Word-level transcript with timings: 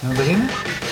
Zullen 0.00 0.16
we 0.16 0.22
beginnen? 0.22 0.87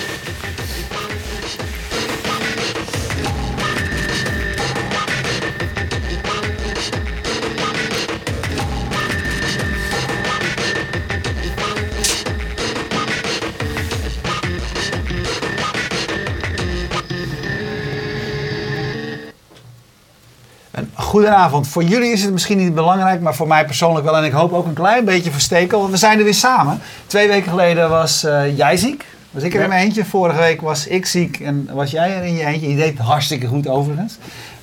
Goedenavond. 21.21 21.67
Voor 21.67 21.83
jullie 21.83 22.11
is 22.11 22.23
het 22.23 22.31
misschien 22.31 22.57
niet 22.57 22.75
belangrijk, 22.75 23.21
maar 23.21 23.35
voor 23.35 23.47
mij 23.47 23.65
persoonlijk 23.65 24.05
wel. 24.05 24.17
En 24.17 24.23
ik 24.23 24.31
hoop 24.31 24.53
ook 24.53 24.65
een 24.65 24.73
klein 24.73 25.05
beetje 25.05 25.31
voor 25.31 25.39
Stekel, 25.41 25.79
want 25.79 25.91
we 25.91 25.97
zijn 25.97 26.17
er 26.17 26.23
weer 26.23 26.33
samen. 26.33 26.79
Twee 27.07 27.27
weken 27.27 27.49
geleden 27.49 27.89
was 27.89 28.23
eh, 28.23 28.57
jij 28.57 28.77
ziek. 28.77 29.05
Was 29.31 29.43
ik 29.43 29.53
er 29.55 29.61
in 29.61 29.69
mijn 29.69 29.83
eentje. 29.85 30.05
Vorige 30.05 30.39
week 30.39 30.61
was 30.61 30.87
ik 30.87 31.05
ziek 31.05 31.39
en 31.39 31.69
was 31.73 31.91
jij 31.91 32.15
er 32.17 32.23
in 32.23 32.33
je 32.35 32.45
eentje. 32.45 32.69
Je 32.69 32.75
deed 32.75 32.97
het 32.97 33.07
hartstikke 33.07 33.47
goed 33.47 33.67
overigens. 33.67 34.17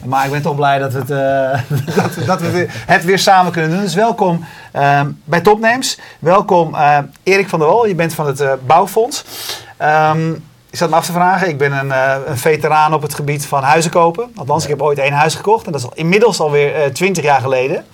Maar 0.05 0.25
ik 0.25 0.31
ben 0.31 0.43
toch 0.43 0.57
blij 0.57 0.79
dat 0.79 0.93
we 0.93 0.99
het, 0.99 1.11
eh, 1.11 1.97
dat, 2.03 2.15
we- 2.15 2.25
dat 2.25 2.41
we 2.41 2.67
het 2.71 3.05
weer 3.05 3.19
samen 3.19 3.53
kunnen 3.53 3.71
doen. 3.71 3.81
Dus 3.81 3.95
welkom 3.95 4.45
ehm, 4.73 5.11
bij 5.25 5.41
Topnames. 5.41 5.99
Welkom 6.19 6.75
eh, 6.75 6.99
Erik 7.23 7.49
van 7.49 7.59
der 7.59 7.69
Wal. 7.69 7.87
Je 7.87 7.95
bent 7.95 8.15
van 8.15 8.27
het 8.27 8.41
eh, 8.41 8.53
Bouwfonds. 8.67 9.25
Ehm, 9.77 10.33
ik 10.75 10.81
zat 10.81 10.91
me 10.91 10.97
af 10.97 11.07
te 11.07 11.13
vragen. 11.13 11.49
Ik 11.49 11.59
ben 11.59 11.73
een, 11.73 11.93
eh, 11.93 12.17
een 12.27 12.39
veteraan 12.39 12.95
op 12.95 13.03
het 13.03 13.15
gebied 13.15 13.47
van 13.47 13.63
huizen 13.63 13.91
kopen. 13.91 14.33
Althans, 14.37 14.63
ik 14.63 14.69
heb 14.69 14.83
ooit 14.83 14.99
één 14.99 15.13
huis 15.13 15.35
gekocht. 15.35 15.67
En 15.67 15.73
dat 15.73 15.81
is 15.81 15.87
al, 15.87 15.93
inmiddels 15.95 16.41
alweer 16.41 16.75
eh 16.75 16.91
20 16.91 17.25
jaar 17.25 17.41
geleden. 17.41 17.85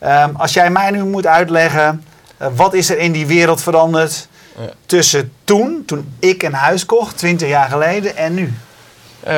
Ehm, 0.00 0.34
als 0.36 0.52
jij 0.52 0.70
mij 0.70 0.90
nu 0.90 1.04
moet 1.04 1.26
uitleggen... 1.26 2.04
eh, 2.36 2.48
wat 2.54 2.74
is 2.74 2.90
er 2.90 2.98
in 2.98 3.12
die 3.12 3.26
wereld 3.26 3.62
veranderd... 3.62 4.28
Ja. 4.58 4.68
tussen 4.86 5.32
toen, 5.44 5.82
toen 5.86 6.14
ik 6.18 6.42
een 6.42 6.54
huis 6.54 6.86
kocht, 6.86 7.18
20 7.18 7.48
jaar 7.48 7.68
geleden, 7.68 8.16
en 8.16 8.34
nu? 8.34 8.54
Eh, 9.20 9.34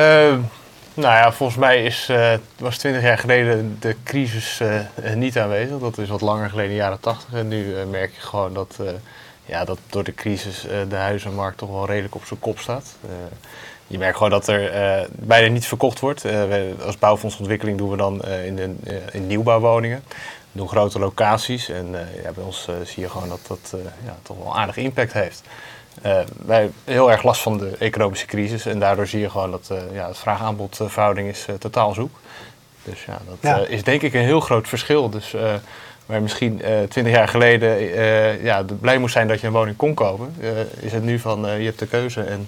nou 0.93 1.13
ja, 1.15 1.31
volgens 1.31 1.59
mij 1.59 1.83
is, 1.83 2.11
was 2.57 2.77
20 2.77 3.01
jaar 3.01 3.17
geleden 3.17 3.77
de 3.79 3.95
crisis 4.03 4.61
niet 5.15 5.37
aanwezig. 5.37 5.77
Dat 5.79 5.97
is 5.97 6.09
wat 6.09 6.21
langer 6.21 6.49
geleden, 6.49 6.71
in 6.71 6.77
de 6.77 6.83
jaren 6.83 6.99
80. 6.99 7.33
En 7.33 7.47
nu 7.47 7.75
merk 7.89 8.11
je 8.15 8.21
gewoon 8.21 8.53
dat, 8.53 8.77
ja, 9.45 9.65
dat 9.65 9.77
door 9.89 10.03
de 10.03 10.13
crisis 10.13 10.67
eh, 10.67 10.77
de 10.89 10.95
huizenmarkt 10.95 11.57
toch 11.57 11.69
wel 11.69 11.85
redelijk 11.85 12.15
op 12.15 12.25
zijn 12.25 12.39
kop 12.39 12.59
staat. 12.59 12.95
Eh, 13.03 13.09
je 13.87 13.97
merkt 13.97 14.15
gewoon 14.17 14.31
dat 14.31 14.47
er 14.47 14.71
eh, 14.71 15.07
bijna 15.11 15.47
niets 15.47 15.67
verkocht 15.67 15.99
wordt. 15.99 16.25
Als 16.85 16.97
bouwfondsontwikkeling 16.97 17.77
doen 17.77 17.89
we 17.89 17.97
dan 17.97 18.23
in, 18.25 18.55
de, 18.55 18.75
in 19.11 19.27
nieuwbouwwoningen. 19.27 20.03
We 20.51 20.61
doen 20.61 20.67
grote 20.69 20.99
locaties 20.99 21.69
en 21.69 21.87
ja, 22.23 22.31
bij 22.31 22.43
ons 22.43 22.67
zie 22.83 23.03
je 23.03 23.09
gewoon 23.09 23.29
dat 23.29 23.39
dat 23.47 23.73
ja, 24.05 24.15
toch 24.21 24.37
wel 24.37 24.57
aardig 24.57 24.77
impact 24.77 25.13
heeft. 25.13 25.43
Wij 26.01 26.25
hebben 26.45 26.73
heel 26.83 27.11
erg 27.11 27.23
last 27.23 27.41
van 27.41 27.57
de 27.57 27.75
economische 27.79 28.25
crisis 28.25 28.65
en 28.65 28.79
daardoor 28.79 29.07
zie 29.07 29.19
je 29.19 29.29
gewoon 29.29 29.51
dat 29.51 29.69
eh, 29.71 29.77
ja, 29.93 30.07
het 30.07 30.17
vraag-aanbod-verhouding 30.17 31.27
is 31.29 31.45
totaal 31.59 31.93
zoek. 31.93 32.19
Dus 32.83 33.05
ja, 33.05 33.19
dat 33.27 33.37
Ja. 33.41 33.57
is 33.57 33.83
denk 33.83 34.01
ik 34.01 34.13
een 34.13 34.21
heel 34.21 34.39
groot 34.39 34.67
verschil. 34.67 35.09
Dus 35.09 35.35
eh, 36.05 36.11
waar 36.11 36.21
misschien 36.21 36.61
twintig 36.89 37.13
jaar 37.13 37.27
geleden 37.27 37.77
eh, 37.77 38.43
ja, 38.43 38.63
blij 38.79 38.97
moest 38.97 39.13
zijn 39.13 39.27
dat 39.27 39.39
je 39.41 39.47
een 39.47 39.53
woning 39.53 39.75
kon 39.77 39.93
kopen, 39.93 40.35
eh, 40.41 40.49
is 40.79 40.91
het 40.93 41.03
nu 41.03 41.19
van 41.19 41.47
eh, 41.47 41.59
je 41.59 41.65
hebt 41.65 41.79
de 41.79 41.87
keuze 41.87 42.21
en 42.21 42.47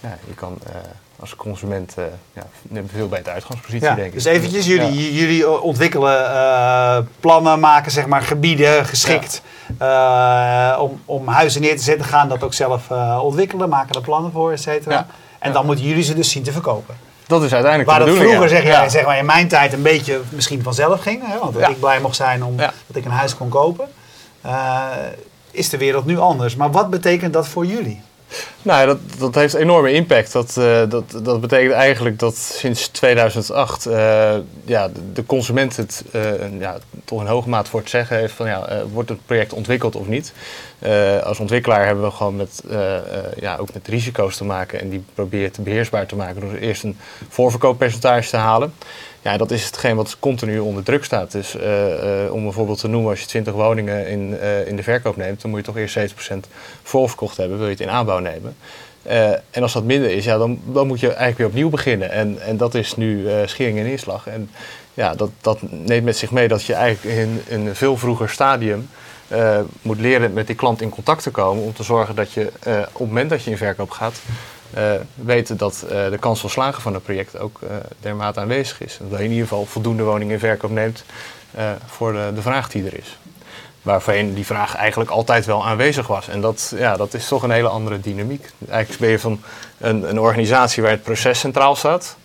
ja, 0.00 0.18
je 0.26 0.34
kan 0.34 0.58
eh, 0.66 0.74
als 1.20 1.36
consument 1.36 1.94
eh 1.98 2.04
ja, 2.32 2.42
veel 2.86 3.08
de 3.08 3.30
uitgangspositie, 3.30 3.88
Ja, 3.88 3.94
denk 3.94 4.06
ik. 4.06 4.12
dus 4.14 4.24
eventjes, 4.24 4.66
jullie, 4.66 5.12
Ja. 5.12 5.18
jullie 5.20 5.60
ontwikkelen 5.60 6.30
eh, 6.34 6.98
plannen, 7.20 7.60
maken 7.60 7.92
zeg 7.92 8.06
maar 8.06 8.22
gebieden 8.22 8.86
geschikt 8.86 9.42
eh, 9.78 10.76
om, 10.80 11.00
om 11.04 11.28
huizen 11.28 11.60
neer 11.60 11.76
te 11.76 11.82
zetten, 11.82 12.06
gaan 12.06 12.28
dat 12.28 12.42
ook 12.42 12.54
zelf 12.54 12.90
eh, 12.90 13.20
ontwikkelen, 13.22 13.68
maken 13.68 13.94
er 13.94 14.00
plannen 14.00 14.32
voor, 14.32 14.52
et 14.52 14.60
cetera. 14.60 15.06
En 15.38 15.52
dan 15.52 15.66
moeten 15.66 15.84
jullie 15.84 16.02
ze 16.02 16.14
dus 16.14 16.30
zien 16.30 16.42
te 16.42 16.52
verkopen. 16.52 16.94
Dat 17.26 17.42
is 17.42 17.52
uiteindelijk 17.52 17.90
Waar 17.90 17.98
de 17.98 18.06
dat 18.06 18.16
vroeger, 18.16 18.48
zeg 18.48 18.62
jij, 18.62 18.88
zeg 18.88 19.04
maar, 19.04 19.18
in 19.18 19.26
mijn 19.26 19.48
tijd 19.48 19.72
een 19.72 19.82
beetje 19.82 20.20
misschien 20.28 20.62
vanzelf 20.62 21.00
ging, 21.00 21.22
hè, 21.26 21.38
want 21.38 21.54
dat 21.54 21.70
ik 21.70 21.80
blij 21.80 22.00
mocht 22.00 22.16
zijn 22.16 22.44
omdat 22.44 22.72
ik 22.92 23.04
een 23.04 23.10
huis 23.10 23.36
kon 23.36 23.48
kopen, 23.48 23.88
eh, 24.40 24.86
is 25.50 25.68
de 25.68 25.78
wereld 25.78 26.06
nu 26.06 26.18
anders. 26.18 26.56
Maar 26.56 26.70
wat 26.70 26.90
betekent 26.90 27.32
dat 27.32 27.48
voor 27.48 27.66
jullie? 27.66 28.02
Nou, 28.62 28.86
dat, 28.86 28.98
dat 29.18 29.34
heeft 29.34 29.54
enorme 29.54 29.92
impact. 29.92 30.32
Dat, 30.32 30.56
eh, 30.56 30.82
dat, 30.88 31.04
dat 31.22 31.40
betekent 31.40 31.72
eigenlijk 31.72 32.18
dat 32.18 32.36
sinds 32.36 32.88
2008 32.88 33.86
eh, 33.86 34.34
ja, 34.64 34.90
de, 35.12 35.26
consument 35.26 35.76
het 35.76 36.04
eh, 36.12 36.40
een- 36.40 36.58
ja, 36.58 36.76
toch 37.04 37.20
in 37.20 37.26
hoge 37.26 37.48
mate 37.48 37.70
voor 37.70 37.80
het 37.80 37.90
zeggen 37.90 38.16
heeft 38.16 38.34
van 38.34 38.46
ja, 38.46 38.82
wordt 38.92 39.08
het 39.08 39.26
project 39.26 39.52
ontwikkeld 39.52 39.96
of 39.96 40.06
niet. 40.06 40.32
Als 41.24 41.38
ontwikkelaar 41.38 41.86
hebben 41.86 42.04
we 42.04 42.10
gewoon 42.10 42.36
met, 42.36 42.62
ja, 43.40 43.56
ook 43.56 43.72
met 43.74 43.88
risico's 43.88 44.36
te 44.36 44.44
maken 44.44 44.80
en 44.80 44.88
die 44.88 45.04
probeer 45.14 45.42
je 45.42 45.50
te 45.50 45.62
beheersbaar 45.62 46.06
te 46.06 46.16
maken 46.16 46.40
door 46.40 46.54
eerst 46.54 46.82
een 46.82 46.96
voorverkooppercentage 47.28 48.30
te 48.30 48.36
halen. 48.36 48.74
Ja, 49.24 49.36
dat 49.36 49.50
is 49.50 49.64
hetgeen 49.64 49.96
wat 49.96 50.16
continu 50.18 50.58
onder 50.58 50.82
druk 50.82 51.04
staat. 51.04 51.32
Dus 51.32 51.56
eh, 51.56 52.24
eh, 52.24 52.32
om 52.32 52.46
een 52.46 52.52
voorbeeld 52.52 52.78
te 52.78 52.88
noemen, 52.88 53.10
als 53.10 53.20
je 53.20 53.26
20 53.26 53.52
woningen 53.52 54.08
in, 54.08 54.38
eh, 54.38 54.66
in 54.66 54.76
de 54.76 54.82
verkoop 54.82 55.16
neemt, 55.16 55.40
dan 55.40 55.50
moet 55.50 55.60
je 55.60 55.66
toch 55.66 55.76
eerst 55.76 55.92
70% 55.92 56.48
voorverkocht 56.82 57.36
hebben, 57.36 57.56
wil 57.56 57.66
je 57.66 57.72
het 57.72 57.80
in 57.80 57.90
aanbouw 57.90 58.18
nemen. 58.18 58.56
En 59.50 59.62
als 59.62 59.72
dat 59.72 59.84
minder 59.84 60.10
is, 60.10 60.24
ja, 60.24 60.38
dan, 60.38 60.60
dan 60.64 60.86
moet 60.86 61.00
je 61.00 61.06
eigenlijk 61.06 61.38
weer 61.38 61.46
opnieuw 61.46 61.68
beginnen. 61.68 62.10
En, 62.10 62.40
en 62.40 62.56
dat 62.56 62.74
is 62.74 62.96
nu 62.96 63.28
schering 63.44 63.78
en 63.78 63.86
inslag. 63.86 64.26
En 64.26 64.50
ja, 64.94 65.14
dat, 65.14 65.30
dat 65.40 65.58
neemt 65.62 66.04
met 66.04 66.16
zich 66.16 66.30
mee 66.30 66.48
dat 66.48 66.64
je 66.64 66.74
eigenlijk 66.74 67.16
in, 67.16 67.42
in 67.46 67.66
een 67.66 67.74
veel 67.74 67.96
vroeger 67.96 68.28
stadium 68.28 68.88
moet 69.82 70.00
leren 70.00 70.32
met 70.32 70.46
die 70.46 70.56
klant 70.56 70.80
in 70.80 70.88
contact 70.88 71.22
te 71.22 71.30
komen. 71.30 71.64
Om 71.64 71.72
te 71.72 71.82
zorgen 71.82 72.14
dat 72.14 72.32
je 72.32 72.46
op 72.92 72.98
het 72.98 73.08
moment 73.08 73.30
dat 73.30 73.44
je 73.44 73.50
in 73.50 73.56
verkoop 73.56 73.90
gaat, 73.90 74.20
eh 74.74 74.92
weet 75.14 75.58
dat 75.58 75.82
eh, 75.82 76.10
de 76.10 76.18
kans 76.18 76.40
van 76.40 76.50
slagen 76.50 76.82
van 76.82 76.94
een 76.94 77.02
project 77.02 77.38
ook 77.38 77.60
eh, 77.62 77.76
dermate 78.00 78.40
aanwezig 78.40 78.80
is. 78.80 78.98
Dat 79.00 79.18
je 79.18 79.24
in 79.24 79.30
ieder 79.30 79.48
geval 79.48 79.64
voldoende 79.64 80.02
woningen 80.02 80.34
in 80.34 80.40
verkoop 80.40 80.70
neemt 80.70 81.04
voor 81.86 82.12
de, 82.12 82.30
de 82.34 82.42
vraag 82.42 82.68
die 82.68 82.84
er 82.84 82.98
is. 82.98 83.18
Waarvoor 83.82 84.14
die 84.34 84.46
vraag 84.46 84.76
eigenlijk 84.76 85.10
altijd 85.10 85.44
wel 85.44 85.66
aanwezig 85.66 86.06
was. 86.06 86.28
En 86.28 86.40
dat, 86.40 86.72
ja, 86.76 86.96
dat 86.96 87.14
is 87.14 87.28
toch 87.28 87.42
een 87.42 87.50
hele 87.50 87.68
andere 87.68 88.00
dynamiek. 88.00 88.50
Eigenlijk 88.68 89.00
ben 89.00 89.10
je 89.10 89.18
van 89.18 89.42
een, 89.78 90.08
een 90.08 90.20
organisatie 90.20 90.82
waar 90.82 90.90
het 90.90 91.02
proces 91.02 91.38
centraal 91.38 91.76
staat, 91.76 92.16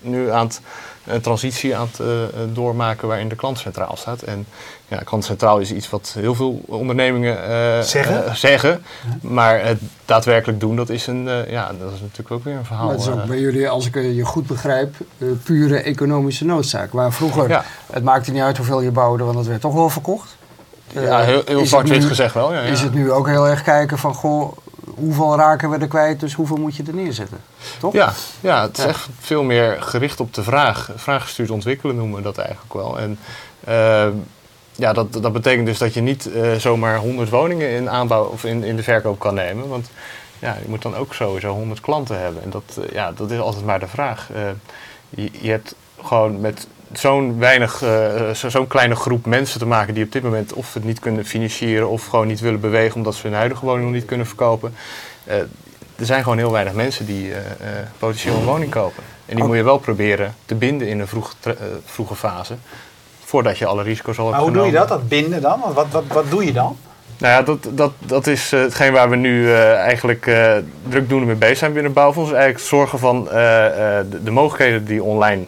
nu 0.00 0.30
aan 0.30 0.46
het, 0.46 0.60
een 1.08 1.20
transitie 1.20 1.76
aan 1.76 1.88
het 1.90 2.00
eh, 2.00 2.06
doormaken 2.52 3.08
waarin 3.08 3.28
de 3.28 3.34
klant 3.36 3.58
centraal 3.58 3.96
staat. 3.96 4.22
En 4.22 4.46
ja, 4.88 4.96
klant 5.04 5.24
centraal 5.24 5.58
is 5.58 5.72
iets 5.72 5.90
wat 5.90 6.14
heel 6.18 6.34
veel 6.34 6.60
ondernemingen 6.66 7.48
eh, 7.48 7.80
Zeggen? 7.80 8.26
eh, 8.26 8.34
zeggen. 8.34 8.82
Maar 9.20 9.64
het 9.64 9.78
daadwerkelijk 10.04 10.60
doen, 10.60 10.76
dat 10.76 10.88
is, 10.88 11.06
een, 11.06 11.28
eh, 11.28 11.50
ja, 11.50 11.70
dat 11.80 11.92
is 11.92 12.00
natuurlijk 12.00 12.30
ook 12.30 12.44
weer 12.44 12.54
een 12.56 12.64
verhaal. 12.64 12.84
Maar 12.84 12.94
het 12.94 13.02
is 13.02 13.08
ook 13.10 13.20
eh. 13.20 13.24
bij 13.26 13.38
jullie, 13.38 13.68
als 13.68 13.86
ik 13.86 13.96
eh, 13.96 14.16
je 14.16 14.24
goed 14.24 14.46
begrijp, 14.46 14.94
eh, 15.18 15.28
pure 15.44 15.78
economische 15.80 16.44
noodzaak. 16.44 16.92
Waar 16.92 17.12
vroeger, 17.12 17.48
Ja. 17.48 17.64
het 17.92 18.04
maakte 18.04 18.30
niet 18.32 18.42
uit 18.42 18.56
hoeveel 18.56 18.80
je 18.80 18.90
bouwde, 18.90 19.24
want 19.24 19.36
het 19.38 19.46
werd 19.46 19.60
toch 19.60 19.74
wel 19.74 19.88
verkocht. 19.90 20.36
Eh, 20.94 21.02
ja, 21.02 21.18
heel, 21.20 21.42
heel 21.46 21.66
zwart-wit 21.66 22.04
gezegd 22.04 22.34
wel. 22.34 22.52
Ja, 22.52 22.60
ja. 22.60 22.70
Is 22.70 22.80
het 22.80 22.94
nu 22.94 23.12
ook 23.12 23.26
heel 23.26 23.48
erg 23.48 23.62
kijken 23.62 23.98
van, 23.98 24.14
goh, 24.14 24.56
hoeveel 24.94 25.36
raken 25.36 25.70
we 25.70 25.76
er 25.78 25.88
kwijt, 25.88 26.20
dus 26.20 26.34
hoeveel 26.34 26.56
moet 26.56 26.76
je 26.76 26.82
er 26.86 26.94
neerzetten? 26.94 27.38
Toch? 27.80 27.92
Ja, 27.92 28.12
ja, 28.40 28.62
het 28.62 28.78
is 28.78 28.82
Ja. 28.84 28.88
echt 28.90 29.08
veel 29.18 29.42
meer 29.42 29.76
gericht 29.82 30.20
op 30.20 30.34
de 30.34 30.42
vraag. 30.42 30.90
Vraaggestuurd 30.96 31.50
ontwikkelen 31.50 31.96
noemen 31.96 32.16
we 32.16 32.22
dat 32.22 32.38
eigenlijk 32.38 32.72
wel. 32.74 32.98
En 32.98 33.18
eh, 33.64 34.06
ja, 34.74 34.92
dat, 34.92 35.12
dat 35.12 35.32
betekent 35.32 35.66
dus 35.66 35.78
dat 35.78 35.94
je 35.94 36.00
niet 36.00 36.32
eh, 36.32 36.52
zomaar 36.52 36.96
100 36.98 37.30
woningen 37.30 37.70
in 37.70 37.90
aanbouw 37.90 38.24
of 38.24 38.44
in, 38.44 38.64
in 38.64 38.76
de 38.76 38.82
verkoop 38.82 39.18
kan 39.18 39.34
nemen. 39.34 39.68
Want 39.68 39.90
ja, 40.38 40.56
je 40.62 40.68
moet 40.68 40.82
dan 40.82 40.96
ook 40.96 41.14
sowieso 41.14 41.52
100 41.52 41.80
klanten 41.80 42.20
hebben. 42.20 42.42
En 42.42 42.50
dat, 42.50 42.78
eh, 42.82 42.92
ja, 42.92 43.12
dat 43.12 43.30
is 43.30 43.38
altijd 43.38 43.64
maar 43.64 43.80
de 43.80 43.88
vraag. 43.88 44.28
Je, 45.08 45.30
je 45.40 45.50
hebt 45.50 45.74
gewoon 46.02 46.40
met 46.40 46.66
zo'n 46.92 47.38
weinig, 47.38 47.82
eh, 47.82 48.30
zo- 48.30 48.48
zo'n 48.48 48.66
kleine 48.66 48.94
groep 48.94 49.26
mensen 49.26 49.58
te 49.58 49.66
maken 49.66 49.94
die 49.94 50.04
op 50.04 50.12
dit 50.12 50.22
moment 50.22 50.52
of 50.52 50.74
het 50.74 50.84
niet 50.84 50.98
kunnen 50.98 51.24
financieren 51.24 51.88
of 51.88 52.06
gewoon 52.06 52.26
niet 52.26 52.40
willen 52.40 52.60
bewegen 52.60 52.96
omdat 52.96 53.14
ze 53.14 53.26
hun 53.26 53.36
huidige 53.36 53.64
woning 53.64 53.84
nog 53.84 53.94
niet 53.94 54.04
kunnen 54.04 54.26
verkopen. 54.26 54.74
Eh, 55.24 55.36
er 55.96 56.06
zijn 56.06 56.22
gewoon 56.22 56.38
heel 56.38 56.52
weinig 56.52 56.72
mensen 56.72 57.06
die 57.06 57.32
eh, 57.32 57.38
potentieel 57.98 58.36
een 58.36 58.44
woning 58.44 58.70
kopen. 58.70 59.02
En 59.26 59.36
die 59.36 59.44
moet 59.44 59.56
je 59.56 59.62
wel 59.62 59.78
proberen 59.78 60.34
te 60.44 60.54
binden 60.54 60.88
in 60.88 61.00
een 61.00 61.06
vroeg, 61.08 61.34
vroege 61.84 62.14
fase. 62.14 62.54
Voordat 63.24 63.58
je 63.58 63.66
alle 63.66 63.82
risico's 63.82 64.18
al 64.18 64.24
hebt 64.24 64.36
Maar 64.36 64.46
hoe 64.46 64.56
doe 64.56 64.66
je 64.66 64.72
dat, 64.72 64.88
dat 64.88 65.08
binden 65.08 65.40
dan? 65.40 65.60
Wat, 65.74 65.86
wat, 65.90 66.04
wat 66.06 66.30
doe 66.30 66.44
je 66.44 66.52
dan? 66.52 66.76
Nou 67.18 67.32
ja, 67.32 67.42
dat, 67.42 67.68
dat, 67.70 67.92
dat 67.98 68.26
is 68.26 68.50
hetgeen 68.50 68.92
waar 68.92 69.10
we 69.10 69.16
nu 69.16 69.52
eigenlijk 69.52 70.26
eh 70.26 70.52
drukdoende 70.88 71.26
mee 71.26 71.34
bezig 71.34 71.58
zijn 71.58 71.72
binnen 71.72 71.92
Bouwfonds. 71.92 72.32
Eigenlijk 72.32 72.64
zorgen 72.64 72.98
van 72.98 73.24
de, 73.24 74.20
de 74.24 74.30
mogelijkheden 74.30 74.84
die 74.84 75.02
online, 75.02 75.44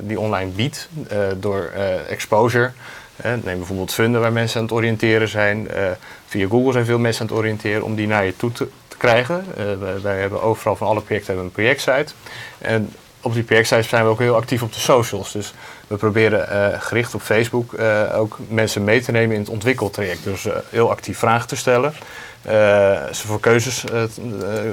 die 0.00 0.20
online 0.20 0.50
biedt 0.50 0.88
eh, 1.08 1.18
door 1.36 1.70
eh, 1.74 2.10
exposure. 2.10 2.70
Eh, 3.16 3.32
neem 3.42 3.56
bijvoorbeeld 3.56 3.92
funden 3.92 4.20
waar 4.20 4.32
mensen 4.32 4.58
aan 4.58 4.64
het 4.64 4.74
oriënteren 4.74 5.28
zijn. 5.28 5.68
Eh, 5.70 5.90
via 6.26 6.48
Google 6.48 6.72
zijn 6.72 6.84
veel 6.84 6.98
mensen 6.98 7.22
aan 7.22 7.28
het 7.28 7.36
oriënteren 7.36 7.82
om 7.82 7.94
die 7.94 8.06
naar 8.06 8.24
je 8.24 8.36
toe 8.36 8.52
te, 8.52 8.68
krijgen. 8.96 9.44
Eh, 9.56 9.64
wij, 9.78 10.00
wij 10.00 10.20
hebben 10.20 10.42
overal 10.42 10.76
van 10.76 10.86
alle 10.86 11.00
projecten 11.00 11.38
een 11.38 11.50
projectsite. 11.50 12.12
En 12.58 12.92
op 13.20 13.34
die 13.34 13.42
projectcijfers 13.42 13.90
zijn 13.90 14.04
we 14.04 14.10
ook 14.10 14.18
heel 14.18 14.36
actief 14.36 14.62
op 14.62 14.72
de 14.72 14.80
socials. 14.80 15.32
Dus 15.32 15.54
we 15.86 15.96
proberen 15.96 16.48
eh, 16.48 16.80
gericht 16.80 17.14
op 17.14 17.20
Facebook 17.20 17.72
eh, 17.72 18.18
ook 18.18 18.38
mensen 18.48 18.84
mee 18.84 19.00
te 19.00 19.12
nemen 19.12 19.34
in 19.34 19.40
het 19.40 19.50
ontwikkeltraject. 19.50 20.24
Dus 20.24 20.46
eh, 20.46 20.56
heel 20.70 20.90
actief 20.90 21.18
vragen 21.18 21.48
te 21.48 21.56
stellen. 21.56 21.92
Eh, 22.48 23.12
ze 23.12 23.26
voor 23.26 23.40
keuzes, 23.40 23.84
eh, 23.84 24.02
eh, 24.02 24.10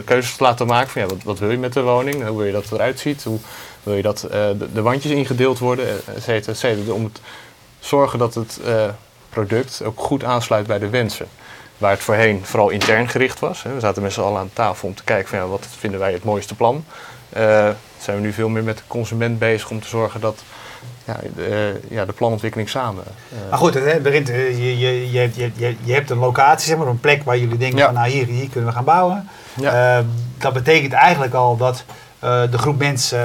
keuzes 0.06 0.36
te 0.36 0.44
laten 0.44 0.68
maken. 0.68 0.92
Van, 0.92 1.02
ja, 1.02 1.08
wat, 1.08 1.24
wat 1.24 1.40
wil 1.40 1.52
je 1.52 1.58
met 1.58 1.74
de 1.74 1.82
woning? 1.82 2.28
Hoe 2.28 2.38
wil 2.38 2.46
je 2.46 2.52
dat 2.52 2.72
eruit 2.72 3.00
ziet? 3.00 3.24
Hoe 3.24 3.40
wil 3.84 3.94
je 3.94 4.02
dat 4.02 4.20
de, 4.30 4.68
de 4.74 4.82
wandjes 4.82 5.12
ingedeeld 5.12 5.60
worden? 5.60 5.88
Et 5.88 6.24
cetera, 6.24 6.52
et 6.52 6.58
cetera. 6.58 6.94
Om 6.94 7.12
te 7.12 7.20
zorgen 7.80 8.20
dat 8.20 8.34
het 8.34 8.60
product 9.30 9.82
ook 9.84 10.00
goed 10.00 10.24
aansluit 10.24 10.68
bij 10.68 10.80
de 10.80 10.90
wensen. 10.90 11.28
Waar 11.78 11.92
het 11.92 12.04
voorheen 12.04 12.46
vooral 12.46 12.70
intern 12.70 13.10
gericht 13.10 13.40
was. 13.40 13.62
We 13.62 13.80
zaten 13.80 14.02
met 14.02 14.14
z'n 14.14 14.22
allen 14.22 14.40
aan 14.40 14.50
tafel 14.54 14.88
om 14.88 14.96
te 14.96 15.04
kijken 15.04 15.30
van 15.30 15.38
ja, 15.38 15.48
wat 15.48 15.68
vinden 15.80 16.00
wij 16.00 16.14
het 16.14 16.24
mooiste 16.24 16.56
plan. 16.56 16.86
Eh, 17.30 17.70
zijn 17.98 18.18
we 18.18 18.22
nu 18.22 18.34
veel 18.34 18.50
meer 18.50 18.64
met 18.64 18.78
de 18.78 18.84
consument 18.88 19.40
bezig 19.40 19.70
om 19.70 19.82
te 19.82 19.88
zorgen 19.88 20.22
dat 20.22 20.44
ja, 21.06 21.16
de, 21.36 21.80
ja, 21.90 22.06
de 22.06 22.14
planontwikkeling 22.14 22.70
samen. 22.70 23.04
eh, 23.32 23.38
Maar 23.50 23.60
goed, 23.60 23.74
het 23.74 24.04
begint, 24.04 24.30
eh, 24.30 24.58
je, 24.58 24.78
je, 24.80 25.12
je, 25.12 25.20
hebt- 25.20 25.36
je, 25.36 25.76
je, 25.84 25.94
hebt 25.94 26.10
een 26.10 26.18
locatie, 26.18 26.68
zeg 26.68 26.78
maar, 26.78 26.88
een 26.88 27.00
plek 27.00 27.24
waar 27.24 27.38
jullie 27.38 27.58
denken 27.58 27.78
Ja. 27.78 27.86
van 27.86 27.94
nou 27.94 28.10
hier, 28.10 28.26
hier 28.26 28.50
kunnen 28.50 28.70
we 28.70 28.76
gaan 28.76 28.84
bouwen. 28.86 29.30
Ja. 29.60 29.98
Eh, 29.98 30.04
dat 30.38 30.54
betekent 30.54 30.94
eigenlijk 30.94 31.34
al 31.34 31.58
dat 31.58 31.84
de 32.52 32.58
groep 32.58 32.78
mensen 32.78 33.20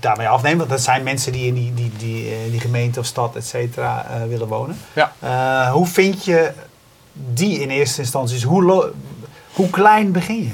daarmee 0.00 0.28
afneemt. 0.28 0.58
Want 0.58 0.70
dat 0.70 0.80
zijn 0.80 1.02
mensen 1.02 1.32
die 1.32 1.46
in 1.46 1.54
die, 1.54 1.74
die, 1.74 1.92
die, 1.96 2.44
in 2.44 2.50
die 2.50 2.60
gemeente 2.60 3.00
of 3.00 3.06
stad, 3.06 3.36
et 3.36 3.46
cetera, 3.46 4.06
willen 4.28 4.46
wonen. 4.48 4.78
Ja. 4.92 5.12
Hoe 5.72 5.86
vind 5.86 6.24
je 6.24 6.50
die 7.12 7.60
in 7.60 7.70
eerste 7.70 8.00
instantie? 8.00 8.46
Hoe, 8.46 8.92
hoe 9.52 9.70
klein 9.70 10.12
begin 10.12 10.42
je? 10.42 10.52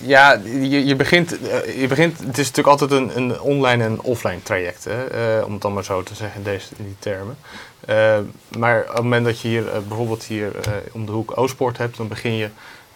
Ja, 0.00 0.40
je, 0.44 0.84
je, 0.84 0.96
begint, 0.96 1.48
eh, 1.48 1.80
je 1.80 1.86
begint. 1.86 2.18
Het 2.18 2.38
is 2.38 2.50
natuurlijk 2.50 2.80
altijd 2.80 2.90
een, 2.90 3.16
een 3.16 3.40
online 3.40 3.84
en 3.84 4.00
offline 4.00 4.42
traject, 4.42 4.84
hè? 4.84 5.06
eh, 5.06 5.46
om 5.46 5.52
het 5.52 5.62
dan 5.62 5.72
maar 5.72 5.84
zo 5.84 6.02
te 6.02 6.14
zeggen 6.14 6.38
in, 6.38 6.44
deze, 6.44 6.68
in 6.76 6.84
die 6.84 6.96
termen. 6.98 7.36
Eh, 7.80 8.18
maar 8.58 8.80
op 8.80 8.94
het 8.94 9.02
moment 9.02 9.24
dat 9.24 9.40
je 9.40 9.48
hier 9.48 9.64
bijvoorbeeld 9.88 10.24
hier 10.24 10.52
om 10.92 11.06
de 11.06 11.12
hoek 11.12 11.36
Oostpoort 11.36 11.78
hebt, 11.78 11.96
dan 11.96 12.08
begin 12.08 12.34
je 12.34 12.48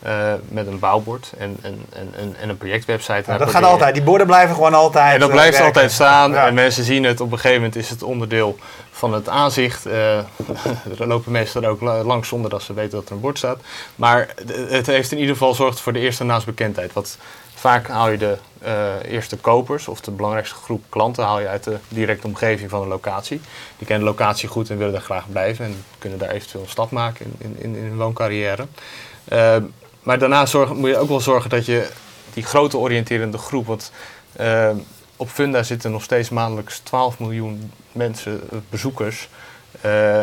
eh, 0.02 0.32
met 0.48 0.66
een 0.66 0.78
bouwbord 0.78 1.32
en, 1.38 1.56
en, 1.62 1.84
en, 1.92 2.12
en, 2.16 2.36
en 2.40 2.48
een 2.48 2.56
projectwebsite. 2.56 3.36
Dat 3.38 3.50
gaat 3.50 3.62
altijd. 3.62 3.94
Die 3.94 4.02
borden 4.02 4.26
blijven 4.26 4.54
gewoon 4.54 4.74
altijd. 4.74 5.14
En 5.14 5.20
dat 5.20 5.28
eh, 5.28 5.34
blijft 5.34 5.52
werken. 5.58 5.66
altijd 5.74 5.92
staan 5.92 6.30
Ja. 6.30 6.46
en 6.46 6.54
mensen 6.54 6.84
zien 6.84 7.04
het. 7.04 7.20
Op 7.20 7.32
een 7.32 7.38
gegeven 7.38 7.56
moment 7.56 7.76
is 7.76 7.90
het 7.90 8.02
onderdeel 8.02 8.58
van 8.90 9.12
het 9.12 9.28
aanzicht. 9.28 9.86
Eh, 9.86 10.16
er 10.98 11.06
lopen 11.06 11.32
mensen 11.32 11.62
er 11.62 11.68
ook 11.70 11.80
la- 11.80 12.02
langs 12.02 12.28
zonder 12.28 12.50
dat 12.50 12.62
ze 12.62 12.74
weten 12.74 12.90
dat 12.98 13.06
er 13.08 13.12
een 13.14 13.20
bord 13.20 13.38
staat. 13.38 13.58
Maar 13.94 14.28
het 14.68 14.86
heeft 14.86 15.12
in 15.12 15.18
ieder 15.18 15.32
geval 15.32 15.54
zorgt 15.54 15.80
voor 15.80 15.92
de 15.92 15.98
eerste 15.98 16.24
naastbekendheid. 16.24 16.92
Wat 16.92 17.16
vaak 17.54 17.88
haal 17.88 18.08
je 18.10 18.18
de 18.18 18.36
eerste 19.08 19.36
kopers 19.36 19.88
of 19.88 20.00
de 20.00 20.10
belangrijkste 20.10 20.54
groep 20.54 20.84
klanten 20.88 21.24
haal 21.24 21.40
je 21.40 21.48
uit 21.48 21.64
de 21.64 21.76
directe 21.88 22.26
omgeving 22.26 22.70
van 22.70 22.82
een 22.82 22.88
locatie. 22.88 23.40
Die 23.78 23.86
kennen 23.86 24.06
de 24.06 24.10
locatie 24.12 24.48
goed 24.48 24.70
en 24.70 24.76
willen 24.78 24.92
daar 24.92 25.02
graag 25.02 25.24
blijven 25.30 25.64
en 25.64 25.84
kunnen 25.98 26.18
daar 26.18 26.30
eventueel 26.30 26.62
een 26.62 26.70
stap 26.70 26.90
maken 26.90 27.26
in, 27.38 27.56
in, 27.58 27.62
in, 27.62 27.76
in 27.76 27.84
hun 27.84 27.96
wooncarrière. 27.96 28.66
Maar 30.08 30.18
daarna 30.18 30.46
zorg, 30.46 30.74
moet 30.74 30.88
je 30.90 30.96
ook 30.98 31.08
wel 31.08 31.20
zorgen 31.20 31.50
dat 31.50 31.66
je 31.66 31.88
die 32.34 32.42
grote 32.42 32.76
oriënterende 32.78 33.38
groep, 33.38 33.66
want 33.66 33.92
eh, 34.32 34.70
op 35.16 35.28
Funda 35.30 35.62
zitten 35.62 35.90
nog 35.90 36.02
steeds 36.02 36.28
maandelijks 36.28 36.78
12 36.78 37.18
miljoen 37.18 37.70
mensen, 37.92 38.40
eh, 38.52 38.58
bezoekers, 38.70 39.28
eh, 39.80 40.20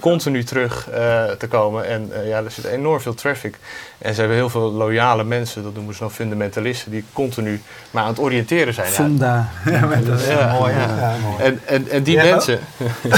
continu 0.00 0.44
terug 0.44 0.90
eh, 0.90 1.24
te 1.30 1.46
komen. 1.48 1.86
En 1.86 2.10
eh, 2.12 2.28
ja, 2.28 2.38
er 2.42 2.50
zit 2.50 2.64
enorm 2.64 3.00
veel 3.00 3.14
traffic. 3.14 3.58
En 3.98 4.14
ze 4.14 4.18
hebben 4.20 4.38
heel 4.38 4.50
veel 4.50 4.72
loyale 4.72 5.24
mensen, 5.24 5.62
dat 5.62 5.74
noemen 5.74 5.94
ze 5.94 6.00
dan 6.00 6.10
fundamentalisten, 6.10 6.90
die 6.90 7.04
continu 7.12 7.62
maar 7.90 8.02
aan 8.02 8.08
het 8.08 8.18
oriënteren 8.18 8.74
zijn. 8.74 8.86
Ja, 8.88 8.92
Funda. 8.94 9.48
Dat 10.06 10.20
is 10.20 10.26
Ja, 10.26 10.52
mooi. 10.58 10.72
ja. 10.72 10.80
Ja, 10.98 11.16
mooi. 11.22 11.42
en, 11.42 11.60
en, 11.64 11.90
en 11.90 12.02
die 12.02 12.16
mensen, 12.16 12.58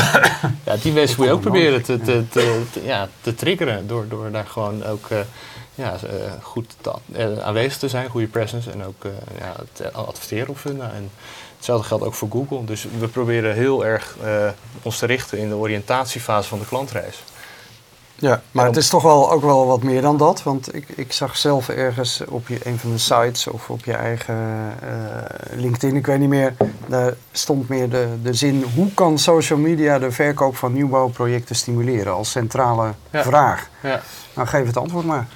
ja, 0.65 0.77
die 0.83 0.93
mensen 0.93 1.17
moet 1.19 1.27
je 1.27 1.33
ook 1.33 1.41
proberen 1.41 1.83
te, 1.83 2.01
te, 2.01 2.25
te, 2.31 2.63
te- 2.73 2.85
ja, 2.85 3.09
te 3.21 3.35
triggeren 3.35 3.87
door, 3.87 4.09
door 4.09 4.31
daar 4.31 4.47
gewoon 4.47 4.85
ook 4.85 5.07
eh, 5.11 5.19
ja, 5.77 5.93
eh, 5.93 6.33
goed 6.43 6.77
te, 6.81 6.93
eh, 7.13 7.39
aanwezig 7.39 7.79
te 7.79 7.89
zijn, 7.89 8.09
goede 8.09 8.27
presence 8.27 8.71
en 8.71 8.85
ook 8.85 9.05
eh, 9.05 9.11
ja, 9.39 9.55
te 9.73 9.93
adverteren 9.93 10.49
op 10.49 10.59
Funda. 10.59 10.91
En 10.95 11.11
hetzelfde 11.57 11.87
geldt 11.87 12.05
ook 12.05 12.15
voor 12.15 12.29
Google. 12.31 12.65
Dus 12.65 12.87
we 12.99 13.09
proberen 13.09 13.55
heel 13.55 13.87
erg 13.87 14.17
ons 14.83 14.99
te 14.99 15.07
richten 15.07 15.39
in 15.39 15.49
de 15.49 15.55
oriëntatiefase 15.57 16.49
van 16.49 16.59
de 16.59 16.67
klantreis. 16.67 17.23
Ja, 18.19 18.43
maar 18.51 18.67
het 18.67 18.77
is 18.77 18.89
toch 18.89 19.03
wel 19.03 19.31
ook 19.31 19.43
wel 19.43 19.67
wat 19.67 19.83
meer 19.83 20.03
dan 20.03 20.17
dat. 20.17 20.43
Want 20.43 20.75
ik, 20.75 20.89
ik 20.89 21.13
zag 21.13 21.37
zelf 21.37 21.69
ergens 21.69 22.23
op 22.29 22.49
je, 22.49 22.59
een 22.63 22.79
van 22.79 22.91
de 22.91 22.99
sites 22.99 23.47
of 23.47 23.71
op 23.71 23.85
je 23.85 23.93
eigen 23.93 24.37
LinkedIn, 25.51 25.97
ik 25.97 26.07
weet 26.07 26.19
niet 26.19 26.29
meer, 26.29 26.55
daar 26.87 27.15
stond 27.33 27.69
meer 27.69 27.91
de, 27.91 28.09
de 28.23 28.35
zin: 28.35 28.65
hoe 28.75 28.95
kan 28.95 29.19
social 29.19 29.59
media 29.59 29.99
de 29.99 30.11
verkoop 30.11 30.57
van 30.57 30.73
nieuwbouwprojecten 30.73 31.57
stimuleren 31.57 32.13
als 32.13 32.31
centrale 32.31 32.93
Ja. 33.11 33.23
vraag? 33.23 33.69
Ja. 33.83 34.01
Nou, 34.35 34.49
geef 34.49 34.67
het 34.67 34.77
antwoord 34.77 35.05
maar. 35.07 35.27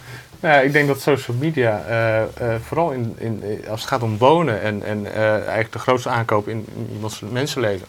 Nou 0.40 0.54
ja, 0.54 0.60
ik 0.60 0.72
denk 0.72 0.88
dat 0.88 1.00
social 1.00 1.36
media, 1.36 1.82
eh, 1.88 2.22
eh, 2.22 2.60
vooral 2.66 2.90
in, 2.90 3.14
in, 3.18 3.42
eh, 3.42 3.70
als 3.70 3.80
het 3.80 3.88
gaat 3.88 4.02
om 4.02 4.18
wonen 4.18 4.62
en, 4.62 4.82
en 4.82 5.14
eigenlijk 5.14 5.72
de 5.72 5.78
grootste 5.78 6.08
aankoop 6.08 6.48
in, 6.48 6.66
in 6.76 6.88
iemands 6.92 7.20
mensenleven, 7.20 7.86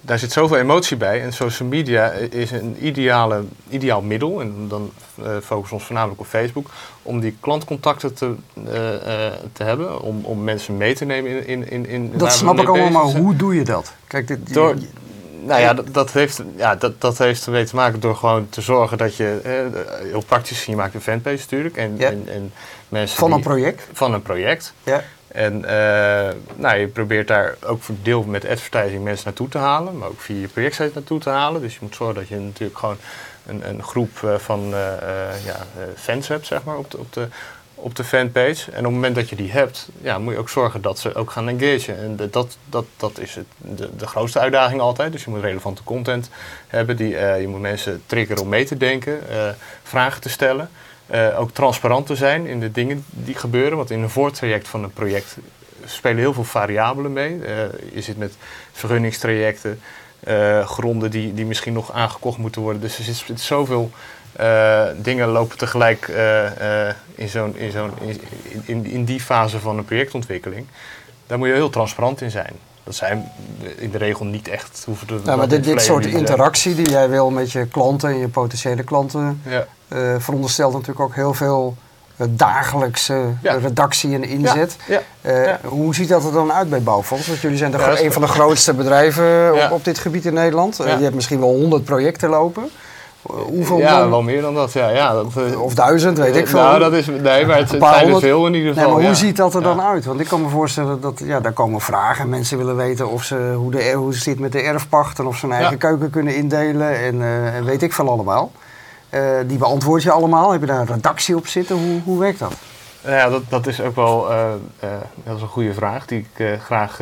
daar 0.00 0.18
zit 0.18 0.32
zoveel 0.32 0.56
emotie 0.56 0.96
bij. 0.96 1.22
En 1.22 1.32
social 1.32 1.68
media 1.68 2.10
is 2.10 2.50
een 2.50 2.76
ideale, 2.86 3.44
ideaal 3.68 4.02
middel, 4.02 4.40
en 4.40 4.68
dan 4.68 4.92
focussen 5.42 5.68
we 5.68 5.74
ons 5.74 5.84
voornamelijk 5.84 6.20
op 6.20 6.26
Facebook, 6.26 6.70
om 7.02 7.20
die 7.20 7.36
klantcontacten 7.40 8.14
te, 8.14 8.34
te 9.52 9.62
hebben, 9.62 10.00
om, 10.00 10.24
om 10.24 10.44
mensen 10.44 10.76
mee 10.76 10.94
te 10.94 11.04
nemen 11.04 11.46
in, 11.46 11.46
in, 11.46 11.70
in, 11.70 11.86
in 11.86 12.18
Dat 12.18 12.32
snap 12.32 12.60
ik 12.60 12.68
allemaal, 12.68 12.90
maar 12.90 13.20
hoe 13.20 13.36
doe 13.36 13.54
je 13.54 13.64
dat? 13.64 13.94
Kijk, 14.06 14.26
dit, 14.26 14.54
Door, 14.54 14.74
nou 15.48 15.60
ja, 15.60 15.74
dat, 15.74 15.94
dat, 15.94 16.12
heeft, 16.12 16.42
ja 16.56 16.74
dat, 16.76 17.00
dat 17.00 17.18
heeft 17.18 17.46
ermee 17.46 17.64
te 17.64 17.74
maken 17.74 18.00
door 18.00 18.16
gewoon 18.16 18.48
te 18.48 18.60
zorgen 18.60 18.98
dat 18.98 19.16
je, 19.16 19.40
eh, 19.44 19.80
heel 20.10 20.22
praktisch, 20.26 20.64
je 20.64 20.76
maakt 20.76 20.94
een 20.94 21.00
fanpage 21.00 21.36
natuurlijk. 21.36 21.76
En, 21.76 21.94
Ja. 21.98 22.08
en, 22.10 22.24
en 22.28 22.52
mensen 22.88 23.16
van 23.18 23.30
een 23.30 23.36
die- 23.36 23.46
project. 23.46 23.82
van 23.92 24.14
een 24.14 24.22
project. 24.22 24.72
Ja. 24.82 25.02
En 25.28 25.64
eh, 25.64 26.34
nou, 26.56 26.76
je 26.78 26.86
probeert 26.88 27.28
daar 27.28 27.54
ook 27.64 27.82
voor 27.82 27.94
deel 28.02 28.22
met 28.22 28.48
advertising 28.48 29.04
mensen 29.04 29.24
naartoe 29.24 29.48
te 29.48 29.58
halen, 29.58 29.98
maar 29.98 30.08
ook 30.08 30.20
via 30.20 30.40
je 30.40 30.48
projectsite 30.48 30.90
naartoe 30.94 31.18
te 31.20 31.30
halen. 31.30 31.60
Dus 31.60 31.72
je 31.72 31.78
moet 31.82 31.94
zorgen 31.94 32.14
dat 32.16 32.28
je 32.28 32.36
natuurlijk 32.36 32.78
gewoon 32.78 32.96
een, 33.46 33.68
een 33.68 33.82
groep 33.82 34.22
eh, 34.24 34.34
van 34.38 34.64
eh, 34.74 35.44
ja, 35.44 35.56
fans 35.96 36.28
hebt, 36.28 36.46
zeg 36.46 36.64
maar, 36.64 36.76
op 36.76 36.90
de, 36.90 36.98
op, 36.98 37.12
de, 37.12 37.28
op 37.80 37.94
de 37.94 38.04
fanpage. 38.04 38.70
En 38.70 38.78
op 38.78 38.84
het 38.84 38.92
moment 38.92 39.14
dat 39.14 39.28
je 39.28 39.36
die 39.36 39.50
hebt, 39.50 39.88
ja, 40.00 40.18
moet 40.18 40.32
je 40.32 40.38
ook 40.38 40.48
zorgen 40.48 40.82
dat 40.82 40.98
ze 40.98 41.14
ook 41.14 41.30
gaan 41.30 41.48
engagen. 41.48 41.98
En 41.98 42.16
dat, 42.16 42.56
dat, 42.68 42.86
dat 42.96 43.18
is 43.18 43.34
het, 43.34 43.46
de, 43.56 43.96
de 43.96 44.06
grootste 44.06 44.38
uitdaging 44.38 44.80
altijd. 44.80 45.12
Dus 45.12 45.24
je 45.24 45.30
moet 45.30 45.40
relevante 45.40 45.82
content 45.82 46.30
hebben. 46.66 46.96
Die, 46.96 47.16
eh, 47.16 47.40
je 47.40 47.48
moet 47.48 47.60
mensen 47.60 48.02
triggeren 48.06 48.42
om 48.42 48.48
mee 48.48 48.64
te 48.64 48.76
denken, 48.76 49.30
eh, 49.30 49.48
vragen 49.82 50.20
te 50.20 50.28
stellen. 50.28 50.70
Eh, 51.06 51.40
ook 51.40 51.50
transparant 51.50 52.06
te 52.06 52.16
zijn 52.16 52.46
in 52.46 52.60
de 52.60 52.70
dingen 52.70 53.04
die 53.10 53.34
gebeuren. 53.34 53.76
Want 53.76 53.90
in 53.90 54.02
een 54.02 54.10
voortraject 54.10 54.68
van 54.68 54.82
een 54.82 54.92
project 54.92 55.36
spelen 55.84 56.18
heel 56.18 56.32
veel 56.32 56.44
variabelen 56.44 57.12
mee. 57.12 57.38
Je 57.92 58.00
zit 58.00 58.18
met 58.18 58.34
vergunningstrajecten, 58.72 59.80
gronden 60.64 61.10
die, 61.10 61.34
die 61.34 61.46
misschien 61.46 61.72
nog 61.72 61.92
aangekocht 61.92 62.38
moeten 62.38 62.62
worden. 62.62 62.82
Dus 62.82 62.98
er 62.98 63.04
zit 63.04 63.40
zoveel 63.40 63.90
eh, 64.38 64.82
dingen 64.96 65.28
lopen 65.28 65.58
tegelijk 65.58 66.08
eh, 66.08 66.86
eh, 66.88 66.94
in, 67.14 67.28
zo'n, 67.28 67.56
in, 67.56 67.70
zo'n, 67.70 67.92
in, 68.64 68.86
in, 68.86 69.04
die 69.04 69.20
fase 69.20 69.60
van 69.60 69.78
een 69.78 69.84
projectontwikkeling. 69.84 70.66
Daar 71.26 71.38
moet 71.38 71.48
je 71.48 71.54
heel 71.54 71.70
transparant 71.70 72.20
in 72.20 72.30
zijn. 72.30 72.52
Dat 72.84 72.94
zijn 72.94 73.32
in 73.76 73.90
de 73.90 73.98
regel 73.98 74.24
niet 74.24 74.48
echt. 74.48 74.82
Hoeven 74.86 75.06
de, 75.06 75.20
Ja, 75.24 75.36
maar 75.36 75.48
dit, 75.48 75.64
dit 75.64 75.82
soort 75.82 76.06
interactie. 76.06 76.74
die 76.74 76.90
jij 76.90 77.08
wil 77.08 77.30
met 77.30 77.52
je 77.52 77.66
klanten 77.66 78.08
en 78.08 78.18
je 78.18 78.28
potentiële 78.28 78.82
klanten, 78.82 79.42
Ja. 79.44 79.66
veronderstelt 80.18 80.72
natuurlijk 80.72 81.00
ook 81.00 81.14
heel 81.14 81.34
veel 81.34 81.76
dagelijkse 82.28 83.32
Ja. 83.42 83.54
redactie 83.54 84.14
en 84.14 84.24
inzet. 84.24 84.76
Ja. 85.22 85.58
Hoe 85.64 85.94
ziet 85.94 86.08
dat 86.08 86.24
er 86.24 86.32
dan 86.32 86.52
uit 86.52 86.70
bij 86.70 86.82
Bouwfonds? 86.82 87.26
Want 87.26 87.40
jullie 87.40 87.58
zijn 87.58 87.70
toch 87.70 88.00
een 88.00 88.12
van 88.12 88.22
de 88.22 88.28
grootste 88.28 88.74
bedrijven 88.74 89.54
op, 89.64 89.70
op 89.70 89.84
dit 89.84 89.98
gebied 89.98 90.24
in 90.24 90.34
Nederland. 90.34 90.76
Je 90.76 90.84
hebt 90.84 91.14
misschien 91.14 91.40
wel 91.40 91.54
honderd 91.54 91.84
projecten 91.84 92.28
lopen. 92.28 92.70
Eh, 93.28 93.34
hoeveel 93.34 93.78
ja, 93.78 93.98
dan- 93.98 94.10
wel 94.10 94.22
meer 94.22 94.40
dan 94.40 94.54
dat. 94.54 94.72
Ja, 94.72 94.88
ja, 94.88 95.12
dat 95.12 95.26
eh, 95.36 95.60
Of 95.62 95.74
duizend, 95.74 96.18
weet 96.18 96.36
ik 96.36 96.46
veel. 96.48 96.58
Nou, 96.60 96.78
dat 96.78 96.92
is, 96.92 97.06
nee, 97.06 97.46
maar 97.46 97.56
het 97.56 97.68
zijn 97.68 98.08
er 98.08 98.20
veel 98.20 98.46
in 98.46 98.54
ieder 98.54 98.70
Nee, 98.74 98.78
geval. 98.84 98.96
maar 98.98 99.06
hoe 99.06 99.14
ziet 99.14 99.36
dat 99.36 99.54
er 99.54 99.62
dan 99.62 99.80
uit? 99.80 100.04
Want 100.04 100.20
ik 100.20 100.26
kan 100.28 100.42
me 100.42 100.48
voorstellen 100.48 101.00
dat 101.00 101.20
ja, 101.24 101.40
daar 101.40 101.52
komen 101.52 101.80
vragen. 101.80 102.22
en 102.24 102.28
Mensen 102.30 102.58
willen 102.58 102.76
weten 102.76 103.08
of 103.08 103.22
ze, 103.22 103.52
hoe, 103.56 103.70
de, 103.70 103.92
hoe 103.92 104.08
het 104.08 104.16
zit 104.16 104.38
met 104.38 104.52
de 104.52 104.60
erfpacht 104.60 105.18
en 105.18 105.26
of 105.26 105.36
ze 105.36 105.46
hun 105.46 105.54
eigen 105.54 105.78
keuken 105.78 106.10
kunnen 106.10 106.34
indelen 106.36 106.96
en, 106.98 107.22
eh, 107.22 107.56
en 107.56 107.64
weet 107.64 107.82
ik 107.82 107.92
veel 107.92 108.08
allemaal. 108.08 108.50
Eh, 109.10 109.20
die 109.46 109.58
beantwoord 109.58 110.02
je 110.02 110.10
allemaal. 110.10 110.50
Heb 110.52 110.60
je 110.60 110.66
daar 110.66 110.80
een 110.80 110.86
redactie 110.86 111.36
op 111.36 111.46
zitten? 111.46 111.76
Hoe, 111.76 112.00
hoe 112.04 112.18
werkt 112.18 112.38
dat? 112.38 112.52
Ja, 113.08 113.28
dat, 113.28 113.42
dat 113.48 113.66
is 113.66 113.80
ook 113.80 113.94
wel 113.94 114.30
uh, 114.30 114.52
uh, 114.84 114.90
dat 115.14 115.36
is 115.36 115.42
een 115.42 115.48
goede 115.48 115.74
vraag 115.74 116.06
die 116.06 116.18
ik 116.18 116.38
uh, 116.38 116.60
graag. 116.60 116.98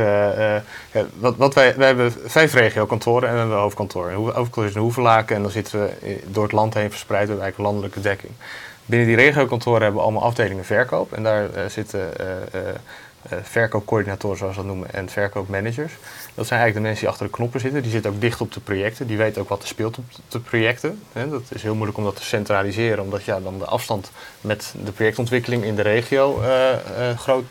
Wat, 1.18 1.36
wat 1.36 1.54
wij, 1.54 1.76
wij 1.76 1.86
hebben 1.86 2.12
vijf 2.24 2.54
regiokantoren 2.54 3.28
en 3.28 3.34
we 3.34 3.38
hebben 3.38 3.56
een 3.56 3.62
hoofdkantoor. 3.62 4.08
Een 4.08 4.14
hoofdkantoor 4.14 4.64
is 4.64 4.74
in 4.74 4.80
Hoevelaken 4.80 5.36
en 5.36 5.42
dan 5.42 5.50
zitten 5.50 5.80
we 5.80 6.20
door 6.26 6.42
het 6.42 6.52
land 6.52 6.74
heen 6.74 6.90
verspreid. 6.90 7.22
We 7.22 7.28
hebben 7.28 7.44
eigenlijk 7.44 7.72
landelijke 7.72 8.00
dekking. 8.00 8.32
Binnen 8.84 9.08
die 9.08 9.16
regiokantoren 9.16 9.82
hebben 9.82 10.00
we 10.00 10.06
allemaal 10.06 10.28
afdelingen 10.28 10.64
verkoop 10.64 11.12
en 11.12 11.22
daar 11.22 11.48
zitten 11.68 12.08
verkoopcoördinatoren, 13.42 14.38
zoals 14.38 14.56
we 14.56 14.62
dat 14.62 14.70
noemen, 14.70 14.92
en 14.92 15.08
verkoopmanagers. 15.08 15.92
Dat 16.36 16.46
zijn 16.46 16.60
eigenlijk 16.60 16.74
de 16.74 16.80
mensen 16.80 17.00
die 17.00 17.08
achter 17.08 17.26
de 17.26 17.32
knoppen 17.32 17.60
zitten. 17.60 17.82
Die 17.82 17.90
zitten 17.90 18.10
ook 18.10 18.20
dicht 18.20 18.40
op 18.40 18.52
de 18.52 18.60
projecten. 18.60 19.06
Die 19.06 19.16
weten 19.16 19.42
ook 19.42 19.48
wat 19.48 19.62
er 19.62 19.68
speelt 19.68 19.98
op 19.98 20.04
de 20.28 20.40
projecten. 20.40 21.02
Dat 21.12 21.42
is 21.48 21.62
heel 21.62 21.74
moeilijk 21.74 21.98
om 21.98 22.04
dat 22.04 22.16
te 22.16 22.24
centraliseren, 22.24 23.04
omdat 23.04 23.24
ja, 23.24 23.40
dan 23.40 23.58
de 23.58 23.64
afstand 23.64 24.10
met 24.40 24.74
de 24.84 24.92
projectontwikkeling 24.92 25.64
in 25.64 25.76
de 25.76 25.82
regio 25.82 26.40
uh, 26.40 26.46
uh, 26.48 27.18
groot, 27.18 27.44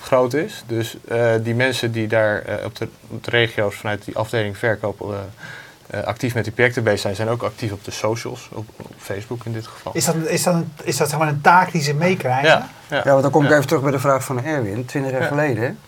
groot 0.00 0.34
is. 0.34 0.64
Dus 0.66 0.96
uh, 1.10 1.32
die 1.42 1.54
mensen 1.54 1.92
die 1.92 2.06
daar 2.06 2.60
op, 2.64 2.76
de, 2.76 2.88
op 3.08 3.24
de 3.24 3.30
regio's 3.30 3.74
vanuit 3.74 4.04
die 4.04 4.16
afdeling 4.16 4.56
verkopen 4.56 5.32
actief 6.04 6.34
met 6.34 6.44
die 6.44 6.52
projecten 6.52 6.82
bezig 6.82 7.00
zijn, 7.00 7.14
zijn 7.14 7.28
ook 7.28 7.42
actief 7.42 7.72
op 7.72 7.84
de 7.84 7.90
socials, 7.90 8.48
op, 8.52 8.68
op 8.76 8.92
Facebook 8.98 9.44
in 9.44 9.52
dit 9.52 9.66
geval. 9.66 9.92
Is 9.94 10.04
dat, 10.04 10.14
is 10.14 10.42
dat, 10.42 10.54
een, 10.54 10.72
is 10.82 10.96
dat 10.96 11.08
zeg 11.08 11.18
maar 11.18 11.28
een 11.28 11.40
taak 11.40 11.72
die 11.72 11.82
ze 11.82 11.94
meekrijgen? 11.94 12.48
Ja, 12.48 12.68
ja. 12.88 12.96
ja 13.04 13.10
want 13.10 13.22
dan 13.22 13.30
kom 13.30 13.44
ik 13.44 13.50
even 13.50 13.66
terug 13.66 13.82
bij 13.82 13.92
de 13.92 13.98
vraag 13.98 14.24
van 14.24 14.44
Erwin. 14.44 14.84
Twintig 14.84 15.12
jaar 15.12 15.22
geleden 15.22 15.78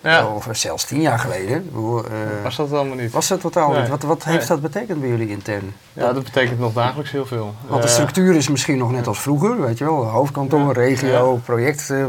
ja. 0.00 0.26
Of 0.26 0.48
zelfs 0.52 0.84
tien 0.84 1.00
jaar 1.00 1.18
geleden. 1.18 1.70
Uh, 1.74 2.00
was 2.42 2.56
dat 2.56 2.72
allemaal 2.72 2.96
niet? 2.96 3.12
Was 3.12 3.28
dat 3.28 3.40
totaal 3.40 3.72
niet? 3.72 3.88
Wat, 3.88 4.02
wat 4.02 4.24
heeft 4.24 4.48
dat 4.48 4.60
betekend 4.60 5.00
bij 5.00 5.08
jullie 5.08 5.28
intern? 5.28 5.74
Ja, 5.92 6.12
dat 6.12 6.24
betekent 6.24 6.58
nog 6.58 6.72
dagelijks 6.72 7.10
heel 7.10 7.26
veel. 7.26 7.54
Want 7.66 7.82
de 7.82 7.88
structuur 7.88 8.34
is 8.34 8.48
misschien 8.48 8.78
nog 8.78 8.90
net 8.90 9.06
als 9.06 9.20
vroeger, 9.20 9.60
weet 9.60 9.78
je 9.78 9.84
wel. 9.84 10.04
Hoofdkantoor, 10.04 10.72
regio, 10.72 11.40
project. 11.44 11.88
Uh, 11.90 12.06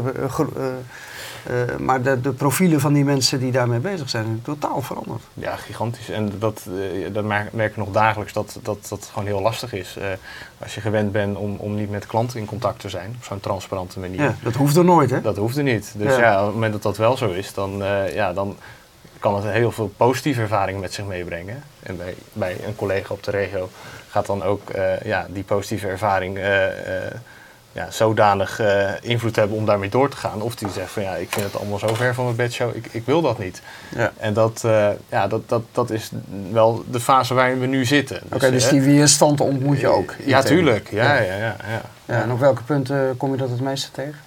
uh, 1.50 1.76
maar 1.76 2.02
de, 2.02 2.20
de, 2.20 2.32
profielen 2.32 2.80
van 2.80 2.92
die 2.92 3.04
mensen 3.04 3.40
die 3.40 3.52
daarmee 3.52 3.78
bezig 3.78 4.10
zijn, 4.10 4.24
zijn 4.24 4.42
totaal 4.42 4.82
veranderd. 4.82 5.22
Ja, 5.34 5.56
gigantisch. 5.56 6.08
En 6.08 6.32
dat, 6.38 6.66
uh, 6.68 7.06
dat 7.12 7.24
merk, 7.24 7.52
ik 7.52 7.76
nog 7.76 7.90
dagelijks 7.90 8.32
dat, 8.32 8.58
dat 8.62 8.86
dat 8.88 9.08
gewoon 9.12 9.26
heel 9.28 9.40
lastig 9.40 9.72
is. 9.72 9.96
Uh, 9.98 10.04
als 10.58 10.74
je 10.74 10.80
gewend 10.80 11.12
bent 11.12 11.36
om, 11.36 11.56
om 11.56 11.74
niet 11.74 11.90
met 11.90 12.06
klanten 12.06 12.40
in 12.40 12.46
contact 12.46 12.80
te 12.80 12.88
zijn, 12.88 13.14
op 13.18 13.24
zo'n 13.24 13.40
transparante 13.40 13.98
manier. 13.98 14.22
Ja, 14.22 14.34
dat 14.42 14.54
hoeft 14.54 14.76
er 14.76 14.84
nooit, 14.84 15.10
hè? 15.10 15.20
Dat 15.20 15.36
hoeft 15.36 15.56
er 15.56 15.62
niet. 15.62 15.92
Dus 15.96 16.16
ja, 16.16 16.20
ja 16.20 16.38
op 16.40 16.44
het 16.44 16.54
moment 16.54 16.72
dat 16.72 16.82
dat 16.82 16.96
wel 16.96 17.16
zo 17.16 17.30
is, 17.30 17.54
dan, 17.54 17.82
ja, 18.12 18.32
dan 18.32 18.56
kan 19.18 19.34
het 19.34 19.44
heel 19.44 19.72
veel 19.72 19.92
positieve 19.96 20.40
ervaringen 20.40 20.80
met 20.80 20.94
zich 20.94 21.04
meebrengen. 21.04 21.62
En 21.82 21.96
bij, 21.96 22.14
bij 22.32 22.56
een 22.66 22.76
collega 22.76 23.14
op 23.14 23.22
de 23.22 23.30
regio 23.30 23.68
gaat 24.08 24.26
dan 24.26 24.42
ook 24.42 24.62
ja, 25.04 25.26
die 25.30 25.44
positieve 25.44 25.88
ervaring 25.88 26.38
ja, 27.78 27.90
zodanig 27.90 28.60
uh, 28.60 28.90
invloed 29.00 29.36
hebben 29.36 29.56
om 29.56 29.66
daarmee 29.66 29.88
door 29.88 30.10
te 30.10 30.16
gaan. 30.16 30.42
Of 30.42 30.54
die 30.54 30.68
zegt 30.68 30.90
van 30.90 31.02
ja, 31.02 31.14
ik 31.14 31.30
vind 31.30 31.46
het 31.46 31.56
allemaal 31.56 31.78
zo 31.78 31.94
ver 31.94 32.14
van 32.14 32.24
mijn 32.24 32.36
bedshow, 32.36 32.76
ik, 32.76 32.88
ik 32.90 33.06
wil 33.06 33.22
dat 33.22 33.38
niet. 33.38 33.62
Ja. 33.96 34.12
En 34.16 34.32
dat, 34.32 34.62
uh, 34.66 34.88
ja, 35.08 35.28
dat, 35.28 35.48
dat, 35.48 35.62
dat 35.72 35.90
is 35.90 36.10
wel 36.52 36.84
de 36.90 37.00
fase 37.00 37.34
waarin 37.34 37.60
we 37.60 37.66
nu 37.66 37.84
zitten. 37.84 38.20
Dus, 38.22 38.42
Oké, 38.42 38.50
dus 38.50 38.68
die 38.68 38.80
weerstand 38.80 39.40
ontmoet 39.40 39.80
je 39.80 39.88
ook? 39.88 40.14
Ja, 40.24 40.42
tuurlijk. 40.42 40.90
Ja, 40.90 41.14
ja. 41.14 41.22
Ja, 41.22 41.34
ja, 41.34 41.56
ja, 41.68 41.82
ja, 42.04 42.22
En 42.22 42.32
op 42.32 42.40
welke 42.40 42.62
punten 42.62 43.16
kom 43.16 43.30
je 43.30 43.36
dat 43.36 43.50
het 43.50 43.60
meeste 43.60 43.90
tegen? 43.90 44.18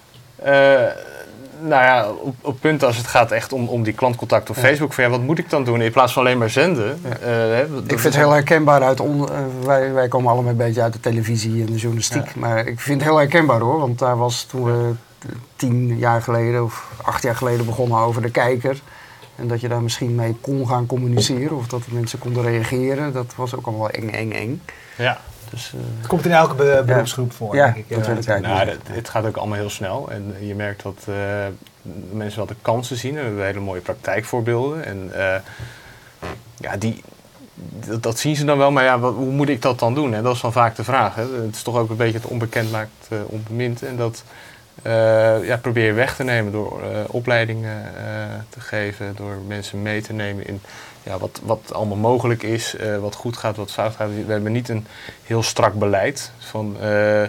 Nou 1.62 1.82
ja, 1.82 2.08
op, 2.08 2.34
op 2.40 2.60
punten 2.60 2.86
als 2.86 2.96
het 2.96 3.06
gaat 3.06 3.30
echt 3.30 3.52
om, 3.52 3.68
om 3.68 3.82
die 3.82 3.92
klantcontact 3.92 4.50
op 4.50 4.56
Facebook. 4.56 4.92
Van 4.92 5.04
ja, 5.04 5.10
wat 5.10 5.20
moet 5.20 5.38
ik 5.38 5.50
dan 5.50 5.64
doen 5.64 5.80
in 5.80 5.92
plaats 5.92 6.12
van 6.12 6.22
alleen 6.22 6.38
maar 6.38 6.50
zenden? 6.50 7.00
Ja. 7.02 7.08
Uh, 7.08 7.26
hè, 7.26 7.62
ik 7.62 7.98
vind 7.98 8.02
het 8.02 8.16
heel 8.16 8.30
herkenbaar 8.30 8.82
uit. 8.82 9.00
On, 9.00 9.20
uh, 9.20 9.28
wij, 9.64 9.92
wij 9.92 10.08
komen 10.08 10.30
allemaal 10.30 10.50
een 10.50 10.56
beetje 10.56 10.82
uit 10.82 10.92
de 10.92 11.00
televisie 11.00 11.60
en 11.60 11.66
de 11.66 11.78
journalistiek. 11.78 12.34
Maar 12.34 12.66
ik 12.66 12.80
vind 12.80 13.00
het 13.00 13.08
heel 13.08 13.18
herkenbaar 13.18 13.60
hoor. 13.60 13.78
Want 13.78 13.98
daar 13.98 14.16
was 14.16 14.42
toen 14.42 14.64
we 14.64 14.94
tien 15.56 15.98
jaar 15.98 16.22
geleden 16.22 16.64
of 16.64 16.90
acht 17.02 17.22
jaar 17.22 17.36
geleden 17.36 17.66
begonnen 17.66 17.98
over 17.98 18.22
de 18.22 18.30
kijker. 18.30 18.80
En 19.36 19.48
dat 19.48 19.60
je 19.60 19.68
daar 19.68 19.82
misschien 19.82 20.14
mee 20.14 20.36
kon 20.40 20.68
gaan 20.68 20.86
communiceren. 20.86 21.56
Of 21.56 21.66
dat 21.66 21.84
de 21.84 21.94
mensen 21.94 22.18
konden 22.18 22.42
reageren. 22.42 23.12
Dat 23.12 23.32
was 23.36 23.56
ook 23.56 23.66
allemaal 23.66 23.90
eng, 23.90 24.08
eng, 24.08 24.32
eng. 24.32 24.62
Ja. 24.96 25.20
Dus, 25.52 25.72
uh, 25.74 25.80
het 25.98 26.06
komt 26.06 26.24
in 26.24 26.32
elke 26.32 26.54
be 26.54 26.82
beroepsgroep 26.86 27.32
voor, 27.32 27.54
ja, 27.54 27.64
denk 27.64 27.76
ik. 27.76 27.96
Ik 27.96 28.40
nou, 28.40 28.68
het 28.90 29.08
gaat 29.08 29.26
ook 29.26 29.36
allemaal 29.36 29.58
heel 29.58 29.70
snel. 29.70 30.10
En 30.10 30.34
je 30.40 30.54
merkt 30.54 30.82
dat 30.82 31.06
uh, 31.08 31.16
mensen 32.10 32.38
wel 32.38 32.46
de 32.46 32.54
kansen 32.62 32.96
zien. 32.96 33.14
We 33.14 33.20
hebben 33.20 33.44
hele 33.44 33.60
mooie 33.60 33.80
praktijkvoorbeelden. 33.80 34.84
En 34.84 35.10
uh, 35.14 35.34
ja, 36.56 36.76
die, 36.76 37.02
dat, 37.86 38.02
dat, 38.02 38.18
zien 38.18 38.36
ze 38.36 38.44
dan 38.44 38.58
wel. 38.58 38.70
Maar 38.70 38.84
ja, 38.84 38.98
wat, 38.98 39.14
hoe 39.14 39.30
moet 39.30 39.48
ik 39.48 39.62
dat 39.62 39.78
dan 39.78 39.94
doen? 39.94 40.14
En 40.14 40.22
dat 40.22 40.34
is 40.34 40.40
dan 40.40 40.52
vaak 40.52 40.76
de 40.76 40.84
vraag. 40.84 41.14
Hè? 41.14 41.22
Het 41.22 41.54
is 41.54 41.62
toch 41.62 41.76
ook 41.76 41.90
een 41.90 41.96
beetje 41.96 42.18
het 42.18 42.26
onbekend 42.26 42.70
maakt 42.70 43.08
onbemind. 43.26 43.82
En 43.82 43.96
dat 43.96 44.24
ja, 45.42 45.56
probeer 45.56 45.86
je 45.86 45.92
weg 45.92 46.16
te 46.16 46.24
nemen 46.24 46.52
door 46.52 46.82
opleidingen 47.06 47.92
te 48.48 48.60
geven. 48.60 49.12
Door 49.16 49.36
mensen 49.46 49.82
mee 49.82 50.02
te 50.02 50.12
nemen 50.12 50.46
in 50.46 50.60
ja, 51.02 51.18
wat, 51.18 51.40
wat 51.42 51.72
allemaal 51.72 51.96
mogelijk 51.96 52.42
is, 52.42 52.74
uh, 52.74 52.98
wat 52.98 53.14
goed 53.14 53.36
gaat, 53.36 53.56
wat 53.56 53.72
fout 53.72 53.94
gaat. 53.94 54.08
We 54.08 54.32
hebben 54.32 54.52
niet 54.52 54.68
een 54.68 54.86
heel 55.24 55.42
strak 55.42 55.74
beleid 55.74 56.32
van 56.38 56.76
uh, 56.82 57.22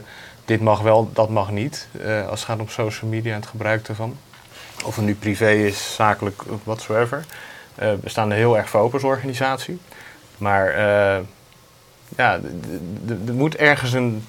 dit 0.46 0.62
mag 0.62 0.82
wel, 0.82 1.10
dat 1.14 1.30
mag 1.30 1.52
niet. 1.52 1.88
Uh, 2.06 2.28
als 2.28 2.40
het 2.40 2.50
gaat 2.50 2.60
om 2.60 2.70
social 2.70 3.10
media 3.10 3.34
en 3.34 3.40
het 3.40 3.50
gebruik 3.50 3.88
ervan. 3.88 4.18
Of 4.86 4.96
het 4.96 5.06
nu 5.06 5.16
privé 5.16 5.52
is, 5.52 5.96
zakelijk, 5.96 6.42
whatsoever. 6.64 7.26
we 7.76 8.00
staan 8.04 8.32
er 8.32 8.38
heel 8.38 8.58
erg 8.58 8.70
voor 8.70 8.80
open 8.80 8.94
als 8.94 9.04
organisatie. 9.04 9.80
Maar 10.38 10.78
ja, 12.16 12.40
er 13.28 13.34
moet 13.34 13.56
ergens 13.56 13.94
een 13.94 14.28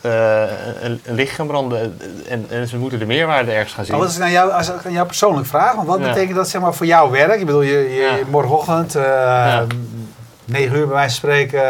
een, 0.00 1.00
een, 1.04 1.14
licht 1.14 1.34
gaan 1.34 1.46
branden 1.46 1.98
en, 2.28 2.46
en, 2.50 2.68
ze 2.68 2.78
moeten 2.78 2.98
de 2.98 3.06
meerwaarde 3.06 3.52
ergens 3.52 3.72
gaan 3.72 3.84
zien. 3.84 3.94
Oh, 3.94 4.02
als 4.02 4.16
ik 4.16 4.22
aan 4.22 4.30
jou, 4.30 4.50
als 4.50 4.68
ik 4.68 4.86
aan 4.86 4.92
jou 4.92 5.06
persoonlijk 5.06 5.46
vraag, 5.46 5.74
want 5.74 5.86
wat 5.86 5.98
ja. 5.98 6.08
betekent 6.08 6.36
dat 6.36 6.48
zeg 6.48 6.60
maar, 6.60 6.74
voor 6.74 6.86
jouw 6.86 7.10
werk? 7.10 7.40
Ik 7.40 7.46
bedoel, 7.46 7.62
je, 7.62 7.94
je 7.94 8.00
ja. 8.00 8.16
morgenochtend, 8.28 8.96
uh, 8.96 9.02
ja. 9.02 9.66
9 10.44 10.76
uur 10.76 10.86
bij 10.86 10.94
wijze 10.94 11.20
van 11.20 11.30
spreken, 11.30 11.60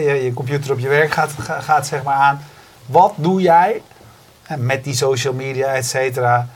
je, 0.00 0.24
je, 0.24 0.32
computer 0.34 0.72
op 0.72 0.78
je 0.78 0.88
werk 0.88 1.10
gaat, 1.10 1.30
gaat 1.38 1.86
zeg 1.86 2.02
maar 2.02 2.14
aan. 2.14 2.40
Wat 2.86 3.12
doe 3.16 3.40
jij 3.40 3.82
met 4.58 4.84
die 4.84 4.94
social 4.94 5.34
media, 5.34 5.66
et 5.66 5.86
cetera, 5.86 6.48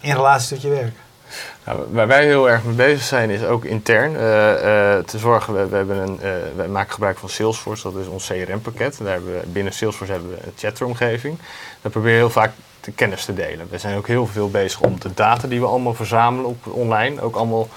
in 0.00 0.14
relatie 0.14 0.48
tot 0.48 0.62
je 0.62 0.68
werk? 0.68 0.94
Nou, 1.64 1.80
waar 1.90 2.06
wij 2.06 2.24
heel 2.24 2.50
erg 2.50 2.64
mee 2.64 2.74
bezig 2.74 3.02
zijn 3.02 3.30
is 3.30 3.44
ook 3.44 3.64
intern 3.64 4.12
uh, 4.12 4.20
uh, 4.20 4.98
te 4.98 5.18
zorgen. 5.18 5.70
We, 5.70 5.76
hebben 5.76 5.96
een, 5.96 6.18
uh, 6.22 6.30
wij 6.56 6.68
maken 6.68 6.92
gebruik 6.92 7.18
van 7.18 7.28
Salesforce, 7.28 7.82
dat 7.82 8.02
is 8.02 8.06
ons 8.06 8.26
CRM-pakket. 8.26 8.98
Daar 9.02 9.20
binnen 9.46 9.72
Salesforce 9.72 10.12
hebben 10.12 10.30
we 10.30 10.36
een 10.36 10.52
chatomgeving. 10.56 11.38
Daar 11.80 11.92
proberen 11.92 12.16
we 12.16 12.22
heel 12.22 12.30
vaak 12.30 12.52
de 12.80 12.92
kennis 12.92 13.24
te 13.24 13.34
delen. 13.34 13.66
We 13.70 13.78
zijn 13.78 13.96
ook 13.96 14.06
heel 14.06 14.26
veel 14.26 14.50
bezig 14.50 14.80
om 14.80 15.00
de 15.00 15.14
data 15.14 15.48
die 15.48 15.60
we 15.60 15.66
allemaal 15.66 15.94
verzamelen 15.94 16.50
op 16.50 16.66
online 16.66 17.20
ook 17.20 17.36
allemaal 17.36 17.68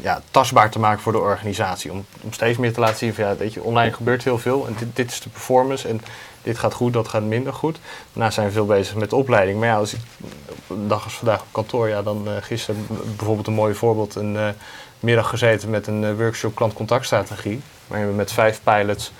ja, 0.00 0.22
tastbaar 0.30 0.70
te 0.70 0.78
maken 0.78 1.02
voor 1.02 1.12
de 1.12 1.18
organisatie. 1.18 1.92
Om, 1.92 2.04
om 2.20 2.32
steeds 2.32 2.58
meer 2.58 2.72
te 2.72 2.80
laten 2.80 2.96
zien 2.96 3.14
van 3.14 3.24
ja, 3.24 3.36
weet 3.36 3.52
je, 3.52 3.62
online 3.62 3.92
gebeurt 3.92 4.24
heel 4.24 4.38
veel 4.38 4.66
en 4.66 4.74
dit, 4.78 4.96
dit 4.96 5.10
is 5.10 5.20
de 5.20 5.28
performance. 5.28 5.88
En 5.88 6.00
dit 6.46 6.58
gaat 6.58 6.74
goed, 6.74 6.92
dat 6.92 7.08
gaat 7.08 7.22
minder 7.22 7.52
goed. 7.52 7.78
Daarna 8.12 8.30
zijn 8.30 8.46
we 8.46 8.52
veel 8.52 8.66
bezig 8.66 8.94
met 8.94 9.10
de 9.10 9.16
opleiding. 9.16 9.58
Maar 9.58 9.68
ja, 9.68 9.76
als 9.76 9.94
ik 9.94 10.00
een 10.68 10.88
dag 10.88 11.04
als 11.04 11.12
vandaag 11.12 11.40
op 11.40 11.46
kantoor, 11.50 11.88
ja, 11.88 12.02
dan 12.02 12.22
uh, 12.26 12.32
gisteren 12.40 12.86
bijvoorbeeld 13.16 13.46
een 13.46 13.52
mooi 13.52 13.74
voorbeeld, 13.74 14.14
een 14.14 14.34
uh, 14.34 14.48
middag 15.00 15.28
gezeten 15.28 15.70
met 15.70 15.86
een 15.86 16.02
uh, 16.02 16.16
workshop 16.16 16.54
klantcontactstrategie. 16.54 17.60
Waarin 17.86 18.08
we 18.08 18.14
met 18.14 18.32
vijf 18.32 18.60
pilots 18.62 19.12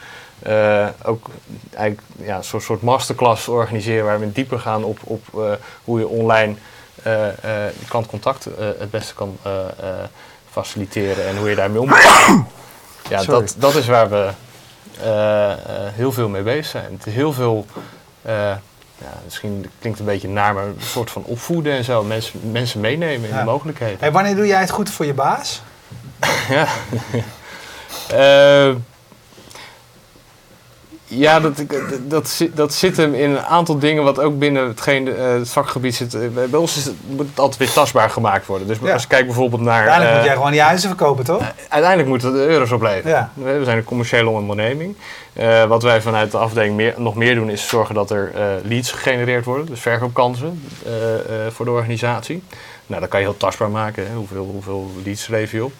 ook 1.02 1.26
eigenlijk 1.74 2.00
ja, 2.16 2.36
een 2.36 2.44
soort, 2.44 2.62
soort 2.62 2.82
masterclass 2.82 3.48
organiseren 3.48 4.04
waar 4.04 4.20
we 4.20 4.32
dieper 4.32 4.58
gaan 4.58 4.84
op, 4.84 4.98
op 5.02 5.56
hoe 5.84 5.98
je 5.98 6.08
online 6.08 6.54
klantcontact 7.88 8.44
het 8.78 8.90
beste 8.90 9.14
kan 9.14 9.38
faciliteren 10.50 11.26
en 11.26 11.36
hoe 11.36 11.48
je 11.48 11.54
daarmee 11.54 11.80
om 11.80 11.88
moet 11.88 12.04
Ja, 13.08 13.24
dat, 13.24 13.54
dat 13.58 13.74
is 13.74 13.86
waar 13.86 14.10
we 14.10 14.16
uh, 14.16 14.28
heel 15.94 16.12
veel 16.12 16.28
mee 16.28 16.42
bezig 16.42 16.66
zijn. 16.66 16.92
Het 16.92 17.06
is 17.06 17.14
heel 17.14 17.32
veel, 17.32 17.66
uh, 18.26 18.32
ja, 18.98 19.12
misschien 19.24 19.70
klinkt 19.78 19.98
het 19.98 20.08
een 20.08 20.14
beetje 20.14 20.28
naar, 20.28 20.54
maar 20.54 20.64
een 20.64 20.76
soort 20.80 21.10
van 21.10 21.24
opvoeden 21.24 21.72
en 21.72 21.84
zo. 21.84 22.04
Mensen, 22.04 22.50
mensen 22.50 22.80
meenemen 22.80 23.28
in 23.28 23.34
ja. 23.34 23.38
de 23.38 23.44
mogelijkheden. 23.44 23.98
Hey, 24.00 24.12
wanneer 24.12 24.36
doe 24.36 24.46
jij 24.46 24.60
het 24.60 24.70
goed 24.70 24.90
voor 24.90 25.06
je 25.06 25.14
baas? 25.14 25.62
ja. 26.48 26.66
Ja, 31.16 31.40
dat, 31.40 31.64
dat, 32.08 32.46
dat, 32.54 32.74
zit 32.74 32.96
hem 32.96 33.14
in 33.14 33.30
een 33.30 33.44
aantal 33.44 33.78
dingen 33.78 34.02
wat 34.02 34.20
ook 34.20 34.38
binnen 34.38 34.68
hetgeen, 34.68 35.06
uh, 35.06 35.14
het 35.32 35.48
vakgebied 35.48 35.94
zit. 35.94 36.14
Uh, 36.14 36.20
bij 36.50 36.60
ons 36.60 36.76
is 36.76 36.84
het, 36.84 36.94
moet 37.06 37.28
het 37.28 37.38
altijd 37.38 37.58
weer 37.58 37.72
tastbaar 37.72 38.10
gemaakt 38.10 38.46
worden. 38.46 38.66
Dus 38.66 38.78
ja. 38.82 38.92
als 38.92 39.02
je 39.02 39.08
kijkt 39.08 39.26
bijvoorbeeld 39.26 39.62
naar... 39.62 39.76
Uiteindelijk 39.76 40.10
uh, 40.10 40.16
moet 40.16 40.26
jij 40.26 40.34
gewoon 40.34 40.50
die 40.50 40.60
huizen 40.60 40.88
verkopen, 40.88 41.24
toch? 41.24 41.42
uiteindelijk 41.68 42.08
moeten 42.08 42.32
de 42.32 42.46
euro's 42.46 42.70
opleveren. 42.70 43.10
Ja. 43.10 43.30
We 43.34 43.64
zijn 43.64 43.76
een 43.76 43.84
commerciële 43.84 44.30
onderneming. 44.30 44.96
wat 45.68 45.82
wij 45.82 46.00
vanuit 46.00 46.30
de 46.30 46.38
afdeling 46.38 46.76
meer, 46.76 46.94
nog 46.96 47.14
meer 47.14 47.34
doen 47.34 47.50
is 47.50 47.68
zorgen 47.68 47.94
dat 47.94 48.10
er 48.10 48.32
leads 48.64 48.92
gegenereerd 48.92 49.44
worden. 49.44 49.66
Dus 49.66 49.80
verkoopkansen 49.80 50.62
voor 51.50 51.64
de 51.64 51.70
organisatie. 51.70 52.42
Nou, 52.86 53.00
dat 53.00 53.10
kan 53.10 53.20
je 53.20 53.26
heel 53.26 53.36
tastbaar 53.36 53.70
maken. 53.70 54.06
Hè? 54.06 54.14
Hoeveel, 54.14 54.48
hoeveel 54.52 54.90
leads 55.04 55.26
lever 55.26 55.56
je 55.56 55.64
op? 55.64 55.72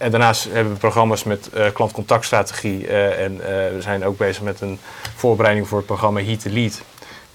En 0.00 0.10
daarnaast 0.10 0.44
hebben 0.44 0.72
we 0.72 0.78
programma's 0.78 1.24
met 1.24 1.50
uh, 1.54 1.66
klantcontactstrategie. 1.72 2.86
Uh, 2.86 3.24
en 3.24 3.32
uh, 3.34 3.40
we 3.46 3.76
zijn 3.78 4.04
ook 4.04 4.16
bezig 4.16 4.42
met 4.42 4.60
een 4.60 4.78
voorbereiding 5.16 5.68
voor 5.68 5.78
het 5.78 5.86
programma 5.86 6.20
Heat 6.20 6.40
to 6.40 6.50
Lead. 6.50 6.82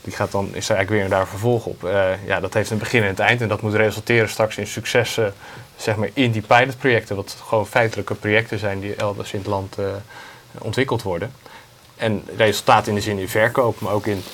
die 0.01 0.13
gaat 0.13 0.31
dan, 0.31 0.45
is 0.45 0.69
er 0.69 0.75
eigenlijk 0.75 0.89
weer 0.89 1.17
daar 1.17 1.27
vervolg 1.27 1.65
op. 1.65 1.83
Eh, 1.83 2.25
ja, 2.25 2.39
dat 2.39 2.53
heeft 2.53 2.69
een 2.69 2.77
begin 2.77 3.03
en 3.03 3.09
een 3.09 3.17
eind 3.17 3.41
en 3.41 3.47
dat 3.47 3.61
moet 3.61 3.73
resulteren 3.73 4.29
straks 4.29 4.57
in 4.57 4.67
successen 4.67 5.33
zeg 5.75 5.95
maar, 5.95 6.09
in 6.13 6.31
die 6.31 6.41
pilotprojecten. 6.41 7.15
Wat 7.15 7.37
gewoon 7.47 7.67
feitelijke 7.67 8.15
projecten 8.15 8.59
zijn 8.59 8.79
die 8.79 8.95
elders 8.95 9.33
in 9.33 9.39
het 9.39 9.47
land 9.47 9.77
eh, 9.77 9.85
ontwikkeld 10.57 11.01
worden. 11.01 11.31
En 11.95 12.23
resultaat 12.37 12.87
in 12.87 12.95
de 12.95 13.01
zin 13.01 13.19
in 13.19 13.29
verkoop, 13.29 13.79
maar 13.79 13.93
ook 13.93 14.05
in 14.05 14.15
het 14.15 14.25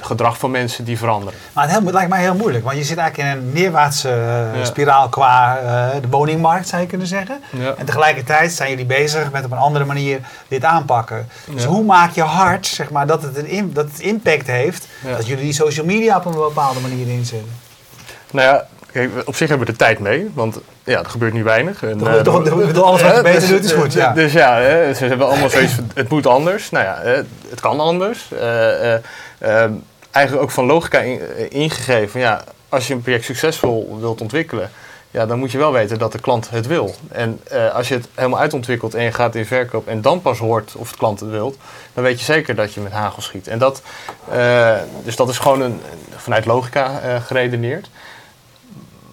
gedrag 0.00 0.38
van 0.38 0.50
mensen 0.50 0.84
die 0.84 0.98
veranderen. 0.98 1.34
Maar 1.52 1.70
het, 1.70 1.92
lijkt 1.92 2.10
mij 2.10 2.20
heel 2.20 2.34
moeilijk, 2.34 2.64
want 2.64 2.76
je 2.76 2.84
zit 2.84 2.98
eigenlijk 2.98 3.28
in 3.28 3.36
een 3.36 3.52
neerwaartse 3.52 4.08
uh, 4.56 4.64
spiraal 4.64 5.08
qua 5.08 5.58
uh, 5.62 6.02
de 6.02 6.08
woningmarkt, 6.08 6.68
zou 6.68 6.82
je 6.82 6.88
kunnen 6.88 7.06
zeggen. 7.06 7.42
Ja. 7.50 7.74
En 7.76 7.86
tegelijkertijd 7.86 8.52
zijn 8.52 8.70
jullie 8.70 8.86
bezig 8.86 9.32
met 9.32 9.44
op 9.44 9.50
een 9.50 9.58
andere 9.58 9.84
manier 9.84 10.20
dit 10.48 10.64
aanpakken. 10.64 11.28
Dus 11.50 11.64
hoe 11.64 11.84
maak 11.84 12.12
je 12.12 12.22
hard 12.22 12.66
zeg 12.66 12.90
maar, 12.90 13.06
dat, 13.06 13.22
het 13.22 13.50
een, 13.50 13.72
dat 13.72 13.84
het 13.84 14.00
impact 14.00 14.46
heeft 14.46 14.88
dat 15.16 15.26
jullie 15.26 15.44
die 15.44 15.52
social 15.52 15.86
media 15.86 16.16
op 16.16 16.24
een 16.24 16.32
bepaalde 16.32 16.80
manier 16.80 17.08
inzetten? 17.08 17.50
Nou 18.30 18.46
ja, 18.46 18.66
Kijk, 18.96 19.10
op 19.24 19.36
zich 19.36 19.48
hebben 19.48 19.66
we 19.66 19.72
de 19.72 19.78
tijd 19.78 19.98
mee, 19.98 20.30
want 20.34 20.60
ja, 20.84 20.98
er 20.98 21.10
gebeurt 21.10 21.32
niet 21.32 21.44
weinig. 21.44 21.82
En, 21.82 21.98
toch, 21.98 22.44
toch, 22.44 22.82
alles 22.82 23.02
wat 23.02 23.16
je 23.16 23.22
beter 23.22 23.40
dus, 23.40 23.48
doet 23.48 23.64
is 23.64 23.72
goed, 23.72 23.92
ja. 23.92 24.12
Dus 24.12 24.32
ja, 24.32 24.56
hè, 24.56 24.94
ze 24.94 25.04
hebben 25.04 25.26
allemaal 25.26 25.50
zoiets 25.50 25.72
van, 25.72 25.90
het 25.94 26.08
moet 26.08 26.26
anders. 26.26 26.70
Nou 26.70 26.84
ja, 26.84 27.22
het 27.48 27.60
kan 27.60 27.80
anders. 27.80 28.30
Uh, 28.32 28.40
uh, 28.40 28.94
eigenlijk 30.10 30.44
ook 30.44 30.50
van 30.50 30.64
logica 30.64 30.98
in, 30.98 31.50
ingegeven. 31.50 32.20
Ja, 32.20 32.44
als 32.68 32.86
je 32.86 32.94
een 32.94 33.02
project 33.02 33.24
succesvol 33.24 33.96
wilt 34.00 34.20
ontwikkelen, 34.20 34.70
ja, 35.10 35.26
dan 35.26 35.38
moet 35.38 35.52
je 35.52 35.58
wel 35.58 35.72
weten 35.72 35.98
dat 35.98 36.12
de 36.12 36.20
klant 36.20 36.50
het 36.50 36.66
wil. 36.66 36.94
En 37.08 37.40
als 37.72 37.88
je 37.88 37.94
het 37.94 38.08
helemaal 38.14 38.40
uitontwikkelt 38.40 38.94
en 38.94 39.02
je 39.02 39.12
gaat 39.12 39.34
in 39.34 39.46
verkoop 39.46 39.88
en 39.88 40.00
dan 40.00 40.22
pas 40.22 40.38
hoort 40.38 40.74
of 40.76 40.90
de 40.90 40.96
klant 40.96 41.20
het 41.20 41.30
wilt, 41.30 41.56
dan 41.94 42.04
weet 42.04 42.18
je 42.18 42.24
zeker 42.24 42.54
dat 42.54 42.74
je 42.74 42.80
met 42.80 42.92
hagel 42.92 43.22
schiet. 43.22 43.48
En 43.48 43.58
dat, 43.58 43.82
dus 45.04 45.16
dat 45.16 45.28
is 45.28 45.38
gewoon 45.38 45.60
een, 45.60 45.80
vanuit 46.16 46.44
logica 46.44 47.18
geredeneerd 47.18 47.88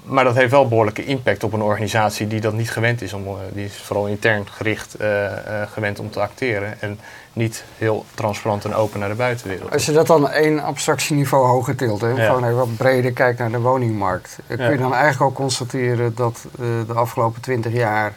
maar 0.03 0.23
dat 0.23 0.35
heeft 0.35 0.51
wel 0.51 0.67
behoorlijke 0.67 1.05
impact 1.05 1.43
op 1.43 1.53
een 1.53 1.61
organisatie 1.61 2.27
die 2.27 2.41
dat 2.41 2.53
niet 2.53 2.71
gewend 2.71 3.01
is. 3.01 3.13
Om, 3.13 3.37
die 3.53 3.65
is 3.65 3.75
vooral 3.75 4.07
intern 4.07 4.47
gericht 4.49 4.95
gewend 5.73 5.99
om 5.99 6.11
te 6.11 6.19
acteren. 6.19 6.81
En 6.81 6.99
niet 7.33 7.63
heel 7.77 8.05
transparant 8.13 8.65
en 8.65 8.73
open 8.73 8.99
naar 8.99 9.09
de 9.09 9.15
buitenwereld. 9.15 9.71
Als 9.71 9.85
je 9.85 9.91
dat 9.91 10.07
dan 10.07 10.29
één 10.29 10.59
abstractieniveau 10.59 11.47
hoger 11.47 11.75
tilt, 11.75 12.01
hè, 12.01 12.07
ja. 12.07 12.25
gewoon 12.25 12.43
even 12.43 12.57
wat 12.57 12.77
breder 12.77 13.11
kijkt 13.11 13.39
naar 13.39 13.51
de 13.51 13.59
woningmarkt. 13.59 14.39
Ja. 14.47 14.55
Kun 14.55 14.71
je 14.71 14.77
dan 14.77 14.93
eigenlijk 14.93 15.21
ook 15.21 15.35
constateren 15.35 16.15
dat 16.15 16.45
uh, 16.59 16.65
de 16.87 16.93
afgelopen 16.93 17.41
twintig 17.41 17.73
jaar 17.73 18.13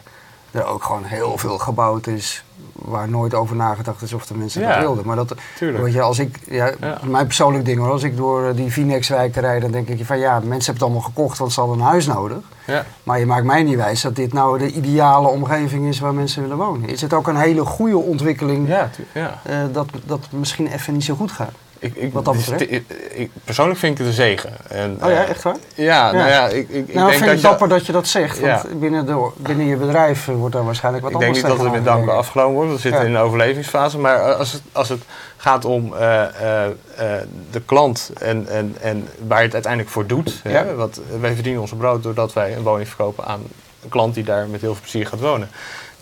er 0.51 0.65
ook 0.65 0.83
gewoon 0.83 1.03
heel 1.03 1.37
veel 1.37 1.57
gebouwd 1.57 2.07
is 2.07 2.43
waar 2.81 3.09
nooit 3.09 3.33
over 3.33 3.55
nagedacht 3.55 4.01
is 4.01 4.13
of 4.13 4.25
de 4.25 4.37
mensen 4.37 4.61
ja, 4.61 4.73
dat 4.73 4.79
wilden. 4.79 5.05
Maar 5.05 5.15
dat, 5.15 5.35
weet 5.59 5.93
je, 5.93 6.01
als 6.01 6.19
ik, 6.19 6.39
ja, 6.49 6.71
ja. 6.79 6.99
mijn 7.03 7.25
persoonlijk 7.25 7.65
ding 7.65 7.79
hoor, 7.79 7.91
als 7.91 8.03
ik 8.03 8.17
door 8.17 8.55
die 8.55 8.71
Vinex-wijk 8.71 9.35
rijd, 9.35 9.61
dan 9.61 9.71
denk 9.71 9.87
ik 9.87 10.05
van 10.05 10.19
ja, 10.19 10.31
mensen 10.33 10.49
hebben 10.49 10.73
het 10.73 10.81
allemaal 10.81 11.01
gekocht, 11.01 11.37
want 11.37 11.53
ze 11.53 11.59
hadden 11.59 11.79
een 11.79 11.85
huis 11.85 12.05
nodig. 12.05 12.37
Ja. 12.65 12.85
Maar 13.03 13.19
je 13.19 13.25
maakt 13.25 13.45
mij 13.45 13.63
niet 13.63 13.75
wijs 13.75 14.01
dat 14.01 14.15
dit 14.15 14.33
nou 14.33 14.57
de 14.57 14.71
ideale 14.71 15.27
omgeving 15.27 15.87
is 15.87 15.99
waar 15.99 16.13
mensen 16.13 16.41
willen 16.41 16.57
wonen. 16.57 16.89
Is 16.89 17.01
het 17.01 17.13
ook 17.13 17.27
een 17.27 17.37
hele 17.37 17.65
goede 17.65 17.97
ontwikkeling 17.97 18.67
ja, 18.67 18.89
ja. 19.13 19.39
Uh, 19.49 19.57
dat, 19.71 19.87
dat 20.05 20.27
misschien 20.29 20.67
even 20.67 20.93
niet 20.93 21.03
zo 21.03 21.15
goed 21.15 21.31
gaat? 21.31 21.53
Ik, 21.79 21.95
ik, 21.95 22.13
wat 22.13 22.25
dat 22.25 22.35
betreft? 22.35 22.71
Ik, 22.71 22.83
ik, 23.13 23.31
persoonlijk 23.43 23.79
vind 23.79 23.91
ik 23.91 23.97
het 23.97 24.07
een 24.07 24.13
zegen. 24.13 24.53
En, 24.67 24.97
oh 25.03 25.09
ja, 25.09 25.25
echt 25.25 25.43
waar? 25.43 25.55
Ja, 25.75 26.05
ja. 26.05 26.11
nou 26.11 26.29
ja, 26.29 26.47
ik, 26.47 26.69
ik, 26.69 26.93
nou, 26.93 27.09
denk 27.09 27.11
vind 27.11 27.25
dat 27.25 27.35
ik 27.35 27.41
dapper 27.41 27.69
dat 27.69 27.85
je 27.85 27.91
dat 27.91 28.07
zegt. 28.07 28.39
Want 28.39 28.61
ja. 28.61 28.75
binnen, 28.75 29.05
de, 29.05 29.29
binnen 29.37 29.65
je 29.65 29.75
bedrijf 29.75 30.25
wordt 30.25 30.55
daar 30.55 30.65
waarschijnlijk 30.65 31.03
wat 31.03 31.13
ik 31.13 31.19
anders 31.19 31.37
Ik 31.37 31.43
denk 31.43 31.55
niet 31.55 31.65
dat 31.65 31.73
het 31.73 31.83
met 31.83 31.93
dank 31.95 32.09
afgenomen 32.09 32.55
wordt. 32.55 32.71
We 32.71 32.79
zitten 32.79 33.05
in 33.05 33.15
een 33.15 33.21
overlevingsfase. 33.21 33.97
Maar 33.97 34.33
als 34.33 34.51
het, 34.51 34.61
als 34.71 34.89
het 34.89 35.01
gaat 35.37 35.65
om 35.65 35.93
uh, 35.93 35.99
uh, 35.99 36.65
uh, 36.99 37.15
de 37.51 37.61
klant 37.65 38.11
en, 38.19 38.47
en, 38.47 38.75
en 38.81 39.07
waar 39.27 39.37
je 39.37 39.45
het 39.45 39.53
uiteindelijk 39.53 39.93
voor 39.93 40.07
doet. 40.07 40.39
Hè, 40.43 40.75
want 40.75 41.01
wij 41.19 41.33
verdienen 41.33 41.61
onze 41.61 41.75
brood 41.75 42.03
doordat 42.03 42.33
wij 42.33 42.55
een 42.55 42.63
woning 42.63 42.87
verkopen 42.87 43.25
aan 43.25 43.41
een 43.83 43.89
klant 43.89 44.13
die 44.13 44.23
daar 44.23 44.47
met 44.47 44.61
heel 44.61 44.73
veel 44.73 44.81
plezier 44.81 45.07
gaat 45.07 45.19
wonen. 45.19 45.49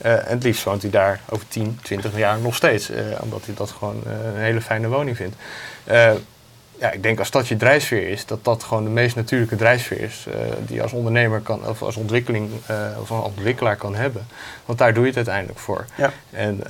Uh, 0.06 0.12
en 0.12 0.28
het 0.28 0.44
liefst 0.44 0.64
woont 0.64 0.82
hij 0.82 0.92
daar 0.92 1.20
over 1.30 1.48
10, 1.48 1.80
20 1.82 2.18
jaar 2.18 2.40
nog 2.40 2.56
steeds. 2.56 2.90
Uh, 2.90 2.98
omdat 3.20 3.46
hij 3.46 3.56
dat 3.56 3.72
gewoon 3.72 4.04
uh, 4.08 4.14
een 4.26 4.42
hele 4.42 4.62
fijne 4.62 4.88
woning 4.88 5.18
vindt. 5.18 5.36
Ja, 6.80 6.92
ik 6.92 7.04
denk 7.04 7.20
als 7.20 7.32
dat 7.32 7.48
je 7.48 7.58
drijfsfeer 7.58 8.08
is, 8.10 8.26
dat 8.26 8.44
dat 8.44 8.64
gewoon 8.64 8.84
de 8.84 8.90
meest 8.90 9.16
natuurlijke 9.16 9.56
drijfsfeer 9.56 10.02
is. 10.02 10.28
die 10.66 10.76
je 10.76 10.82
als 10.82 10.92
ondernemer 10.92 11.40
kan, 11.40 11.68
of 11.68 11.82
als 11.82 11.96
ontwikkeling 11.96 12.50
of 13.02 13.12
als 13.12 13.26
ontwikkelaar 13.26 13.76
kan 13.76 13.96
hebben. 13.96 14.28
Want 14.66 14.80
daar 14.80 14.94
doe 14.94 15.02
je 15.02 15.08
het 15.08 15.18
uiteindelijk 15.18 15.60
voor. 15.60 15.86
Ja. 15.96 16.12
En 16.32 16.64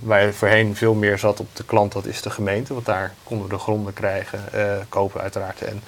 waar 0.00 0.22
je 0.22 0.32
voorheen 0.32 0.76
veel 0.76 0.94
meer 0.94 1.18
zat 1.18 1.40
op 1.40 1.56
de 1.56 1.64
klant, 1.64 1.92
dat 1.92 2.06
is 2.06 2.22
de 2.22 2.30
gemeente. 2.30 2.74
Want 2.74 2.86
daar 2.86 3.12
konden 3.24 3.48
we 3.48 3.54
de 3.54 3.60
gronden 3.60 3.92
krijgen, 3.92 4.40
kopen 4.88 5.20
uiteraard. 5.20 5.62
En 5.62 5.82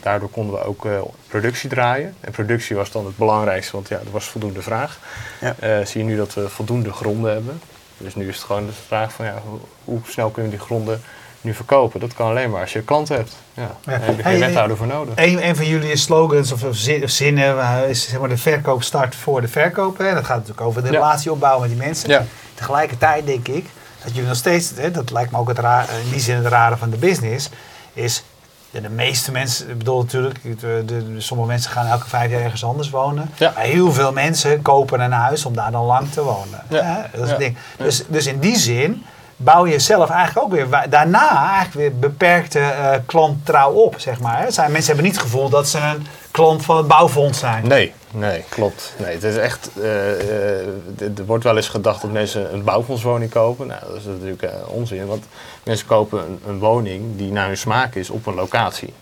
daardoor 0.00 0.30
konden 0.30 0.54
we 0.54 0.64
ook 0.64 0.86
productie 1.28 1.68
draaien. 1.68 2.14
En 2.20 2.32
productie 2.32 2.76
was 2.76 2.90
dan 2.90 3.06
het 3.06 3.16
belangrijkste, 3.16 3.72
want 3.72 3.88
ja, 3.88 3.96
er 3.96 4.10
was 4.10 4.28
voldoende 4.28 4.62
vraag. 4.62 4.98
Ja. 5.40 5.54
Uh, 5.62 5.86
zie 5.86 6.00
je 6.00 6.06
nu 6.06 6.16
dat 6.16 6.34
we 6.34 6.48
voldoende 6.48 6.92
gronden 6.92 7.32
hebben. 7.32 7.60
Dus 7.96 8.14
nu 8.14 8.28
is 8.28 8.34
het 8.34 8.44
gewoon 8.44 8.66
de 8.66 8.72
vraag 8.72 9.12
van 9.12 9.24
ja, 9.24 9.42
hoe, 9.46 9.58
hoe, 9.84 10.00
snel 10.06 10.30
kunnen 10.30 10.50
we 10.50 10.56
die 10.56 10.66
gronden 10.66 11.02
nu 11.40 11.54
verkopen? 11.54 12.00
Dat 12.00 12.14
kan 12.14 12.28
alleen 12.28 12.50
maar 12.50 12.60
als 12.60 12.72
je 12.72 12.82
klanten 12.82 13.16
hebt. 13.16 13.32
Ja. 13.54 13.70
Daar 13.84 14.00
heb 14.00 14.16
je 14.16 14.22
geen 14.22 14.22
hey, 14.22 14.38
wethouder 14.38 14.76
voor 14.76 14.86
nodig. 14.86 15.14
Een, 15.16 15.46
een 15.48 15.56
van 15.56 15.66
jullie 15.66 15.96
slogans 15.96 16.52
of 16.52 16.60
zinnen 17.04 17.88
is 17.88 18.08
zeg 18.08 18.20
maar 18.20 18.28
de 18.28 18.36
verkoop 18.36 18.82
start 18.82 19.14
voor 19.14 19.40
de 19.40 19.48
verkoop. 19.48 19.98
Hè? 19.98 20.14
Dat 20.14 20.24
gaat 20.24 20.36
natuurlijk 20.36 20.66
over 20.66 20.82
de 20.82 20.88
Ja. 20.88 20.94
relatie 20.94 21.32
opbouwen 21.32 21.68
met 21.68 21.70
die 21.78 21.86
mensen. 21.86 22.08
Ja. 22.10 22.24
Tegelijkertijd 22.54 23.26
denk 23.26 23.48
ik 23.48 23.66
dat 24.04 24.12
jullie 24.12 24.28
nog 24.28 24.36
steeds, 24.36 24.72
hè, 24.76 24.90
dat 24.90 25.10
lijkt 25.10 25.30
me 25.30 25.38
ook 25.38 25.48
het 25.48 25.58
raar, 25.58 25.86
in 26.04 26.10
die 26.10 26.20
zin 26.20 26.36
het 26.36 26.46
rare 26.46 26.76
van 26.76 26.90
de 26.90 26.96
business, 26.96 27.48
is 27.92 28.24
de, 28.70 28.80
de 28.80 28.88
meeste 28.88 29.32
mensen, 29.32 29.68
ik 29.70 29.78
bedoel 29.78 29.98
natuurlijk, 30.02 30.60
de, 30.60 30.82
de, 30.86 31.14
sommige 31.18 31.48
mensen 31.48 31.70
gaan 31.70 31.86
elke 31.86 32.08
vijf 32.08 32.30
jaar 32.30 32.40
ergens 32.40 32.64
anders 32.64 32.90
wonen. 32.90 33.30
Ja. 33.36 33.52
Maar 33.54 33.64
heel 33.64 33.92
veel 33.92 34.12
mensen 34.12 34.62
kopen 34.62 35.00
een 35.00 35.12
huis 35.12 35.44
om 35.44 35.54
daar 35.54 35.70
dan 35.70 35.84
lang 35.84 36.10
te 36.12 36.22
wonen. 36.22 36.64
Hè? 36.68 36.76
Dat 37.12 37.20
is 37.20 37.20
Ja. 37.20 37.26
het 37.26 37.38
ding. 37.38 37.56
Dus, 37.76 38.04
dus 38.08 38.26
in 38.26 38.38
die 38.38 38.56
zin 38.56 39.04
bouw 39.42 39.66
je 39.66 39.78
zelf 39.78 40.10
eigenlijk 40.10 40.46
ook 40.46 40.52
weer 40.52 40.88
daarna 40.90 41.52
eigenlijk 41.54 41.72
weer 41.74 41.98
beperkte 41.98 42.58
eh, 42.58 42.98
klanttrouw 43.06 43.72
op, 43.72 43.94
zeg 43.98 44.20
maar. 44.20 44.42
Hè? 44.42 44.50
Zijn, 44.50 44.72
mensen 44.72 44.86
hebben 44.86 45.10
niet 45.10 45.20
het 45.20 45.24
gevoel 45.24 45.48
dat 45.48 45.68
ze 45.68 45.78
een 45.78 46.06
klant 46.30 46.64
van 46.64 46.76
het 46.76 46.86
bouwfonds 46.86 47.38
zijn. 47.38 47.66
Nee, 47.66 47.92
nee, 48.10 48.44
klopt. 48.48 48.94
Nee, 48.98 49.14
het 49.14 49.22
is 49.22 49.36
echt, 49.36 49.70
eh, 49.80 50.10
eh, 50.12 50.66
er 50.98 51.26
wordt 51.26 51.44
wel 51.44 51.56
eens 51.56 51.68
gedacht 51.68 52.02
dat 52.02 52.12
mensen 52.12 52.54
een 52.54 52.64
bouwfondswoning 52.64 53.30
kopen. 53.30 53.66
Nou, 53.66 53.80
dat 53.86 53.96
is 53.96 54.04
natuurlijk 54.04 54.52
onzin, 54.66 55.06
want 55.06 55.24
mensen 55.62 55.86
kopen 55.86 56.18
een, 56.18 56.40
een 56.46 56.58
woning 56.58 57.16
die 57.16 57.32
naar 57.32 57.46
hun 57.46 57.56
smaak 57.56 57.94
is 57.94 58.10
op 58.10 58.26
een 58.26 58.34
locatie. 58.34 58.92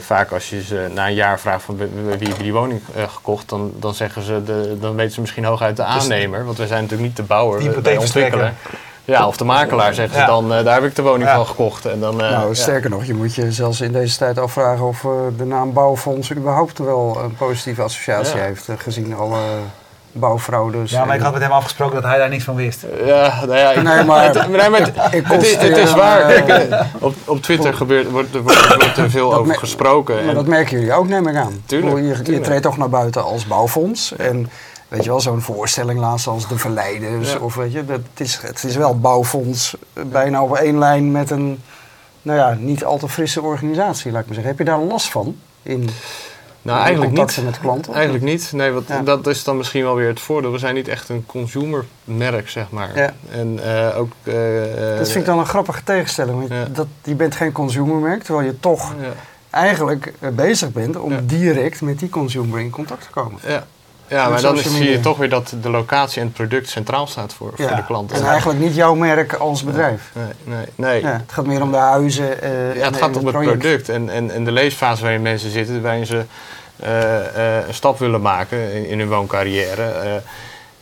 Vaak 0.00 0.32
als 0.32 0.50
je 0.50 0.62
ze 0.62 0.90
na 0.92 1.06
een 1.06 1.14
jaar 1.14 1.40
vraagt 1.40 1.64
van 1.64 1.76
wie 1.76 1.88
wie 2.18 2.28
hebben 2.28 2.42
die 2.42 2.52
woning 2.52 2.80
gekocht, 3.08 3.48
dan, 3.48 3.72
dan 3.76 3.94
zeggen 3.94 4.22
ze, 4.22 4.42
de, 4.44 4.76
dan 4.80 4.94
weten 4.94 5.12
ze 5.12 5.20
misschien 5.20 5.44
hooguit 5.44 5.76
de 5.76 5.82
aannemer. 5.82 6.44
Want 6.44 6.58
wij 6.58 6.66
zijn 6.66 6.82
natuurlijk 6.82 7.08
niet 7.08 7.16
de 7.16 7.22
bouwer, 7.22 7.98
ontwikkelen. 7.98 8.56
Ja, 9.04 9.26
of 9.26 9.36
de 9.36 9.44
makelaar 9.44 9.94
zeggen 9.94 10.18
Ja. 10.18 10.24
ze 10.24 10.30
dan, 10.30 10.54
eh, 10.54 10.64
daar 10.64 10.74
heb 10.74 10.84
ik 10.84 10.94
de 10.96 11.02
woning 11.02 11.28
Ja. 11.28 11.34
van 11.36 11.46
gekocht. 11.46 11.86
En 11.86 12.00
dan, 12.00 12.22
eh, 12.22 12.30
nou, 12.30 12.48
ja. 12.48 12.54
sterker 12.54 12.90
nog, 12.90 13.04
je 13.04 13.14
moet 13.14 13.34
je 13.34 13.52
zelfs 13.52 13.80
in 13.80 13.92
deze 13.92 14.16
tijd 14.18 14.38
afvragen 14.38 14.86
of 14.86 15.04
eh, 15.04 15.10
de 15.36 15.44
naam 15.44 15.72
bouwfonds 15.72 16.32
überhaupt 16.32 16.78
wel 16.78 17.18
een 17.24 17.34
positieve 17.34 17.82
associatie 17.82 18.36
Ja. 18.36 18.42
heeft, 18.42 18.68
gezien 18.78 19.14
alle 19.16 19.38
bouwfraudes. 20.12 20.90
Ja, 20.90 21.04
maar 21.04 21.16
ik 21.16 21.22
had 21.22 21.32
met 21.32 21.42
hem 21.42 21.50
afgesproken 21.52 21.94
dat 21.94 22.04
hij 22.10 22.18
daar 22.18 22.28
niks 22.28 22.44
van 22.44 22.54
wist. 22.54 22.84
Ja, 23.04 23.34
nou 23.46 23.56
ja, 23.58 23.70
ik, 23.70 23.82
Nee, 23.82 24.04
maar- 24.04 24.24
het, 24.34 24.48
nee, 24.48 24.68
maar 24.68 24.80
het, 24.80 25.14
Ik 25.14 25.26
het 25.26 25.42
is, 25.42 25.56
het 25.56 25.76
is 25.76 25.94
waar. 25.94 26.42
Kijk, 26.42 26.74
op, 26.98 27.14
op 27.24 27.42
Twitter 27.42 27.74
gebeurt, 27.74 28.10
wordt, 28.10 28.34
er- 28.34 28.42
wordt, 28.42 28.66
wordt 28.76 28.96
er 28.96 29.10
veel 29.10 29.30
Dat 29.30 29.38
over 29.38 29.54
gesproken. 29.54 30.14
Maar 30.14 30.24
En, 30.28 30.34
dat 30.34 30.46
merken 30.46 30.76
jullie 30.78 30.92
ook, 30.92 31.08
neem 31.08 31.26
ik 31.28 31.36
aan. 31.36 31.62
Tuurlijk, 31.66 31.96
je, 31.96 32.02
je 32.02 32.22
tuurlijk. 32.22 32.44
treedt 32.44 32.62
toch 32.62 32.76
naar 32.76 32.88
buiten 32.88 33.24
als 33.24 33.46
bouwfonds. 33.46 34.16
En 34.16 34.50
weet 34.94 35.04
je 35.04 35.10
wel, 35.10 35.20
zo'n 35.20 35.40
voorstelling 35.40 36.00
laatst 36.00 36.26
als 36.26 36.48
De 36.48 36.58
Verleiders. 36.58 37.32
Ja. 37.32 37.38
Of 37.38 37.54
weet 37.54 37.72
je, 37.72 37.84
dat, 37.84 38.00
het, 38.12 38.20
is, 38.20 38.38
het 38.42 38.64
is 38.64 38.76
wel 38.76 38.98
bouwfonds 38.98 39.76
eh, 39.92 40.04
bijna 40.04 40.38
over 40.38 40.56
één 40.56 40.78
lijn 40.78 41.12
met 41.12 41.30
een 41.30 41.62
nou 42.22 42.38
ja, 42.38 42.56
niet 42.60 42.84
al 42.84 42.98
te 42.98 43.08
frisse 43.08 43.42
organisatie, 43.42 44.10
laat 44.12 44.20
ik 44.20 44.26
maar 44.26 44.34
zeggen. 44.34 44.52
Heb 44.56 44.58
je 44.66 44.72
daar 44.72 44.78
last 44.80 45.08
van? 45.10 45.36
In 45.62 45.88
nou, 46.62 46.78
in 46.78 46.84
eigenlijk 46.84 47.12
niet. 47.12 47.44
met 47.44 47.60
klanten? 47.60 47.94
Eigenlijk 47.94 48.24
niet. 48.24 48.52
Nee, 48.52 48.70
want 48.70 48.88
Ja. 48.88 49.00
dat 49.02 49.26
is 49.26 49.44
dan 49.44 49.56
misschien 49.56 49.82
wel 49.82 49.94
weer 49.94 50.08
het 50.08 50.20
voordeel. 50.20 50.52
We 50.52 50.58
zijn 50.58 50.74
niet 50.74 50.88
echt 50.88 51.08
een 51.08 51.26
consumermerk, 51.26 52.48
zeg 52.48 52.70
maar. 52.70 52.96
Ja. 52.96 53.12
En 53.30 53.58
eh, 53.64 53.98
ook... 53.98 54.12
eh, 54.22 54.34
Dat 54.98 55.06
vind 55.08 55.14
ik 55.14 55.24
dan 55.24 55.38
een 55.38 55.46
grappige 55.46 55.82
tegenstelling. 55.84 56.38
Want 56.38 56.50
Ja. 56.50 56.64
dat, 56.72 56.86
je 57.02 57.14
bent 57.14 57.34
geen 57.36 57.52
consumermerk, 57.52 58.22
terwijl 58.22 58.46
je 58.46 58.60
toch 58.60 58.94
eigenlijk 59.50 60.12
bezig 60.34 60.72
bent 60.72 60.96
om 60.96 61.26
direct 61.26 61.80
met 61.80 61.98
die 61.98 62.08
consumer 62.08 62.60
in 62.60 62.70
contact 62.70 63.02
te 63.02 63.10
komen. 63.10 63.40
ja. 63.46 63.66
Ja 64.14 64.28
maar 64.28 64.40
dan 64.40 64.54
is, 64.58 64.62
zie 64.76 64.90
je 64.90 65.00
toch 65.00 65.16
weer 65.16 65.28
dat 65.28 65.54
de 65.62 65.70
locatie 65.70 66.20
en 66.20 66.26
het 66.26 66.36
product 66.36 66.68
centraal 66.68 67.06
staat 67.06 67.32
voor, 67.34 67.52
voor 67.56 67.76
de 67.76 67.84
klant. 67.86 68.12
En 68.12 68.24
eigenlijk 68.26 68.58
niet 68.60 68.74
jouw 68.74 68.94
merk 68.94 69.32
als 69.32 69.64
bedrijf. 69.64 70.10
Nee, 70.12 70.24
nee, 70.44 70.66
nee. 70.74 71.00
Ja, 71.02 71.12
het 71.12 71.32
gaat 71.32 71.46
meer 71.46 71.62
om 71.62 71.70
de 71.70 71.76
huizen. 71.76 72.42
eh, 72.42 72.50
Ja, 72.76 72.84
het 72.84 72.94
en- 72.94 72.94
gaat 72.94 73.10
en 73.10 73.18
om 73.18 73.26
het 73.26 73.34
project. 73.34 73.58
product 73.58 73.88
en, 73.88 74.08
en, 74.08 74.30
en 74.30 74.44
de 74.44 74.52
leeffase 74.52 75.02
waarin 75.02 75.22
mensen 75.22 75.50
zitten, 75.50 75.82
waarin 75.82 76.06
ze 76.06 76.22
eh, 76.76 77.58
eh, 77.58 77.66
een 77.68 77.74
stap 77.74 77.98
willen 77.98 78.20
maken 78.20 78.72
in, 78.72 78.86
in 78.88 78.98
hun 78.98 79.08
wooncarrière. 79.08 79.82
Eh, 79.82 80.10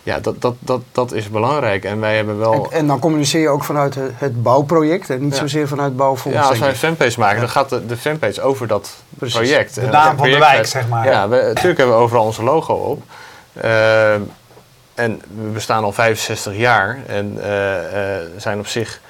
ja, 0.04 0.18
dat, 0.20 0.40
dat, 0.40 0.54
dat, 0.58 0.80
dat 0.92 1.12
is 1.12 1.30
belangrijk. 1.30 1.84
En 1.84 2.00
wij 2.00 2.16
hebben 2.16 2.38
wel... 2.38 2.52
En, 2.70 2.78
en 2.78 2.86
dan 2.86 2.98
communiceer 2.98 3.40
je 3.40 3.48
ook 3.48 3.64
vanuit 3.64 3.94
het, 4.14 4.42
bouwproject 4.42 5.10
en 5.10 5.20
niet 5.20 5.32
Ja. 5.32 5.38
zozeer 5.38 5.68
vanuit 5.68 5.96
bouwfonds. 5.96 6.38
Ja, 6.38 6.44
als 6.44 6.58
wij 6.58 6.68
een 6.68 6.74
fanpage 6.76 7.18
maken, 7.18 7.40
dan 7.40 7.48
gaat 7.48 7.68
de, 7.68 7.86
de 7.86 7.96
fanpage 7.96 8.42
over 8.42 8.66
dat 8.66 8.90
Precies. 9.08 9.36
project. 9.36 9.74
De 9.74 9.80
naam 9.86 10.16
van 10.16 10.30
de 10.30 10.38
wijk, 10.38 10.66
zeg 10.66 10.88
maar. 10.88 11.06
Ja, 11.06 11.28
we, 11.28 11.36
natuurlijk 11.36 11.78
hebben 11.78 11.96
we 11.96 12.02
overal 12.02 12.24
onze 12.24 12.42
logo 12.42 12.74
op. 12.74 13.02
Ehm, 13.60 14.20
en 14.94 15.20
we 15.42 15.48
bestaan 15.52 15.84
al 15.84 15.92
65 15.92 16.54
jaar 16.56 16.98
en 17.06 17.38
eh, 17.42 18.16
eh, 18.20 18.26
zijn 18.36 18.58
op 18.58 18.66
zich 18.66 19.00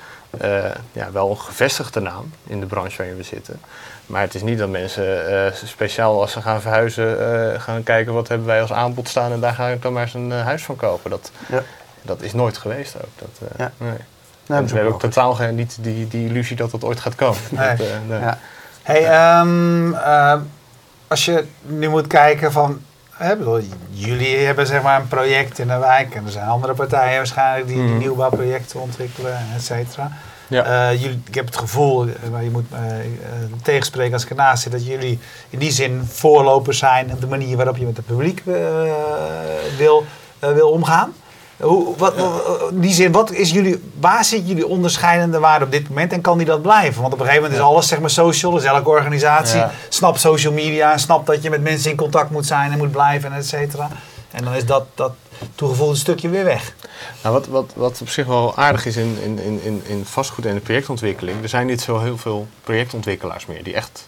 eh, 0.41 0.65
ja, 0.93 1.13
wel 1.13 1.31
een 1.31 1.39
gevestigde 1.39 2.01
naam 2.01 2.33
in 2.47 2.61
de 2.61 2.67
branche 2.67 2.97
waarin 2.97 3.17
we 3.17 3.23
zitten. 3.23 3.61
Maar 4.07 4.21
het 4.21 4.35
is 4.35 4.43
niet 4.43 4.59
dat 4.59 4.69
mensen 4.69 5.29
eh, 5.47 5.53
speciaal 5.65 6.21
als 6.21 6.33
ze 6.33 6.41
gaan 6.43 6.61
verhuizen 6.61 7.19
eh, 7.55 7.61
gaan 7.61 7.83
kijken 7.83 8.13
wat 8.13 8.29
hebben 8.29 8.47
wij 8.47 8.61
als 8.61 8.73
aanbod 8.73 9.09
staan 9.09 9.33
en 9.33 9.41
daar 9.41 9.53
ga 9.55 9.69
ik 9.69 9.83
dan 9.83 9.93
maar 9.93 10.03
eens 10.03 10.15
een 10.15 10.33
eh, 10.33 10.45
huis 10.45 10.63
van 10.65 10.77
kopen. 10.77 11.11
Dat, 11.11 11.31
Ja. 11.49 11.63
dat 12.03 12.23
is 12.23 12.33
nooit 12.33 12.59
geweest 12.59 12.97
ook. 12.97 13.11
Dat, 13.19 13.49
eh, 13.51 13.59
Ja. 13.59 13.73
nee. 13.77 13.97
Nou, 14.47 14.67
we 14.67 14.75
hebben 14.75 14.93
ook 14.93 15.01
totaal 15.01 15.35
geen, 15.35 15.55
niet 15.55 15.77
die, 15.81 16.09
die 16.09 16.29
illusie 16.29 16.57
dat 16.57 16.71
dat 16.71 16.85
ooit 16.85 17.01
gaat 17.01 17.15
komen. 17.15 17.41
Nee. 17.51 17.77
Dat, 17.77 17.87
eh, 17.87 17.93
nee. 18.09 18.21
Ja. 18.21 18.39
Hey, 18.83 19.05
ehm, 19.07 19.93
als 21.09 21.25
je 21.25 21.45
nu 21.63 21.89
moet 21.89 22.07
kijken 22.07 22.53
van, 22.53 22.81
hè, 23.23 23.37
bedoel, 23.37 23.61
jullie 23.91 24.37
hebben 24.37 24.67
zeg 24.67 24.83
maar 24.83 25.01
een 25.01 25.09
project 25.09 25.59
in 25.59 25.69
de 25.69 25.79
wijk 25.79 26.15
en 26.15 26.25
er 26.25 26.31
zijn 26.31 26.47
andere 26.49 26.75
partijen 26.75 27.17
waarschijnlijk 27.17 27.67
die, 27.67 27.77
die 27.77 27.85
Mhm. 27.87 27.99
nieuwbouwprojecten 27.99 28.81
ontwikkelen, 28.81 29.39
et 29.57 29.63
cetera. 29.65 30.11
Ja. 30.49 30.91
Eh, 30.91 31.01
jullie, 31.03 31.23
ik 31.29 31.35
heb 31.35 31.47
het 31.47 31.57
gevoel, 31.57 32.07
eh, 32.07 32.13
maar 32.33 32.45
je 32.45 32.51
moet 32.51 32.71
me 32.71 32.77
eh, 32.77 33.63
tegenspreken 33.63 34.13
als 34.13 34.23
ik 34.23 34.31
ernaast 34.31 34.63
zit, 34.63 34.73
dat 34.73 34.87
jullie 34.87 35.19
in 35.51 35.59
die 35.59 35.71
zin 35.71 36.03
voorlopers 36.07 36.79
zijn 36.79 37.13
op 37.13 37.21
de 37.21 37.27
manier 37.27 37.57
waarop 37.57 37.77
je 37.77 37.85
met 37.87 37.97
het 37.97 38.07
publiek 38.07 38.43
eh, 38.47 38.55
wil, 39.77 40.05
eh, 40.39 40.53
wil 40.53 40.71
omgaan. 40.71 41.13
Hoe, 41.63 41.97
wat, 41.97 42.15
die 42.73 42.93
zin, 42.93 43.13
wat 43.13 43.33
is 43.33 43.51
jullie, 43.51 43.83
waar 44.01 44.25
zit 44.25 44.49
jullie 44.49 44.67
onderscheidende 44.67 45.39
waarde 45.39 45.65
op 45.65 45.71
dit 45.71 45.89
moment 45.89 46.13
en 46.13 46.21
kan 46.21 46.37
die 46.39 46.47
dat 46.47 46.63
blijven? 46.63 47.01
Want 47.03 47.13
op 47.15 47.21
een 47.21 47.27
gegeven 47.27 47.45
moment 47.49 47.61
is 47.63 47.67
alles 47.69 47.89
zeg 47.89 48.01
maar 48.01 48.11
social, 48.11 48.53
dus 48.53 48.65
elke 48.65 48.89
organisatie 48.89 49.59
Ja. 49.59 49.71
snapt 49.89 50.21
social 50.21 50.53
media, 50.53 50.99
snapt 50.99 51.27
dat 51.27 51.43
je 51.43 51.51
met 51.51 51.63
mensen 51.63 51.91
in 51.91 51.97
contact 51.97 52.31
moet 52.31 52.47
zijn 52.47 52.73
en 52.73 52.79
moet 52.79 52.91
blijven 52.91 53.33
en 53.33 53.39
et 53.39 53.47
cetera. 53.47 53.89
En 54.31 54.45
dan 54.45 54.55
is 54.55 54.67
dat, 54.67 54.85
dat 54.95 55.13
toegevoegde 55.55 55.97
stukje 55.97 56.29
weer 56.29 56.45
weg. 56.45 56.75
Nou, 57.23 57.35
wat, 57.35 57.47
wat, 57.47 57.73
wat 57.75 58.01
op 58.01 58.09
zich 58.09 58.27
wel 58.27 58.57
aardig 58.57 58.87
is 58.87 58.97
in, 58.97 59.19
in, 59.23 59.63
in, 59.63 59.83
in- 59.87 60.05
vastgoed 60.05 60.47
en 60.47 60.55
de 60.55 60.61
projectontwikkeling, 60.61 61.43
er 61.43 61.49
zijn 61.49 61.67
niet 61.67 61.81
zo 61.81 62.01
heel 62.01 62.19
veel 62.19 62.47
projectontwikkelaars 62.65 63.47
meer 63.47 63.65
die 63.65 63.75
echt 63.75 64.07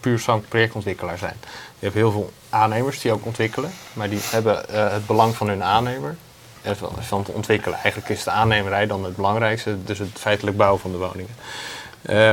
puur 0.00 0.18
zang 0.18 0.42
projectontwikkelaar 0.48 1.18
zijn. 1.18 1.36
Je 1.78 1.84
hebt 1.86 1.94
heel 1.94 2.10
veel 2.12 2.30
aannemers 2.50 3.00
die 3.00 3.12
ook 3.12 3.26
ontwikkelen, 3.26 3.70
maar 3.92 4.10
die 4.10 4.20
hebben 4.22 4.68
eh, 4.68 4.92
het 4.92 5.06
belang 5.06 5.36
van 5.36 5.48
hun 5.48 5.62
aannemer 5.64 6.16
van, 6.62 7.20
het 7.20 7.28
ontwikkelen. 7.28 7.78
Eigenlijk 7.78 8.08
is 8.08 8.24
de 8.24 8.30
aannemerij 8.30 8.86
dan 8.86 9.04
het 9.04 9.16
belangrijkste, 9.16 9.84
dus 9.84 9.98
het 9.98 10.08
feitelijk 10.14 10.56
bouwen 10.56 10.80
van 10.80 10.90
de 10.90 10.98
woningen. 10.98 11.34
Eh, 12.02 12.32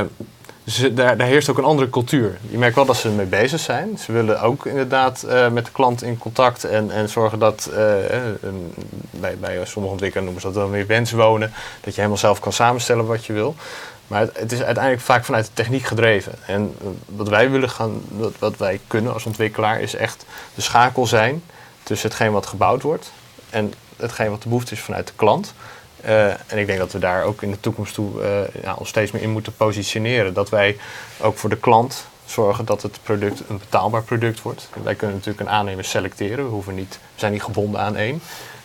daar, 0.92 1.16
daar 1.16 1.26
heerst 1.26 1.50
ook 1.50 1.58
een 1.58 1.64
andere 1.64 1.90
cultuur. 1.90 2.38
Je 2.50 2.58
merkt 2.58 2.74
wel 2.74 2.84
dat 2.84 2.96
ze 2.96 3.08
ermee 3.08 3.26
bezig 3.26 3.60
zijn. 3.60 3.98
Ze 3.98 4.12
willen 4.12 4.40
ook 4.40 4.66
inderdaad 4.66 5.22
eh, 5.22 5.48
met 5.48 5.64
de 5.64 5.70
klant 5.72 6.02
in 6.02 6.18
contact 6.18 6.64
en, 6.64 6.90
en 6.90 7.08
zorgen 7.08 7.38
dat, 7.38 7.70
eh, 7.74 8.14
een- 8.40 8.74
bij, 9.10 9.36
bij 9.38 9.64
sommige 9.64 9.92
ontwikkelaars 9.92 10.24
noemen 10.24 10.40
ze 10.40 10.46
dat 10.46 10.56
dan 10.56 10.70
weer 10.70 10.86
wenswonen, 10.86 11.52
dat 11.80 11.94
je 11.94 12.00
helemaal 12.00 12.16
zelf 12.18 12.40
kan 12.40 12.52
samenstellen 12.52 13.06
wat 13.06 13.24
je 13.24 13.32
wil. 13.32 13.54
Maar 14.06 14.20
het, 14.20 14.52
is 14.52 14.62
uiteindelijk 14.62 15.04
vaak 15.04 15.24
vanuit 15.24 15.44
de 15.44 15.52
techniek 15.54 15.84
gedreven. 15.84 16.32
En 16.46 16.74
wat 17.06 17.28
wij 17.28 17.50
willen 17.50 17.70
gaan, 17.70 18.02
wat, 18.08 18.32
wat 18.38 18.56
wij 18.56 18.80
kunnen 18.86 19.12
als 19.12 19.26
ontwikkelaar, 19.26 19.80
is 19.80 19.94
echt 19.94 20.24
de 20.54 20.60
schakel 20.60 21.06
zijn 21.06 21.42
tussen 21.82 22.08
hetgeen 22.08 22.32
wat 22.32 22.46
gebouwd 22.46 22.82
wordt 22.82 23.10
en 23.50 23.72
hetgeen 23.96 24.30
wat 24.30 24.42
de 24.42 24.48
behoefte 24.48 24.74
is 24.74 24.80
vanuit 24.80 25.06
de 25.06 25.12
klant. 25.16 25.54
Eh, 26.00 26.26
en 26.26 26.58
ik 26.58 26.66
denk 26.66 26.78
dat 26.78 26.92
we 26.92 26.98
daar 26.98 27.24
ook 27.24 27.42
in 27.42 27.50
de 27.50 27.60
toekomst 27.60 27.94
toe 27.94 28.22
eh, 28.22 28.62
ja, 28.62 28.74
ons 28.74 28.88
steeds 28.88 29.10
meer 29.10 29.22
in 29.22 29.30
moeten 29.30 29.56
positioneren. 29.56 30.34
Dat 30.34 30.48
wij 30.48 30.76
ook 31.20 31.38
voor 31.38 31.50
de 31.50 31.56
klant 31.56 32.06
zorgen 32.26 32.64
dat 32.64 32.82
het 32.82 32.98
product 33.02 33.42
een 33.48 33.58
betaalbaar 33.58 34.02
product 34.02 34.42
wordt. 34.42 34.68
Wij 34.82 34.94
kunnen 34.94 35.16
natuurlijk 35.16 35.46
een 35.46 35.54
aannemer 35.54 35.84
selecteren. 35.84 36.44
We, 36.44 36.50
hoeven 36.50 36.74
niet, 36.74 36.98
we 37.14 37.20
zijn 37.20 37.32
niet 37.32 37.42
gebonden 37.42 37.80
aan 37.80 37.96
één. 37.96 38.20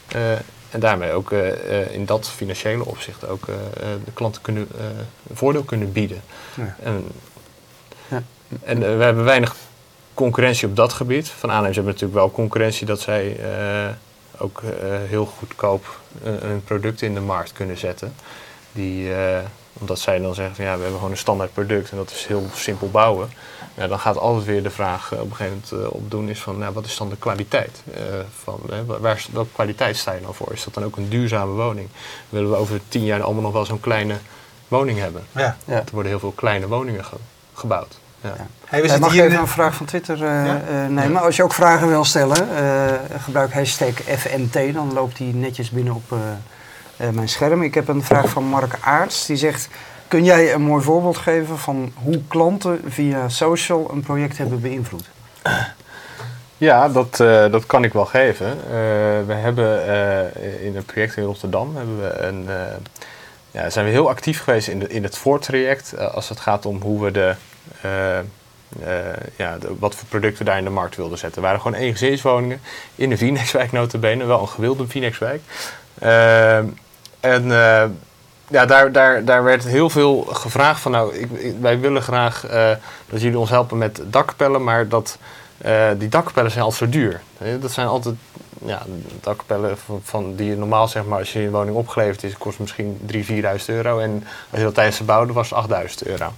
Eh, 0.08 0.32
en 0.70 0.80
daarmee 0.80 1.12
ook 1.12 1.32
in 1.92 2.06
dat 2.06 2.30
financiële 2.30 2.86
opzicht 2.86 3.28
ook 3.28 3.46
de 4.06 4.12
klanten 4.14 4.42
kunnen, 4.42 4.68
een 5.30 5.36
voordeel 5.36 5.64
kunnen 5.64 5.92
bieden. 5.92 6.22
Ja. 6.56 6.76
En, 6.84 7.08
Ja. 8.08 8.24
en 8.64 8.80
we 8.80 9.04
hebben 9.04 9.24
weinig 9.24 9.56
concurrentie 10.14 10.68
op 10.68 10.76
dat 10.76 10.94
gebied. 10.94 11.28
Van 11.30 11.50
aannemers 11.50 11.76
hebben 11.76 11.94
natuurlijk 11.94 12.20
wel 12.20 12.32
concurrentie 12.32 12.86
dat 12.86 13.00
zij 13.00 13.38
ook 14.38 14.62
eh, 14.62 14.70
heel 15.08 15.26
goedkoop 15.26 16.00
eh, 16.24 16.32
hun 16.40 16.64
producten 16.64 17.08
in 17.08 17.14
de 17.14 17.20
markt 17.22 17.52
kunnen 17.54 17.78
zetten. 17.78 18.14
Die, 18.72 19.14
eh, 19.16 19.38
omdat 19.74 20.00
zij 20.00 20.20
dan 20.20 20.36
zeggen 20.36 20.56
van 20.56 20.66
ja, 20.66 20.72
we 20.76 20.80
hebben 20.82 20.98
gewoon 20.98 21.12
een 21.12 21.18
standaard 21.18 21.54
product 21.54 21.92
en 21.92 21.98
dat 21.98 22.12
is 22.12 22.26
heel 22.26 22.46
simpel 22.54 22.90
bouwen. 22.92 23.30
Ja, 23.78 23.88
dan 23.88 24.00
gaat 24.00 24.18
altijd 24.18 24.46
weer 24.46 24.64
de 24.64 24.70
vraag 24.70 25.12
eh, 25.14 25.20
op 25.20 25.30
een 25.30 25.36
gegeven 25.36 25.62
moment 25.72 25.92
opdoen 25.94 26.30
is 26.30 26.40
van 26.42 26.58
nou, 26.58 26.74
wat 26.74 26.86
is 26.86 26.98
dan 26.98 27.10
de 27.10 27.18
kwaliteit? 27.18 27.82
eh, 27.94 28.02
van, 28.44 28.60
hè, 28.70 28.86
wa- 28.86 29.00
waar, 29.00 29.26
welke 29.32 29.52
kwaliteit 29.54 29.98
sta 29.98 30.12
je 30.12 30.22
dan 30.22 30.34
voor? 30.34 30.52
Is 30.54 30.64
dat 30.64 30.74
dan 30.74 30.84
ook 30.84 30.98
een 30.98 31.10
duurzame 31.10 31.52
woning? 31.52 31.88
Willen 32.30 32.50
we 32.50 32.56
over 32.56 32.80
tien 32.88 33.04
jaar 33.06 33.22
allemaal 33.24 33.42
nog 33.42 33.54
wel 33.54 33.66
zo'n 33.66 33.80
kleine 33.80 34.16
woning 34.68 35.00
hebben? 35.00 35.24
Ja. 35.32 35.58
Ja. 35.66 35.74
Er 35.76 35.84
worden 35.92 36.12
heel 36.12 36.20
veel 36.20 36.32
kleine 36.36 36.68
woningen 36.68 37.06
ge- 37.06 37.16
gebouwd. 37.54 38.00
Ja. 38.24 38.30
Ja. 38.30 38.46
Hey, 38.66 38.82
we 38.82 38.88
Eh, 38.88 38.92
zitten 38.94 39.00
mag 39.00 39.10
ik 39.10 39.16
hier 39.16 39.24
in 39.24 39.30
even 39.30 39.42
een 39.42 39.48
vraag 39.48 39.76
van 39.76 39.86
Twitter 39.86 40.16
eh, 40.16 40.46
Ja? 40.46 40.62
eh, 40.70 40.88
nemen? 40.90 41.22
Als 41.22 41.36
je 41.36 41.44
ook 41.44 41.54
vragen 41.54 41.88
wil 41.88 42.04
stellen, 42.06 42.56
eh, 42.58 42.94
gebruik 43.24 43.54
hashtag 43.54 43.94
FNT. 44.18 44.74
Dan 44.74 44.94
loopt 44.94 45.18
die 45.18 45.34
netjes 45.36 45.70
binnen 45.70 45.94
op 45.96 46.12
eh, 46.12 46.18
eh, 47.08 47.14
mijn 47.14 47.30
scherm. 47.30 47.62
Ik 47.64 47.74
heb 47.74 47.88
een 47.88 48.04
vraag 48.04 48.30
van 48.30 48.44
Mark 48.44 48.78
Aarts. 48.82 49.26
Die 49.26 49.36
zegt, 49.38 49.68
kun 50.08 50.24
jij 50.24 50.54
een 50.54 50.62
mooi 50.62 50.84
voorbeeld 50.84 51.18
geven 51.18 51.58
van 51.60 51.94
hoe 52.04 52.22
klanten 52.28 52.82
via 52.88 53.30
social 53.30 53.90
een 53.92 54.02
project 54.02 54.38
hebben 54.38 54.62
beïnvloed? 54.62 55.10
Ja, 56.58 56.90
dat, 56.90 57.20
eh, 57.20 57.52
dat 57.52 57.66
kan 57.66 57.84
ik 57.84 57.94
wel 57.94 58.06
geven. 58.06 58.48
Eh, 58.48 58.74
we 59.28 59.34
hebben 59.34 59.88
eh, 59.88 60.66
in 60.66 60.76
een 60.76 60.86
project 60.86 61.18
in 61.18 61.24
Rotterdam 61.24 61.76
hebben 61.76 62.02
we 62.02 62.18
een, 62.20 62.46
eh, 62.50 62.56
ja, 63.52 63.70
zijn 63.70 63.86
we 63.86 63.92
heel 63.92 64.10
actief 64.10 64.44
geweest 64.44 64.68
in, 64.68 64.80
de, 64.80 64.88
in 64.88 65.04
het 65.04 65.18
voortraject 65.18 65.98
als 66.14 66.30
het 66.30 66.40
gaat 66.40 66.66
om 66.66 66.82
hoe 66.82 67.04
we 67.04 67.12
de, 67.12 67.36
ja, 69.36 69.58
de- 69.58 69.76
wat 69.80 69.96
voor 69.96 70.08
producten 70.08 70.46
daar 70.46 70.58
in 70.58 70.64
de 70.64 70.70
markt 70.70 70.96
wilden 70.96 71.18
zetten. 71.18 71.42
Waren 71.42 71.62
gewoon 71.62 71.78
eengezinswoningen 71.80 72.62
in 72.96 73.10
de 73.10 73.18
Vinex-wijk 73.18 73.72
notabene, 73.72 74.26
wel 74.26 74.42
een 74.42 74.48
gewilde 74.48 74.88
Vinex-wijk. 74.88 75.42
Eh, 76.00 76.58
en 77.20 77.52
eh, 77.52 77.84
ja, 78.48 78.66
daar, 78.66 78.92
daar, 78.92 79.26
daar 79.26 79.44
werd 79.44 79.64
heel 79.64 79.90
veel 79.90 80.22
gevraagd 80.22 80.82
van, 80.82 80.92
nou, 80.92 81.16
ik, 81.16 81.28
wij 81.62 81.80
willen 81.80 82.02
graag 82.02 82.46
eh, 82.46 82.70
dat 83.10 83.22
jullie 83.22 83.38
ons 83.40 83.50
helpen 83.50 83.78
met 83.78 84.02
dakkapellen, 84.06 84.64
maar 84.64 84.88
dat, 84.88 85.18
eh, 85.58 85.88
die 85.98 86.10
dakkapellen 86.10 86.52
zijn 86.52 86.64
altijd 86.64 86.92
zo 86.92 86.98
duur. 86.98 87.22
Eh, 87.38 87.48
Dat 87.60 87.72
zijn 87.72 87.88
altijd 87.88 88.16
ja, 88.66 88.82
dakkapellen 89.22 89.78
van, 90.04 90.36
die 90.36 90.50
je 90.50 90.56
normaal, 90.58 90.88
zeg 90.88 91.06
maar, 91.06 91.20
als 91.20 91.34
je 91.34 91.40
een 91.40 91.52
woning 91.52 91.76
opgeleverd 91.76 92.24
is, 92.24 92.38
kost 92.38 92.60
misschien 92.60 93.00
3.000, 93.06 93.26
4.000 93.26 93.66
euro. 93.66 94.00
En 94.00 94.24
als 94.50 94.60
je 94.60 94.66
dat 94.66 94.74
tijdens 94.74 94.98
de 94.98 95.04
bouw 95.04 95.26
doet, 95.26 95.36
was 95.36 95.50
het 95.50 95.60
8.000 96.04 96.08
euro. 96.08 96.34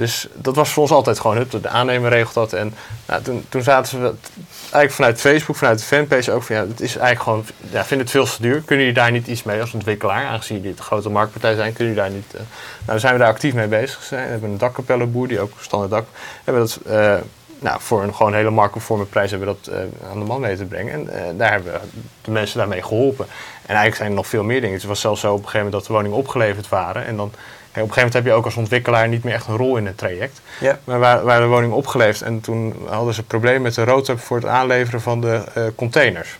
Dus 0.00 0.26
dat 0.34 0.54
was 0.54 0.70
voor 0.70 0.82
ons 0.82 0.92
altijd 0.92 1.20
gewoon, 1.20 1.46
de 1.50 1.68
aannemer 1.68 2.10
regelt 2.10 2.34
dat. 2.34 2.52
En 2.52 2.74
nou, 3.06 3.22
toen, 3.22 3.44
toen 3.48 3.62
zaten 3.62 4.02
we 4.02 4.12
eigenlijk 4.60 4.92
vanuit 4.92 5.20
Facebook, 5.20 5.56
vanuit 5.56 5.78
de 5.78 5.84
fanpage 5.84 6.32
ook 6.32 6.42
van 6.42 6.56
ja, 6.56 6.66
het 6.66 6.80
is 6.80 6.96
eigenlijk 6.96 7.22
gewoon, 7.22 7.44
ja, 7.70 7.84
vind 7.84 8.00
het 8.00 8.10
veel 8.10 8.24
te 8.24 8.42
duur. 8.42 8.60
Kunnen 8.60 8.86
jullie 8.86 9.00
daar 9.00 9.10
niet 9.10 9.26
iets 9.26 9.42
mee 9.42 9.60
als 9.60 9.72
ontwikkelaar, 9.72 10.26
aangezien 10.26 10.56
jullie 10.60 10.74
de 10.74 10.82
grote 10.82 11.10
marktpartij 11.10 11.54
zijn, 11.54 11.72
kunnen 11.72 11.94
jullie 11.94 12.10
daar 12.10 12.18
niet. 12.18 12.34
eh, 12.34 12.40
nou, 12.86 12.98
zijn 12.98 13.12
we 13.12 13.18
daar 13.18 13.28
actief 13.28 13.54
mee 13.54 13.66
bezig 13.66 14.02
zijn. 14.02 14.24
We 14.24 14.30
hebben 14.30 14.50
een 14.50 14.58
dakkapellenboer 14.58 15.28
die 15.28 15.40
ook 15.40 15.52
standaard 15.60 15.90
dak. 15.90 16.06
Hebben 16.44 16.62
dat 16.62 16.78
eh, 16.86 17.14
nou, 17.60 17.80
voor 17.80 18.02
een 18.02 18.14
gewoon 18.14 18.34
hele 18.34 18.50
marktconforme 18.50 19.04
prijs 19.04 19.30
hebben 19.30 19.48
we 19.48 19.56
dat 19.62 19.74
eh, 19.74 20.10
aan 20.10 20.18
de 20.18 20.24
man 20.24 20.40
mee 20.40 20.56
te 20.56 20.64
brengen. 20.64 20.92
En 20.92 21.08
eh, 21.08 21.24
daar 21.36 21.50
hebben 21.50 21.72
we 21.72 21.78
de 22.22 22.30
mensen 22.30 22.58
daarmee 22.58 22.82
geholpen. 22.82 23.26
En 23.62 23.76
eigenlijk 23.76 23.96
zijn 23.96 24.08
er 24.08 24.16
nog 24.16 24.26
veel 24.26 24.44
meer 24.44 24.60
dingen. 24.60 24.76
Het 24.76 24.84
was 24.84 25.00
zelfs 25.00 25.20
zo 25.20 25.32
op 25.32 25.38
een 25.38 25.44
gegeven 25.44 25.64
moment 25.64 25.76
dat 25.76 25.86
de 25.86 25.92
woningen 25.92 26.18
opgeleverd 26.18 26.68
waren. 26.68 27.06
En 27.06 27.16
dan, 27.16 27.26
op 27.26 27.34
een 27.34 27.80
gegeven 27.80 27.94
moment 27.94 28.12
heb 28.12 28.24
je 28.24 28.32
ook 28.32 28.44
als 28.44 28.56
ontwikkelaar 28.56 29.08
niet 29.08 29.24
meer 29.24 29.34
echt 29.34 29.46
een 29.46 29.56
rol 29.56 29.76
in 29.76 29.86
het 29.86 29.98
traject. 29.98 30.40
Ja. 30.60 30.78
Maar 30.84 30.98
waar, 30.98 31.24
waar 31.24 31.40
de 31.40 31.46
woning 31.46 31.72
opgeleverd 31.72 32.22
en 32.22 32.40
toen 32.40 32.74
hadden 32.88 33.14
ze 33.14 33.20
een 33.20 33.26
probleem 33.26 33.62
met 33.62 33.74
de 33.74 33.84
roadmap 33.84 34.20
voor 34.20 34.36
het 34.36 34.46
aanleveren 34.46 35.00
van 35.00 35.20
de 35.20 35.44
eh, 35.54 35.64
containers. 35.74 36.38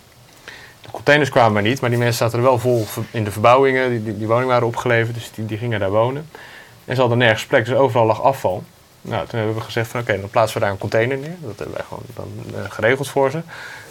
De 0.80 0.90
containers 0.90 1.30
kwamen 1.30 1.52
maar 1.52 1.62
niet, 1.62 1.80
maar 1.80 1.90
die 1.90 1.98
mensen 1.98 2.18
zaten 2.18 2.38
er 2.38 2.44
wel 2.44 2.58
vol 2.58 2.86
in 3.10 3.24
de 3.24 3.30
verbouwingen. 3.30 3.90
Die, 3.90 4.02
die, 4.02 4.18
die 4.18 4.26
woningen 4.26 4.48
waren 4.48 4.66
opgeleverd, 4.66 5.14
dus 5.14 5.30
die, 5.34 5.46
die 5.46 5.58
gingen 5.58 5.80
daar 5.80 5.90
wonen. 5.90 6.28
En 6.84 6.94
ze 6.94 7.00
hadden 7.00 7.18
nergens 7.18 7.46
plek, 7.46 7.64
dus 7.64 7.74
overal 7.74 8.06
lag 8.06 8.22
afval. 8.22 8.64
Nou, 9.02 9.26
toen 9.26 9.38
hebben 9.38 9.56
we 9.56 9.62
gezegd 9.62 9.90
van 9.90 10.00
oké, 10.00 10.20
dan 10.20 10.30
plaatsen 10.30 10.58
we 10.58 10.64
daar 10.64 10.72
een 10.72 10.78
container 10.78 11.16
neer. 11.18 11.36
Dat 11.40 11.58
hebben 11.58 11.76
wij 11.76 11.84
gewoon 11.88 12.04
dan 12.14 12.28
eh, 12.54 12.70
geregeld 12.70 13.08
voor 13.08 13.30
ze. 13.30 13.40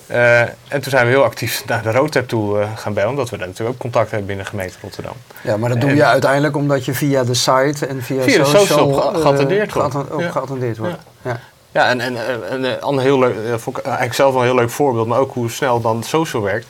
Eh, 0.07 0.41
en 0.41 0.81
toen 0.81 0.89
zijn 0.91 1.05
we 1.05 1.11
heel 1.11 1.23
actief 1.23 1.63
naar 1.65 1.81
de 1.83 1.91
roadmap 1.91 2.27
toe 2.27 2.59
eh, 2.59 2.67
gaan 2.75 2.93
bellen, 2.93 3.09
omdat 3.09 3.29
we 3.29 3.37
daar 3.37 3.47
natuurlijk 3.47 3.75
ook 3.75 3.81
contact 3.81 4.09
hebben 4.09 4.27
binnen 4.27 4.45
de 4.45 4.51
gemeente 4.51 4.75
Rotterdam. 4.81 5.13
Ja, 5.41 5.57
maar 5.57 5.69
dat 5.69 5.81
doe 5.81 5.89
En- 5.89 5.95
je 5.95 6.05
uiteindelijk 6.05 6.55
omdat 6.55 6.85
je 6.85 6.93
via 6.93 7.23
de 7.23 7.33
site 7.33 7.85
en 7.85 8.01
via, 8.03 8.21
Via 8.21 8.37
de 8.37 8.45
social, 8.45 8.63
social 8.65 9.13
eh, 9.13 9.21
geattendeerd 9.21 9.73
wordt. 9.73 9.95
Ja. 10.17 10.29
geattendeerd 10.31 10.77
wordt. 10.77 10.97
Ja. 11.21 11.39
Ja, 11.71 11.89
en, 11.89 11.99
en, 12.01 12.15
en, 12.49 12.63
en 12.63 12.87
een 12.87 12.99
heel 12.99 13.19
leuk, 13.19 13.59
vond 13.59 13.77
ik 13.77 13.83
eigenlijk 13.83 14.15
zelf 14.15 14.31
wel 14.33 14.41
een 14.41 14.47
heel 14.47 14.55
leuk 14.57 14.69
voorbeeld, 14.69 15.07
maar 15.07 15.19
ook 15.19 15.33
hoe 15.33 15.49
snel 15.49 15.81
dan 15.81 16.03
social 16.03 16.43
werkt. 16.43 16.67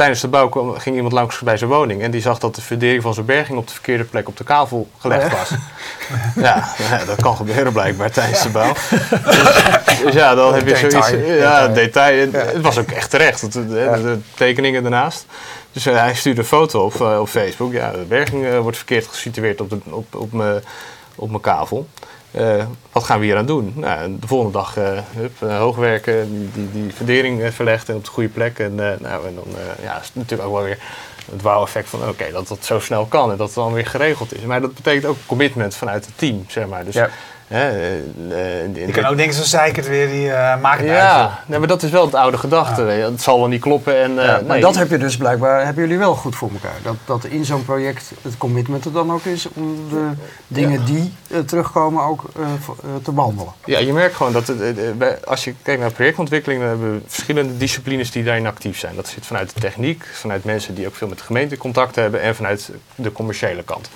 Eh, 0.00 0.06
tijdens 0.06 0.20
de 0.20 0.28
bouw 0.28 0.48
kwam, 0.48 0.78
ging 0.78 0.96
iemand 0.96 1.12
langs 1.12 1.38
bij 1.40 1.56
zijn 1.56 1.70
woning 1.70 2.02
en 2.02 2.10
die 2.10 2.20
zag 2.20 2.38
dat 2.38 2.54
de 2.54 2.60
fundering 2.60 3.02
van 3.02 3.14
zijn 3.14 3.26
berging 3.26 3.58
op 3.58 3.66
de 3.66 3.72
verkeerde 3.72 4.04
plek 4.04 4.28
op 4.28 4.36
de 4.36 4.44
kavel 4.44 4.88
gelegd 4.98 5.32
was. 5.32 5.50
Ja, 6.36 6.68
ja, 6.90 7.04
dat 7.04 7.22
kan 7.22 7.36
gebeuren 7.36 7.72
blijkbaar 7.72 8.10
tijdens 8.10 8.42
de 8.42 8.48
bouw. 8.48 8.72
Dus, 9.24 10.00
dus 10.04 10.14
ja, 10.14 10.34
dan 10.34 10.54
heb 10.54 10.66
je 10.66 10.72
Detail, 10.74 11.02
zoiets. 11.02 11.26
Ja, 11.38 11.68
detail. 11.68 12.32
Het 12.32 12.60
was 12.60 12.78
ook 12.78 12.90
echt 12.90 13.10
terecht, 13.10 13.40
want 13.40 13.52
de, 13.52 13.66
de- 13.66 14.00
de 14.02 14.18
tekeningen 14.34 14.82
daarnaast. 14.82 15.26
Dus 15.72 15.86
eh, 15.86 15.96
hij 15.98 16.14
stuurde 16.14 16.40
een 16.40 16.46
foto 16.46 16.84
op, 16.84 17.00
eh, 17.00 17.20
op 17.20 17.28
Facebook. 17.28 17.72
Ja, 17.72 17.90
de 17.90 17.98
berging 18.08 18.46
eh, 18.46 18.58
wordt 18.58 18.76
verkeerd 18.76 19.06
gesitueerd 19.06 19.60
op, 19.60 19.70
de, 19.70 19.78
op, 19.90 20.14
op 20.14 20.32
mijn 20.32 20.62
op 21.14 21.28
mijn 21.30 21.40
kavel. 21.42 21.86
Eh, 22.30 22.64
wat 22.92 23.04
gaan 23.04 23.18
we 23.18 23.24
hier 23.24 23.36
aan 23.36 23.46
doen? 23.46 23.72
Nou, 23.76 24.16
de 24.20 24.26
volgende 24.26 24.52
dag 24.52 24.76
eh 24.76 24.98
hup, 25.16 25.42
eh, 25.42 25.58
hoogwerken, 25.58 26.50
die, 26.52 26.70
die, 26.72 26.94
verdering 26.94 27.42
eh, 27.42 27.50
verlegd 27.50 27.88
en 27.88 27.94
op 27.94 28.04
de 28.04 28.10
goede 28.10 28.28
plek. 28.28 28.58
En, 28.58 28.74
nou, 28.74 28.98
dan 29.00 29.44
ja, 29.82 30.00
is 30.00 30.10
natuurlijk 30.12 30.48
ook 30.48 30.54
wel 30.54 30.64
weer 30.64 30.78
het 31.32 31.42
wauw-effect 31.42 31.88
van 31.88 32.08
oké, 32.08 32.30
dat 32.32 32.48
dat 32.48 32.64
zo 32.64 32.80
snel 32.80 33.04
kan 33.06 33.30
en 33.30 33.36
dat 33.36 33.46
het 33.46 33.56
dan 33.56 33.72
weer 33.72 33.86
geregeld 33.86 34.34
is. 34.34 34.42
Maar 34.42 34.60
dat 34.60 34.74
betekent 34.74 35.04
ook 35.04 35.16
commitment 35.26 35.74
vanuit 35.74 36.06
het 36.06 36.18
team, 36.18 36.44
zeg 36.48 36.66
maar. 36.66 36.84
Dus, 36.84 36.94
Ja. 36.94 37.10
Hè, 37.50 37.68
eh, 37.70 38.64
eh, 38.64 38.86
Je 38.86 38.92
kan 38.92 39.04
ook 39.04 39.16
denken, 39.16 39.34
zo 39.36 39.42
zeikert 39.42 39.88
weer, 39.88 40.08
die 40.08 40.26
uh, 40.26 40.60
maakt 40.60 40.80
het 40.80 40.88
uit. 40.88 40.98
ja, 40.98 41.42
nee, 41.46 41.58
maar 41.58 41.68
dat 41.68 41.82
is 41.82 41.90
wel 41.90 42.04
het 42.04 42.14
oude 42.14 42.38
gedachte. 42.38 42.82
je. 42.82 42.88
Het 42.88 43.22
zal 43.22 43.38
wel 43.38 43.48
niet 43.48 43.60
kloppen. 43.60 44.02
En, 44.02 44.18
eh, 44.18 44.24
Ja, 44.26 44.32
maar 44.32 44.42
nee, 44.44 44.60
dat 44.60 44.76
heb 44.76 44.90
je 44.90 44.98
dus 44.98 45.16
blijkbaar, 45.16 45.64
hebben 45.64 45.82
jullie 45.82 45.98
wel 45.98 46.14
goed 46.14 46.36
voor 46.36 46.50
elkaar. 46.52 46.76
Dat, 46.82 46.94
dat 47.04 47.24
in 47.24 47.44
zo'n 47.44 47.64
project 47.64 48.12
het 48.22 48.36
commitment 48.38 48.84
er 48.84 48.92
dan 48.92 49.12
ook 49.12 49.24
is 49.24 49.46
om 49.54 49.88
de 49.90 50.08
dingen 50.46 50.84
die 50.84 51.12
eh, 51.30 51.38
terugkomen 51.38 52.02
ook 52.04 52.24
eh, 52.36 52.42
eh, 52.42 52.88
te 53.02 53.12
behandelen. 53.12 53.52
Ja, 53.64 53.78
je 53.78 53.92
merkt 53.92 54.14
gewoon 54.16 54.32
dat 54.32 54.46
het, 54.46 54.60
eh, 54.60 54.88
eh, 54.88 54.94
bij- 54.96 55.18
als 55.24 55.44
je 55.44 55.54
kijkt 55.62 55.80
naar 55.80 55.92
projectontwikkeling, 55.92 56.60
dan 56.60 56.68
hebben 56.70 56.92
we 56.94 57.00
verschillende 57.06 57.56
disciplines 57.56 58.10
die 58.10 58.24
daarin 58.24 58.46
actief 58.46 58.78
zijn. 58.78 58.96
Dat 58.96 59.08
zit 59.08 59.26
vanuit 59.26 59.54
de 59.54 59.60
techniek, 59.60 60.04
vanuit 60.12 60.44
mensen 60.44 60.74
die 60.74 60.86
ook 60.86 60.94
veel 60.94 61.08
met 61.08 61.18
de 61.18 61.24
gemeente 61.24 61.56
contact 61.56 61.94
hebben 61.96 62.20
en 62.22 62.34
vanuit 62.36 62.70
de 62.94 63.12
commerciële 63.12 63.62
kant. 63.62 63.88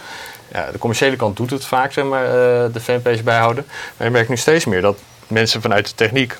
Ja, 0.54 0.70
de 0.72 0.78
commerciële 0.78 1.16
kant 1.16 1.36
doet 1.36 1.50
het 1.50 1.64
vaak, 1.64 1.92
zeg 1.92 2.04
maar, 2.04 2.24
eh, 2.24 2.72
de 2.72 2.80
fanpage 2.80 3.22
bijhouden. 3.22 3.66
Maar 3.96 4.06
je 4.06 4.12
merkt 4.12 4.28
nu 4.28 4.36
steeds 4.36 4.64
meer 4.64 4.80
dat 4.80 4.98
mensen 5.26 5.60
vanuit 5.62 5.86
de 5.88 5.94
techniek 5.94 6.36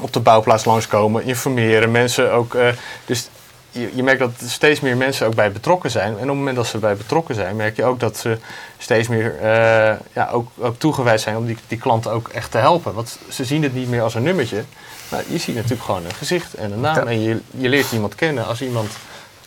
op 0.00 0.12
de 0.12 0.20
bouwplaats 0.20 0.64
langskomen, 0.64 1.24
informeren, 1.24 1.90
mensen 1.90 2.32
ook. 2.32 2.54
eh, 2.54 2.68
dus 3.06 3.28
je, 3.70 3.90
je 3.94 4.02
merkt 4.02 4.20
dat 4.20 4.30
steeds 4.46 4.80
meer 4.80 4.96
mensen 4.96 5.26
ook 5.26 5.34
bij 5.34 5.52
betrokken 5.52 5.90
zijn. 5.90 6.06
En 6.08 6.12
op 6.12 6.18
het 6.18 6.28
moment 6.36 6.56
dat 6.56 6.66
ze 6.66 6.78
bij 6.78 6.96
betrokken 6.96 7.34
zijn, 7.34 7.56
merk 7.56 7.76
je 7.76 7.84
ook 7.84 8.00
dat 8.00 8.16
ze 8.16 8.38
steeds 8.78 9.08
meer 9.08 9.38
eh, 9.40 9.96
ja, 10.12 10.28
ook, 10.32 10.50
ook 10.58 10.78
toegewijd 10.78 11.20
zijn 11.20 11.36
om 11.36 11.46
die, 11.46 11.56
die 11.68 11.78
klanten 11.78 12.10
ook 12.10 12.28
echt 12.28 12.50
te 12.50 12.58
helpen. 12.58 12.94
Want 12.94 13.18
ze 13.30 13.44
zien 13.44 13.62
het 13.62 13.74
niet 13.74 13.88
meer 13.88 14.02
als 14.02 14.14
een 14.14 14.22
nummertje. 14.22 14.64
Maar 15.08 15.22
je 15.28 15.38
ziet 15.38 15.54
natuurlijk 15.54 15.82
gewoon 15.82 16.04
een 16.04 16.14
gezicht 16.14 16.54
en 16.54 16.72
een 16.72 16.80
naam. 16.80 17.06
En 17.06 17.20
je, 17.20 17.40
je 17.50 17.68
leert 17.68 17.92
iemand 17.92 18.14
kennen 18.14 18.46
als 18.46 18.62
iemand 18.62 18.90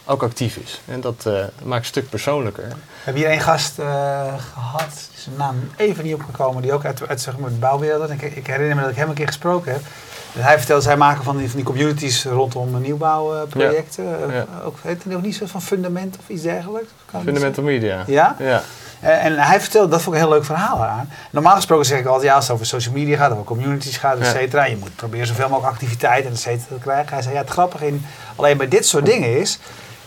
ook 0.06 0.24
actief 0.24 0.56
is. 0.56 0.82
En 0.88 1.02
dat 1.02 1.24
eh, 1.26 1.34
maakt 1.34 1.52
het 1.64 1.70
een 1.74 1.84
stuk 1.86 2.10
persoonlijker. 2.10 2.64
We 2.68 2.76
hebben 3.04 3.22
hier 3.22 3.32
één 3.32 3.42
gast 3.42 3.80
eh, 3.80 4.34
gehad, 4.54 5.10
zijn 5.16 5.36
naam 5.38 5.70
even 5.76 6.04
niet 6.04 6.14
opgekomen, 6.14 6.62
die 6.62 6.74
ook 6.74 6.86
uit, 6.86 7.08
uit 7.08 7.22
zeg 7.22 7.38
maar, 7.38 7.50
de 7.50 7.56
bouwwereld. 7.56 8.10
Ik, 8.10 8.22
ik 8.22 8.48
herinner 8.48 8.76
me 8.76 8.82
dat 8.82 8.92
ik 8.92 8.98
hem 8.98 9.10
een 9.10 9.16
keer 9.16 9.28
gesproken 9.28 9.72
heb. 9.72 9.82
En 10.36 10.42
hij 10.44 10.58
vertelde, 10.58 10.82
zij 10.82 10.98
maken 10.98 11.24
van 11.24 11.38
die, 11.38 11.48
van 11.48 11.56
die 11.56 11.66
communities 11.66 12.26
rondom 12.26 12.82
nieuwbouwprojecten. 12.82 14.04
Ja. 14.04 14.34
Ja. 14.34 14.46
Ook, 14.64 14.78
heet 14.82 15.04
het 15.04 15.14
ook 15.14 15.22
niet 15.22 15.36
zo 15.36 15.46
van 15.46 15.62
fundament 15.62 16.18
of 16.20 16.30
iets 16.30 16.42
dergelijks? 16.42 16.90
Fundamental 17.24 17.64
media. 17.64 18.04
Ja? 18.08 18.36
Ja. 18.40 18.62
Eh, 19.00 19.26
En 19.26 19.38
hij 19.40 19.62
vertelde, 19.62 19.90
dat 19.90 20.02
vond 20.02 20.16
ik 20.16 20.22
een 20.22 20.28
heel 20.28 20.38
leuk 20.38 20.46
verhaal 20.46 20.84
aan. 20.84 21.10
Normaal 21.32 21.56
gesproken 21.56 21.86
zeg 21.86 22.00
ik 22.00 22.06
altijd, 22.06 22.24
ja, 22.24 22.36
als 22.36 22.44
het 22.44 22.54
over 22.54 22.66
social 22.66 22.94
media 22.94 23.18
gaat, 23.18 23.32
over 23.32 23.44
communities 23.44 23.98
gaat, 23.98 24.18
et 24.18 24.26
Ja. 24.26 24.32
cetera. 24.32 24.66
Je 24.66 24.78
moet 24.78 24.96
proberen 24.96 25.28
zoveel 25.28 25.50
mogelijk 25.50 25.74
activiteit 25.74 26.26
en 26.26 26.32
et 26.32 26.40
cetera 26.40 26.66
te 26.76 26.82
krijgen. 26.82 27.14
Hij 27.14 27.22
zei, 27.22 27.34
ja, 27.34 27.42
het 27.42 27.50
grappige 27.50 27.88
in, 27.88 28.06
alleen 28.36 28.58
bij 28.58 28.68
dit 28.68 28.86
soort 28.88 29.06
dingen 29.06 29.40
is, 29.40 29.60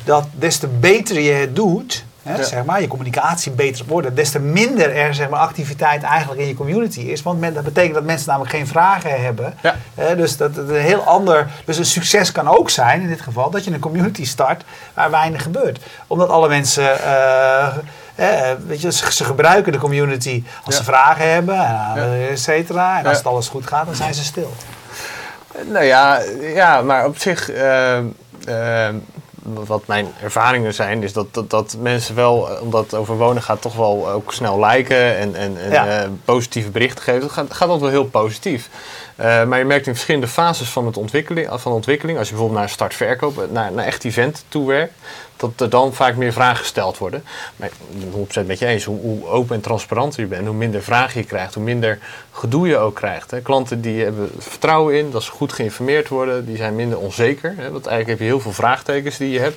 dat 0.09 0.27
des 0.33 0.57
te 0.59 0.66
beter 0.66 1.21
je 1.21 1.33
het 1.33 1.57
doet, 1.57 2.05
hè, 2.23 2.37
Ja. 2.37 2.42
zeg 2.42 2.64
maar, 2.64 2.81
je 2.81 2.87
communicatie 2.87 3.53
beter 3.53 3.85
wordt, 3.87 4.16
des 4.16 4.31
te 4.31 4.38
minder 4.38 4.97
er 4.97 5.14
zeg 5.14 5.29
maar, 5.29 5.40
activiteit 5.40 6.03
eigenlijk 6.03 6.40
in 6.40 6.47
je 6.47 6.55
community 6.55 7.01
is. 7.01 7.23
Want 7.23 7.40
men, 7.40 7.55
dat 7.55 7.64
betekent 7.64 7.94
dat 7.94 8.05
mensen 8.05 8.29
namelijk 8.29 8.53
geen 8.55 8.66
vragen 8.66 9.23
hebben. 9.23 9.55
Ja. 9.62 9.77
Hè, 9.94 10.16
dus 10.16 10.37
dat 10.37 10.57
het 10.57 10.68
een 10.68 10.75
heel 10.81 11.01
ander. 11.03 11.47
Dus 11.64 11.79
een 11.79 11.85
succes 11.85 12.33
kan 12.33 12.49
ook 12.49 12.71
zijn 12.71 13.01
in 13.01 13.09
dit 13.09 13.21
geval 13.21 13.51
dat 13.51 13.64
je 13.64 13.71
een 13.73 13.79
community 13.81 14.25
start 14.27 14.64
waar 14.94 15.11
weinig 15.11 15.42
gebeurt. 15.42 15.79
Omdat 16.07 16.29
alle 16.29 16.49
mensen. 16.49 17.03
eh, 17.05 17.66
eh, 18.14 18.57
weet 18.66 18.81
je, 18.81 18.92
ze, 18.92 19.12
ze 19.12 19.25
gebruiken 19.25 19.73
de 19.73 19.79
community 19.79 20.42
als 20.64 20.75
Ja. 20.75 20.81
ze 20.81 20.87
vragen 20.90 21.33
hebben, 21.33 21.66
et 22.31 22.40
cetera. 22.40 22.99
En 22.99 23.07
als 23.07 23.16
het 23.16 23.27
alles 23.27 23.49
goed 23.49 23.66
gaat, 23.66 23.87
dan 23.87 23.94
zijn 23.94 24.14
ze 24.14 24.25
stil. 24.25 24.53
Nou 25.71 25.85
ja, 25.85 26.21
ja 26.55 26.83
maar 26.83 27.07
op 27.07 27.18
zich, 27.18 27.51
eh, 27.51 27.97
eh, 27.99 28.94
wat 29.42 29.87
mijn 29.87 30.07
ervaringen 30.22 30.74
zijn, 30.74 31.03
is 31.03 31.12
dat, 31.12 31.35
dat, 31.35 31.51
dat 31.51 31.77
mensen 31.81 32.14
wel, 32.14 32.51
eh, 32.51 32.62
omdat 32.62 32.85
het 32.85 32.94
over 32.94 33.16
wonen 33.16 33.42
gaat, 33.42 33.62
toch 33.62 33.74
wel 33.77 34.11
ook 34.11 34.33
snel 34.33 34.64
liken 34.64 35.16
en, 35.16 35.35
en, 35.35 35.57
en 35.61 35.70
Ja. 35.70 36.03
eh, 36.03 36.09
positieve 36.24 36.70
berichten 36.70 37.03
geven. 37.05 37.20
Dat 37.20 37.31
gaat, 37.31 37.46
gaat 37.55 37.68
altijd 37.68 37.81
wel 37.92 38.01
heel 38.03 38.11
positief. 38.11 38.68
Eh, 39.16 39.44
maar 39.44 39.59
je 39.59 39.64
merkt 39.64 39.87
in 39.87 39.92
verschillende 39.92 40.27
fases 40.29 40.68
van, 40.68 40.87
het 40.87 40.96
ontwikkeling, 40.96 41.48
van 41.51 41.59
de 41.72 41.77
ontwikkeling, 41.77 42.18
als 42.18 42.27
je 42.29 42.33
bijvoorbeeld 42.35 42.61
naar 42.61 42.70
start-verkoop, 42.70 43.38
eh, 43.38 43.44
naar, 43.51 43.72
naar 43.72 43.85
echt 43.85 44.05
event 44.05 44.44
toe 44.48 44.66
werkt, 44.66 44.92
dat 45.38 45.51
er 45.57 45.70
dan 45.70 45.94
vaak 45.94 46.16
meer 46.16 46.33
vragen 46.33 46.57
gesteld 46.57 46.98
worden. 46.98 47.24
Maar 47.57 47.68
ik 47.68 47.74
ben 48.11 48.20
het 48.20 48.44
100% 48.44 48.46
met 48.46 48.59
je 48.59 48.66
eens, 48.66 48.85
hoe, 48.85 49.01
hoe 49.01 49.27
open 49.27 49.55
en 49.55 49.61
transparant 49.61 50.14
je 50.14 50.27
bent, 50.27 50.46
hoe 50.46 50.57
minder 50.57 50.83
vragen 50.83 51.20
je 51.20 51.27
krijgt, 51.27 51.55
hoe 51.55 51.62
minder 51.62 51.98
gedoe 52.33 52.68
je 52.68 52.79
ook 52.79 52.94
krijgt. 52.94 53.31
Hè. 53.31 53.40
Klanten 53.40 53.81
die 53.81 54.03
hebben 54.03 54.31
vertrouwen 54.38 54.98
in, 54.98 55.11
dat 55.11 55.22
ze 55.22 55.31
goed 55.31 55.53
geïnformeerd 55.53 56.09
worden, 56.09 56.46
die 56.46 56.57
zijn 56.57 56.74
minder 56.74 56.98
onzeker. 56.98 57.55
Hè. 57.57 57.70
Want 57.70 57.87
eigenlijk 57.87 58.09
heb 58.09 58.18
je 58.18 58.35
heel 58.35 58.40
veel 58.40 58.53
vraagtekens 58.53 59.16
die 59.16 59.31
je 59.31 59.40
hebt. 59.40 59.57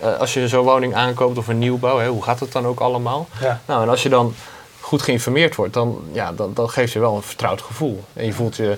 Eh, 0.00 0.18
als 0.18 0.34
je 0.34 0.48
zo'n 0.48 0.64
woning 0.64 0.94
aankoopt 0.94 1.38
of 1.38 1.48
een 1.48 1.58
nieuwbouw, 1.58 1.98
hè, 1.98 2.08
hoe 2.08 2.22
gaat 2.22 2.40
het 2.40 2.52
dan 2.52 2.66
ook 2.66 2.80
allemaal? 2.80 3.28
Ja. 3.40 3.60
Nou, 3.66 3.82
en 3.82 3.88
als 3.88 4.02
je 4.02 4.08
dan 4.08 4.34
goed 4.80 5.02
geïnformeerd 5.02 5.54
wordt, 5.54 5.74
dan, 5.74 6.02
ja, 6.12 6.32
dan, 6.32 6.54
dan 6.54 6.70
geeft 6.70 6.92
je 6.92 6.98
wel 6.98 7.16
een 7.16 7.22
vertrouwd 7.22 7.62
gevoel. 7.62 8.04
En 8.12 8.26
je 8.26 8.32
voelt 8.32 8.56
je 8.56 8.76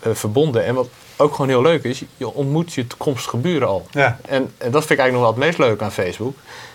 eh, 0.00 0.12
verbonden. 0.12 0.64
En 0.64 0.74
wat 0.74 0.88
ook 1.16 1.32
gewoon 1.34 1.48
heel 1.48 1.62
leuk 1.62 1.84
is, 1.84 2.02
je 2.16 2.32
ontmoet 2.34 2.72
je 2.72 2.86
toekomstige 2.86 3.36
buren 3.36 3.68
al. 3.68 3.86
Ja. 3.90 4.18
En, 4.28 4.52
en 4.58 4.70
dat 4.70 4.84
vind 4.86 4.90
ik 4.90 4.98
eigenlijk 4.98 5.12
nog 5.12 5.20
wel 5.20 5.30
het 5.30 5.38
meest 5.44 5.58
leuke 5.58 5.84
aan 5.84 5.92
Facebook. 5.92 6.34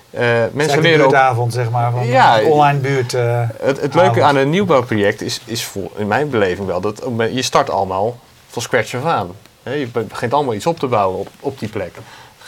Eh, 0.10 0.22
mensen 0.54 0.82
leren 0.82 1.06
ook... 1.06 1.10
buurtavond, 1.12 1.54
zeg 1.54 1.70
maar, 1.70 1.92
van 1.92 2.08
Ja, 2.08 2.38
de 2.40 2.44
online 2.46 2.80
buurt. 2.80 3.14
eh, 3.14 3.42
Het, 3.60 3.82
het 3.82 3.94
leuke 3.96 4.10
avond. 4.10 4.22
aan 4.26 4.36
een 4.36 4.50
nieuwbouwproject 4.50 5.22
is, 5.22 5.42
is 5.46 5.66
voor, 5.66 5.90
in 5.96 6.08
mijn 6.08 6.30
beleving 6.30 6.68
wel 6.68 6.82
dat 6.82 7.04
je 7.32 7.42
start 7.42 7.70
allemaal 7.70 8.18
van 8.48 8.62
scratch 8.62 8.96
af 8.96 9.06
aan. 9.06 9.32
Je 9.64 9.88
be- 9.92 10.00
begint 10.02 10.34
allemaal 10.34 10.54
iets 10.54 10.66
op 10.66 10.80
te 10.80 10.88
bouwen 10.88 11.20
op, 11.20 11.28
op 11.40 11.60
die 11.60 11.70
plek. 11.70 11.96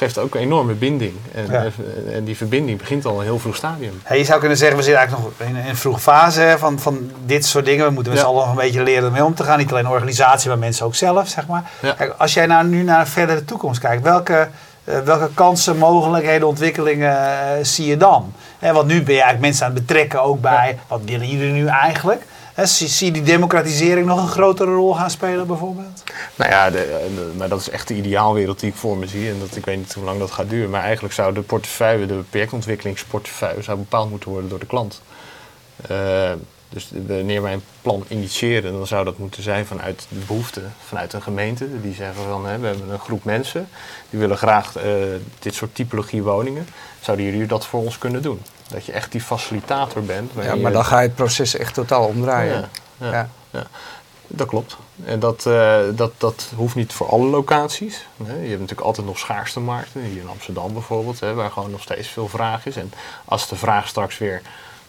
Dat 0.04 0.14
geeft 0.14 0.26
ook 0.26 0.36
een 0.36 0.42
enorme 0.42 0.74
binding. 0.74 1.14
En, 1.36 1.46
Ja. 1.52 1.64
en, 1.64 1.74
en 2.14 2.24
die 2.24 2.38
verbinding 2.38 2.78
begint 2.78 3.06
al 3.06 3.18
een 3.18 3.24
heel 3.24 3.40
vroeg 3.40 3.56
stadium. 3.56 4.02
Je 4.14 4.24
zou 4.24 4.40
kunnen 4.40 4.58
zeggen, 4.58 4.78
we 4.78 4.84
zitten 4.84 5.02
eigenlijk 5.02 5.38
nog 5.40 5.48
in 5.48 5.56
een 5.70 5.76
vroege 5.76 6.00
fase 6.00 6.40
hè, 6.42 6.58
van, 6.58 6.80
van 6.80 7.12
dit 7.26 7.46
soort 7.46 7.66
dingen. 7.66 7.86
We 7.86 7.92
moeten 7.92 8.12
met 8.14 8.22
Ja. 8.22 8.28
z'n 8.28 8.32
allen 8.34 8.46
nog 8.48 8.56
een 8.56 8.62
beetje 8.64 8.84
leren 8.84 9.04
ermee 9.04 9.24
om 9.26 9.36
te 9.36 9.44
gaan. 9.44 9.58
Niet 9.58 9.72
alleen 9.72 9.88
organisatie, 9.88 10.50
maar 10.50 10.58
mensen 10.58 10.86
ook 10.86 10.96
zelf, 10.96 11.28
zeg 11.28 11.48
maar. 11.48 11.64
Kijk, 11.82 12.14
als 12.18 12.34
jij 12.34 12.46
nou 12.46 12.68
nu 12.68 12.84
naar 12.84 13.00
een 13.00 13.08
verdere 13.08 13.46
toekomst 13.46 13.80
kijkt, 13.80 14.04
welke, 14.04 14.48
eh, 14.84 15.00
welke 15.00 15.30
kansen, 15.34 15.78
mogelijkheden, 15.78 16.48
ontwikkelingen 16.48 17.18
eh, 17.18 17.64
zie 17.64 17.86
je 17.88 17.98
dan? 17.98 18.34
Hè, 18.60 18.74
want 18.74 18.88
nu 18.88 18.94
ben 18.94 19.14
je 19.14 19.22
eigenlijk 19.22 19.40
mensen 19.42 19.66
aan 19.66 19.74
het 19.74 19.86
betrekken 19.86 20.24
ook 20.24 20.42
bij, 20.42 20.80
wat 20.88 21.02
willen 21.06 21.28
jullie 21.30 21.52
nu 21.54 21.68
eigenlijk? 21.68 22.22
Zie, 22.64 23.06
je 23.06 23.12
die 23.12 23.24
democratisering 23.24 24.08
nog 24.08 24.22
een 24.22 24.28
grotere 24.28 24.74
rol 24.74 24.94
gaan 24.96 25.10
spelen 25.10 25.48
bijvoorbeeld? 25.48 26.04
Nou 26.36 26.52
ja, 26.52 26.70
de- 26.70 27.32
maar 27.38 27.50
dat 27.50 27.60
is 27.60 27.70
echt 27.70 27.88
de 27.88 27.94
ideaalwereld 27.96 28.60
die 28.60 28.70
ik 28.70 28.76
voor 28.76 28.98
me 28.98 29.08
zie. 29.08 29.30
En 29.30 29.40
dat, 29.40 29.56
ik 29.56 29.66
weet 29.66 29.78
niet 29.78 29.94
hoe 29.94 30.04
lang 30.04 30.20
dat 30.20 30.32
gaat 30.32 30.50
duren. 30.50 30.70
Maar 30.70 30.82
eigenlijk 30.84 31.14
zou 31.14 31.34
de 31.34 31.42
portefeuille, 31.42 32.06
de 32.06 32.22
projectontwikkelingsportefeuille, 32.30 33.62
zou 33.62 33.78
bepaald 33.78 34.10
moeten 34.10 34.30
worden 34.30 34.50
door 34.50 34.60
de 34.60 34.66
klant. 34.66 35.02
Eh, 35.88 36.32
dus 36.74 36.90
wanneer 37.08 37.42
wij 37.42 37.54
een 37.54 37.64
plan 37.82 38.06
initiëren, 38.08 38.72
dan 38.72 38.88
zou 38.88 39.06
dat 39.06 39.18
moeten 39.18 39.44
zijn 39.44 39.66
vanuit 39.66 40.06
de 40.10 40.20
behoefte, 40.28 40.62
vanuit 40.88 41.14
een 41.14 41.22
gemeente. 41.22 41.82
Die 41.82 41.94
zeggen 41.94 42.24
van, 42.24 42.46
hè, 42.46 42.60
we 42.60 42.68
hebben 42.68 42.90
een 42.90 43.00
groep 43.00 43.24
mensen, 43.24 43.70
die 44.10 44.20
willen 44.20 44.38
graag 44.38 44.76
eh, 44.76 44.84
dit 45.40 45.54
soort 45.54 45.76
typologie 45.76 46.24
woningen. 46.24 46.68
Zouden 47.02 47.26
jullie 47.26 47.46
dat 47.46 47.66
voor 47.66 47.80
ons 47.80 47.98
kunnen 47.98 48.22
doen? 48.22 48.42
Dat 48.68 48.86
je 48.86 48.92
echt 48.92 49.12
die 49.12 49.22
facilitator 49.22 50.04
bent. 50.04 50.32
Ja, 50.42 50.56
maar 50.56 50.72
dan 50.72 50.86
ga 50.86 51.00
je 51.00 51.08
het 51.08 51.16
proces 51.16 51.56
echt 51.56 51.74
totaal 51.74 52.08
omdraaien. 52.08 52.70
ja, 52.98 53.12
ja, 53.12 53.30
Ja. 53.52 53.68
Dat 54.28 54.48
klopt. 54.48 54.78
En 55.06 55.20
dat, 55.20 55.46
eh, 55.46 55.80
dat, 55.96 56.12
dat 56.18 56.52
hoeft 56.56 56.76
niet 56.76 56.94
voor 56.94 57.10
alle 57.10 57.26
locaties. 57.26 58.08
Je 58.18 58.24
hebt 58.26 58.50
natuurlijk 58.50 58.82
altijd 58.82 59.08
nog 59.08 59.20
schaarste 59.20 59.60
markten. 59.60 60.02
Hier 60.02 60.22
in 60.22 60.28
Amsterdam 60.28 60.74
bijvoorbeeld, 60.74 61.20
hè, 61.20 61.34
waar 61.34 61.52
gewoon 61.52 61.72
nog 61.72 61.82
steeds 61.82 62.08
veel 62.08 62.28
vraag 62.28 62.66
is. 62.66 62.76
En 62.76 62.94
als 63.26 63.48
de 63.48 63.56
vraag 63.56 63.88
straks 63.88 64.18
weer 64.18 64.42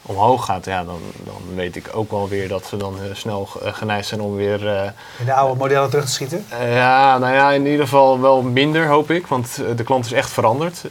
omhoog 0.06 0.44
gaat, 0.44 0.64
ja, 0.64 0.84
dan, 0.84 1.00
dan 1.24 1.54
weet 1.54 1.76
ik 1.76 1.90
ook 1.92 2.10
wel 2.10 2.28
weer 2.28 2.48
dat 2.48 2.70
we 2.70 2.76
dan 2.76 2.94
eh, 3.02 3.14
snel 3.14 3.48
eh, 3.62 3.74
geneigd 3.74 4.06
zijn 4.08 4.20
om 4.20 4.34
weer... 4.34 4.68
eh, 4.68 4.90
In 5.18 5.24
de 5.24 5.32
oude 5.34 5.58
modellen 5.58 5.90
terug 5.90 6.04
te 6.04 6.10
schieten? 6.10 6.46
ja, 6.60 7.18
nou 7.18 7.34
ja, 7.34 7.52
in 7.52 7.66
ieder 7.66 7.84
geval 7.84 8.20
wel 8.20 8.42
minder, 8.42 8.86
hoop 8.86 9.10
ik. 9.10 9.26
Want 9.26 9.60
de 9.76 9.84
klant 9.84 10.04
is 10.04 10.12
echt 10.12 10.30
veranderd. 10.30 10.84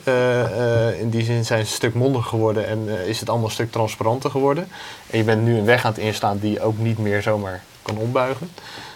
In 0.99 1.09
die 1.09 1.23
zin 1.23 1.45
zijn 1.45 1.59
ze 1.65 1.71
een 1.71 1.75
stuk 1.75 1.93
mondiger 1.93 2.29
geworden 2.29 2.67
en 2.67 2.87
is 3.07 3.19
het 3.19 3.29
allemaal 3.29 3.47
een 3.47 3.53
stuk 3.53 3.71
transparanter 3.71 4.29
geworden. 4.29 4.67
En 5.09 5.17
je 5.17 5.23
bent 5.23 5.41
nu 5.43 5.57
een 5.57 5.65
weg 5.65 5.85
aan 5.85 5.91
het 5.91 5.99
inslaan 6.01 6.37
die 6.37 6.61
ook 6.61 6.77
niet 6.77 6.97
meer 6.97 7.21
zomaar 7.21 7.63
kan 7.81 7.97
ombuigen. 7.97 8.49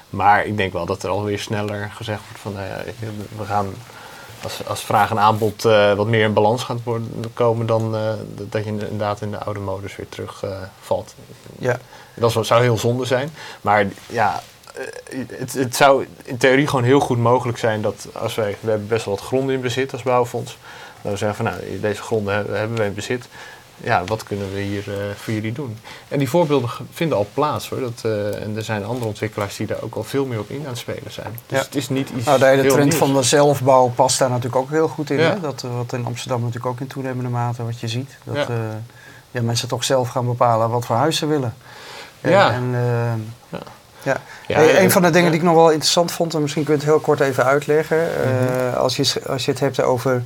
Maar 0.10 0.46
ik 0.46 0.58
denk 0.58 0.74
wel 0.74 0.86
dat 0.86 1.04
er 1.04 1.10
alweer 1.10 1.40
sneller 1.40 1.90
gezegd 1.96 2.22
wordt 2.28 2.40
van, 2.42 2.54
ja, 2.64 2.84
we 3.38 3.46
gaan 3.46 3.68
als, 4.44 4.66
als 4.66 4.82
vraag 4.82 5.10
en 5.10 5.20
aanbod 5.20 5.66
uh, 5.66 5.94
wat 5.94 6.08
meer 6.08 6.24
in 6.24 6.34
balans 6.34 6.64
gaat 6.64 6.84
worden, 6.84 7.34
komen, 7.34 7.66
dan 7.66 7.96
uh, 7.96 8.14
dat 8.50 8.64
je 8.64 8.70
inderdaad 8.70 9.22
in 9.22 9.32
de 9.32 9.38
oude 9.38 9.60
modus 9.60 9.96
weer 9.96 10.10
terugvalt. 10.10 10.54
Uh, 10.54 10.68
valt. 10.80 11.16
ja. 11.60 11.80
Dat 12.16 12.46
zou 12.46 12.62
heel 12.62 12.78
zonde 12.78 13.06
zijn. 13.06 13.30
Maar 13.62 13.86
ja, 14.08 14.42
het, 15.30 15.54
het, 15.54 15.76
zou 15.76 16.08
in 16.24 16.38
theorie 16.38 16.68
gewoon 16.68 16.86
heel 16.86 17.00
goed 17.00 17.18
mogelijk 17.18 17.58
zijn 17.58 17.82
dat 17.82 18.08
als 18.14 18.36
wij, 18.36 18.58
we 18.60 18.70
hebben 18.70 18.88
best 18.88 19.06
wel 19.06 19.16
wat 19.16 19.24
gronden 19.24 19.56
in 19.56 19.62
bezit 19.62 19.92
als 19.92 20.04
bouwfonds. 20.04 20.58
Dat 21.02 21.12
we 21.12 21.18
zeggen 21.18 21.46
van 21.46 21.46
nou, 21.46 21.80
deze 21.80 22.02
gronden 22.02 22.34
hebben, 22.34 22.58
hebben 22.60 22.78
we 22.78 22.84
in 22.84 22.94
bezit 22.94 23.28
ja, 23.78 24.04
wat 24.06 24.24
kunnen 24.24 24.54
we 24.54 24.60
hier 24.60 24.88
uh, 24.88 24.94
voor 25.16 25.34
jullie 25.34 25.52
doen? 25.52 25.78
En 26.08 26.20
die 26.20 26.30
voorbeelden 26.30 26.70
vinden 26.92 27.18
al 27.18 27.28
plaats 27.34 27.70
hoor. 27.70 27.80
Dat, 27.80 28.02
uh, 28.06 28.42
en 28.44 28.56
er 28.56 28.64
zijn 28.64 28.86
andere 28.86 29.08
ontwikkelaars 29.08 29.56
die 29.56 29.68
daar 29.68 29.82
ook 29.82 29.96
al 29.96 30.04
veel 30.04 30.26
meer 30.26 30.40
op 30.40 30.50
in 30.50 30.60
aan 30.60 30.68
het 30.68 30.78
spelen 30.78 31.12
zijn. 31.12 31.40
Dus 31.48 31.58
ja. 31.58 31.66
het 31.66 31.76
is 31.76 31.90
niet 31.90 32.10
iets. 32.10 32.26
Nou, 32.26 32.40
de 32.40 32.46
hele 32.46 32.70
trend 32.70 32.96
van 32.96 33.14
de 33.14 33.24
zelfbouw 33.24 33.88
past 33.88 34.20
daar 34.20 34.30
natuurlijk 34.30 34.56
ook 34.56 34.70
heel 34.70 34.88
goed 34.88 35.10
in. 35.10 35.20
Ja. 35.20 35.30
Hè? 35.30 35.40
Dat, 35.40 35.64
uh, 35.66 35.76
wat 35.76 35.94
in 35.94 36.06
Amsterdam 36.06 36.40
natuurlijk 36.40 36.66
ook 36.66 36.80
in 36.80 36.88
toenemende 36.88 37.30
mate 37.30 37.66
wat 37.66 37.80
je 37.80 37.88
ziet. 37.88 38.18
Dat 38.24 38.36
ja. 38.36 38.48
ja. 39.32 39.42
mensen 39.42 39.68
toch 39.68 39.84
zelf 39.84 40.10
gaan 40.10 40.26
bepalen 40.26 40.70
wat 40.70 40.86
voor 40.86 40.96
huis 40.96 41.18
ze 41.18 41.26
willen. 41.26 41.54
En, 42.22 42.32
ja. 42.32 42.52
En, 42.52 42.76
ja. 43.50 43.60
Ja. 44.04 44.18
Hey, 44.56 44.84
een 44.84 44.92
van 44.92 45.02
de 45.02 45.10
dingen 45.10 45.32
die 45.32 45.40
ik 45.40 45.46
nog 45.46 45.56
wel 45.56 45.70
interessant 45.70 46.12
vond, 46.12 46.34
en 46.34 46.42
misschien 46.42 46.64
kun 46.64 46.74
je 46.74 46.80
het 46.80 46.90
heel 46.90 47.00
kort 47.00 47.20
even 47.20 47.46
uitleggen. 47.46 47.98
Mm-hmm. 47.98 48.74
als, 48.74 48.96
je, 48.96 49.22
als 49.28 49.46
je 49.46 49.52
het 49.52 49.60
hebt 49.60 49.82
over 49.82 50.24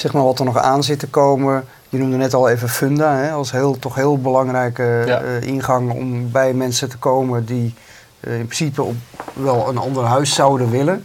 zeg 0.00 0.12
maar, 0.12 0.24
wat 0.24 0.38
er 0.38 0.44
nog 0.44 0.58
aan 0.58 0.82
zit 0.82 0.98
te 0.98 1.08
komen. 1.08 1.64
Je 1.88 1.98
noemde 1.98 2.16
net 2.16 2.34
al 2.34 2.48
even 2.48 2.68
Funda 2.68 3.16
hè, 3.16 3.30
als 3.30 3.52
heel, 3.52 3.78
toch 3.78 3.94
heel 3.94 4.18
belangrijke 4.20 5.02
ja. 5.06 5.22
uh, 5.22 5.42
ingang 5.42 5.92
om 5.92 6.30
bij 6.30 6.52
mensen 6.52 6.88
te 6.88 6.98
komen 6.98 7.44
die 7.44 7.74
uh, 8.20 8.38
in 8.38 8.44
principe 8.44 8.82
op 8.82 8.94
wel 9.32 9.68
een 9.68 9.78
ander 9.78 10.04
huis 10.04 10.34
zouden 10.34 10.70
willen. 10.70 11.04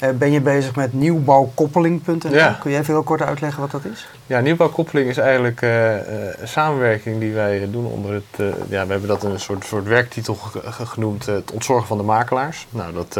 Uh, 0.00 0.10
ben 0.10 0.30
je 0.30 0.40
bezig 0.40 0.74
met 0.74 0.92
nieuwbouwkoppeling.nl? 0.92 2.34
Ja. 2.34 2.58
Kun 2.60 2.70
je 2.70 2.78
even 2.78 2.94
heel 2.94 3.02
kort 3.02 3.22
uitleggen 3.22 3.60
wat 3.60 3.70
dat 3.70 3.84
is? 3.92 4.08
Ja, 4.26 4.40
nieuwbouwkoppeling 4.40 5.08
is 5.08 5.16
eigenlijk 5.16 5.60
een 5.60 6.48
samenwerking 6.48 7.20
die 7.20 7.32
wij 7.32 7.68
doen 7.70 7.86
onder 7.86 8.12
het... 8.12 8.54
ja, 8.68 8.86
we 8.86 8.92
hebben 8.92 9.08
dat 9.08 9.22
een 9.22 9.40
soort, 9.40 9.64
soort 9.64 9.86
werktitel 9.86 10.38
genoemd, 10.64 11.26
het 11.26 11.52
ontzorgen 11.52 11.86
van 11.86 11.96
de 11.96 12.02
makelaars. 12.02 12.66
Nou, 12.70 12.92
dat 12.92 13.18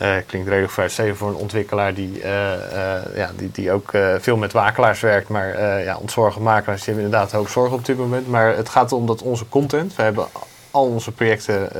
uh, 0.00 0.14
klinkt 0.26 0.48
redelijk 0.48 0.72
vooruitstrevend 0.72 1.18
voor 1.18 1.28
een 1.28 1.34
ontwikkelaar 1.34 1.94
die, 1.94 2.18
uh, 2.18 2.24
uh, 2.24 3.16
ja, 3.16 3.30
die, 3.36 3.50
die 3.50 3.72
ook 3.72 3.90
veel 4.18 4.36
met 4.36 4.52
makelaars 4.52 5.00
werkt. 5.00 5.28
Maar 5.28 5.82
ja, 5.82 5.96
ontzorgen 5.96 6.42
makelaars 6.42 6.84
die 6.84 6.94
hebben 6.94 7.04
inderdaad 7.04 7.32
hoog 7.32 7.50
zorgen 7.50 7.76
op 7.76 7.84
dit 7.84 7.96
moment. 7.96 8.28
Maar 8.28 8.56
het 8.56 8.68
gaat 8.68 8.90
erom 8.90 9.06
dat 9.06 9.22
onze 9.22 9.48
content, 9.48 9.96
we 9.96 10.02
hebben 10.02 10.26
al 10.70 10.86
onze 10.86 11.12
projecten 11.12 11.70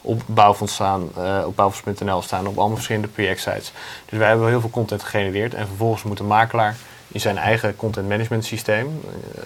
op 0.00 0.22
Bouwfonds 0.26 0.74
staan, 0.74 1.02
op 1.46 1.56
bouwfonds.nl 1.56 2.22
staan, 2.22 2.46
op 2.46 2.58
allemaal 2.58 2.74
verschillende 2.74 3.08
projectsites. 3.08 3.72
Dus 4.06 4.18
wij 4.18 4.28
hebben 4.28 4.48
heel 4.48 4.60
veel 4.60 4.70
content 4.70 5.02
gegenereerd 5.02 5.54
en 5.54 5.66
vervolgens 5.66 6.02
moet 6.02 6.16
de 6.16 6.24
makelaar 6.24 6.76
in 7.08 7.20
zijn 7.20 7.38
eigen 7.38 7.76
content 7.76 8.08
management 8.08 8.44
systeem, 8.44 9.00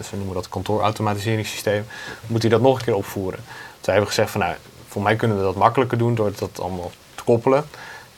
ze 0.08 0.16
noemen 0.16 0.34
dat 0.34 0.48
kantoorautomatiseringssysteem, 0.48 1.84
moet 2.26 2.42
hij 2.42 2.50
dat 2.50 2.60
nog 2.60 2.78
een 2.78 2.84
keer 2.84 2.94
opvoeren. 2.94 3.40
Wij 3.88 3.96
hebben 3.96 4.06
gezegd 4.06 4.30
van 4.30 4.40
nou, 4.40 4.54
voor 4.88 5.02
mij 5.02 5.16
kunnen 5.16 5.36
we 5.36 5.42
dat 5.42 5.54
makkelijker 5.54 5.98
doen 5.98 6.14
door 6.14 6.32
dat 6.38 6.60
allemaal 6.60 6.90
koppelen. 7.28 7.64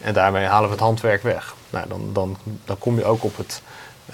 En 0.00 0.12
daarmee 0.12 0.44
halen 0.44 0.68
we 0.68 0.74
het 0.74 0.84
handwerk 0.84 1.22
weg. 1.22 1.54
Nou, 1.70 1.88
dan, 1.88 2.10
dan, 2.12 2.36
dan 2.64 2.78
kom 2.78 2.96
je 2.96 3.04
ook 3.04 3.24
op 3.24 3.36
het 3.36 3.62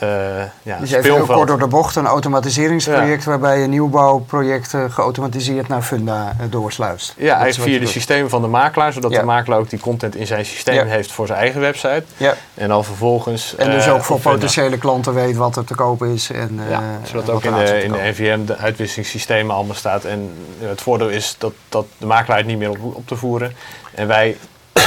uh, 0.03 0.43
ja, 0.63 0.79
dus 0.79 0.91
heel 0.91 1.25
kort 1.27 1.49
door 1.49 1.59
de 1.59 1.67
bocht, 1.67 1.97
een 1.97 2.07
automatiseringsproject 2.07 3.25
ja. 3.25 3.31
waarbij 3.31 3.61
je 3.61 3.67
nieuwbouwprojecten 3.67 4.93
geautomatiseerd 4.93 5.69
naar 5.69 5.83
Funda 5.83 6.37
uh, 6.41 6.47
doorsluist. 6.51 7.15
Ja, 7.17 7.39
eigenlijk 7.39 7.71
via 7.71 7.81
de 7.81 7.87
systemen 7.87 8.31
van 8.31 8.43
de 8.43 8.49
makelaar, 8.49 8.93
zodat 8.93 9.11
ja. 9.11 9.19
de 9.19 9.25
makelaar 9.25 9.59
ook 9.59 9.71
die 9.71 9.79
content 9.79 10.15
in 10.15 10.27
zijn 10.27 10.45
systeem 10.45 10.87
heeft 10.87 11.13
voor 11.13 11.27
zijn 11.27 11.39
eigen 11.39 11.61
website. 11.61 12.05
Ja. 12.17 12.35
En 12.55 12.69
dan 12.69 12.85
vervolgens. 12.85 13.57
En 13.57 13.71
dus 13.71 13.89
ook 13.89 13.99
uh, 13.99 14.05
voor 14.05 14.21
potentiële 14.21 14.79
klanten 14.79 15.15
weet 15.15 15.37
wat 15.37 15.57
er 15.57 15.65
te 15.65 15.75
kopen 15.75 16.09
is. 16.09 16.31
En, 16.31 16.61
ja, 16.69 16.83
zodat 17.03 17.31
ook 17.31 17.45
in 17.45 17.55
de, 17.55 17.83
in 17.83 17.93
de 17.93 17.99
NVM 17.99 18.45
de 18.45 18.57
uitwisselingssystemen 18.57 19.55
allemaal 19.55 19.75
staat. 19.75 20.05
En 20.05 20.35
het 20.59 20.81
voordeel 20.81 21.09
is 21.09 21.35
dat, 21.39 21.53
dat 21.69 21.87
de 21.99 22.07
makelaar 22.07 22.39
het 22.39 22.47
niet 22.47 22.59
meer 22.59 22.71
op, 22.71 22.79
op 22.81 23.07
te 23.07 23.17
voeren. 23.17 23.53
En 23.95 24.07
wij 24.07 24.37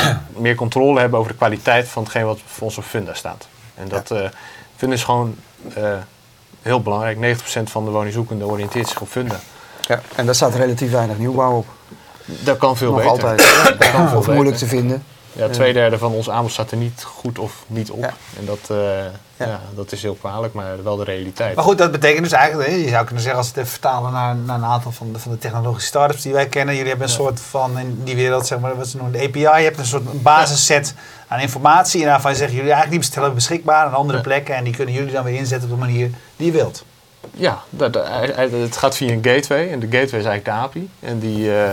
meer 0.36 0.56
controle 0.56 1.00
hebben 1.00 1.20
over 1.20 1.32
de 1.32 1.38
kwaliteit 1.38 1.88
van 1.88 2.04
hetgeen 2.04 2.26
wat 2.26 2.40
voor 2.46 2.64
ons 2.68 2.78
op 2.78 2.84
Funda 2.84 3.14
staat. 3.14 3.48
En 3.76 3.88
dat 3.88 4.12
uh, 4.12 4.20
Funda 4.76 4.96
is 4.96 5.04
gewoon 5.04 5.36
uh, 5.78 5.94
heel 6.62 6.82
belangrijk. 6.82 7.38
90% 7.40 7.64
van 7.64 7.86
de 7.86 7.92
woningzoekenden 7.92 8.48
oriënteert 8.48 8.88
zich 8.88 9.02
op 9.02 9.10
Funda. 9.10 9.40
Ja, 9.82 10.02
en 10.16 10.26
daar 10.26 10.36
staat 10.36 10.56
relatief 10.56 10.92
weinig 10.92 11.18
nieuwbouw 11.18 11.58
op. 11.58 11.66
Dat 12.26 12.58
kan 12.58 12.78
veel 12.78 12.92
Nog 12.92 12.98
beter. 12.98 13.12
altijd. 13.12 13.42
Ja, 13.42 13.64
dat 13.64 13.92
kan 13.92 14.10
veel 14.10 14.18
of 14.18 14.28
moeilijk 14.28 14.58
te 14.58 14.66
vinden. 14.68 15.04
Ja, 15.34 15.50
twee 15.50 15.74
derde 15.74 15.98
van 15.98 16.12
ons 16.12 16.30
aanbod 16.30 16.52
staat 16.52 16.72
er 16.72 16.78
niet 16.78 17.04
goed 17.04 17.40
of 17.40 17.64
niet 17.68 17.92
op. 17.92 18.00
Ja. 18.00 18.14
En 18.40 18.46
dat, 18.46 18.60
uh, 18.72 18.78
ja. 19.36 19.46
ja. 19.46 19.62
dat 19.76 19.92
is 19.92 20.02
heel 20.02 20.14
kwalijk, 20.14 20.54
maar 20.54 20.84
wel 20.84 20.96
de 20.96 21.04
realiteit. 21.04 21.56
Maar 21.56 21.64
goed, 21.64 21.78
dat 21.78 21.92
betekent 21.92 22.24
dus 22.24 22.32
eigenlijk, 22.32 22.70
je 22.70 22.90
zou 22.90 23.06
kunnen 23.06 23.24
zeggen 23.24 23.42
als 23.42 23.52
we 23.52 23.60
het 23.60 23.68
even 23.68 23.80
vertalen 23.80 24.12
naar, 24.12 24.36
naar 24.36 24.58
een 24.58 24.64
aantal 24.64 24.92
van 24.92 25.14
de, 25.14 25.20
van 25.20 25.32
de 25.32 25.38
technologische 25.38 25.88
startups 25.88 26.22
die 26.22 26.34
wij 26.34 26.48
kennen. 26.48 26.76
Jullie 26.76 26.90
hebben 26.90 27.08
een 27.08 27.14
soort 27.14 27.42
van, 27.42 27.80
in 27.80 28.02
die 28.04 28.16
wereld, 28.16 28.48
zeg 28.48 28.60
maar, 28.60 28.78
wat 28.78 28.88
ze 28.88 28.98
noemen 28.98 29.20
de 29.20 29.26
API. 29.26 29.40
Je 29.40 29.48
hebt 29.48 29.78
een 29.78 29.86
soort 29.86 30.22
basisset 30.22 30.94
aan 31.28 31.40
informatie 31.40 32.02
en 32.02 32.08
daarvan 32.08 32.36
zeggen 32.36 32.56
jullie 32.56 32.72
eigenlijk 32.72 33.02
die 33.02 33.10
bestellen 33.10 33.34
beschikbaar 33.36 33.86
aan 33.86 33.94
andere 33.94 34.22
plekken. 34.22 34.56
En 34.56 34.64
die 34.64 34.76
kunnen 34.76 34.94
jullie 34.94 35.14
dan 35.14 35.24
weer 35.24 35.36
inzetten 35.36 35.70
op 35.70 35.76
de 35.76 35.86
manier 35.86 36.10
die 36.36 36.46
je 36.46 36.52
wilt. 36.52 36.84
Ja, 37.32 37.64
dat, 37.70 37.94
het 38.52 38.78
gaat 38.78 38.96
via 38.96 39.12
een 39.12 39.24
gateway. 39.24 39.72
En 39.72 39.80
de 39.80 39.86
gateway 39.86 40.20
is 40.20 40.26
eigenlijk 40.26 40.46
de 40.46 40.52
API. 40.52 40.90
En 41.00 41.20
die... 41.20 41.46
Uh, 41.46 41.64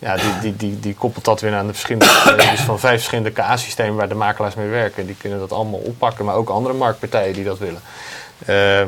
ja, 0.00 0.16
die, 0.16 0.38
die, 0.40 0.56
die, 0.56 0.80
die 0.80 0.94
koppelt 0.94 1.24
dat 1.24 1.40
weer 1.40 1.54
aan 1.54 1.66
de 1.66 1.72
verschillende, 1.72 2.06
dus 2.50 2.60
van 2.60 2.78
vijf 2.78 2.94
verschillende 2.94 3.30
KA-systemen 3.30 3.94
waar 3.94 4.08
de 4.08 4.14
makelaars 4.14 4.54
mee 4.54 4.68
werken. 4.68 5.06
Die 5.06 5.16
kunnen 5.18 5.38
dat 5.38 5.52
allemaal 5.52 5.80
oppakken, 5.80 6.24
maar 6.24 6.34
ook 6.34 6.48
andere 6.48 6.74
marktpartijen 6.74 7.34
die 7.34 7.44
dat 7.44 7.58
willen. 7.58 7.80
Uh, 8.40 8.86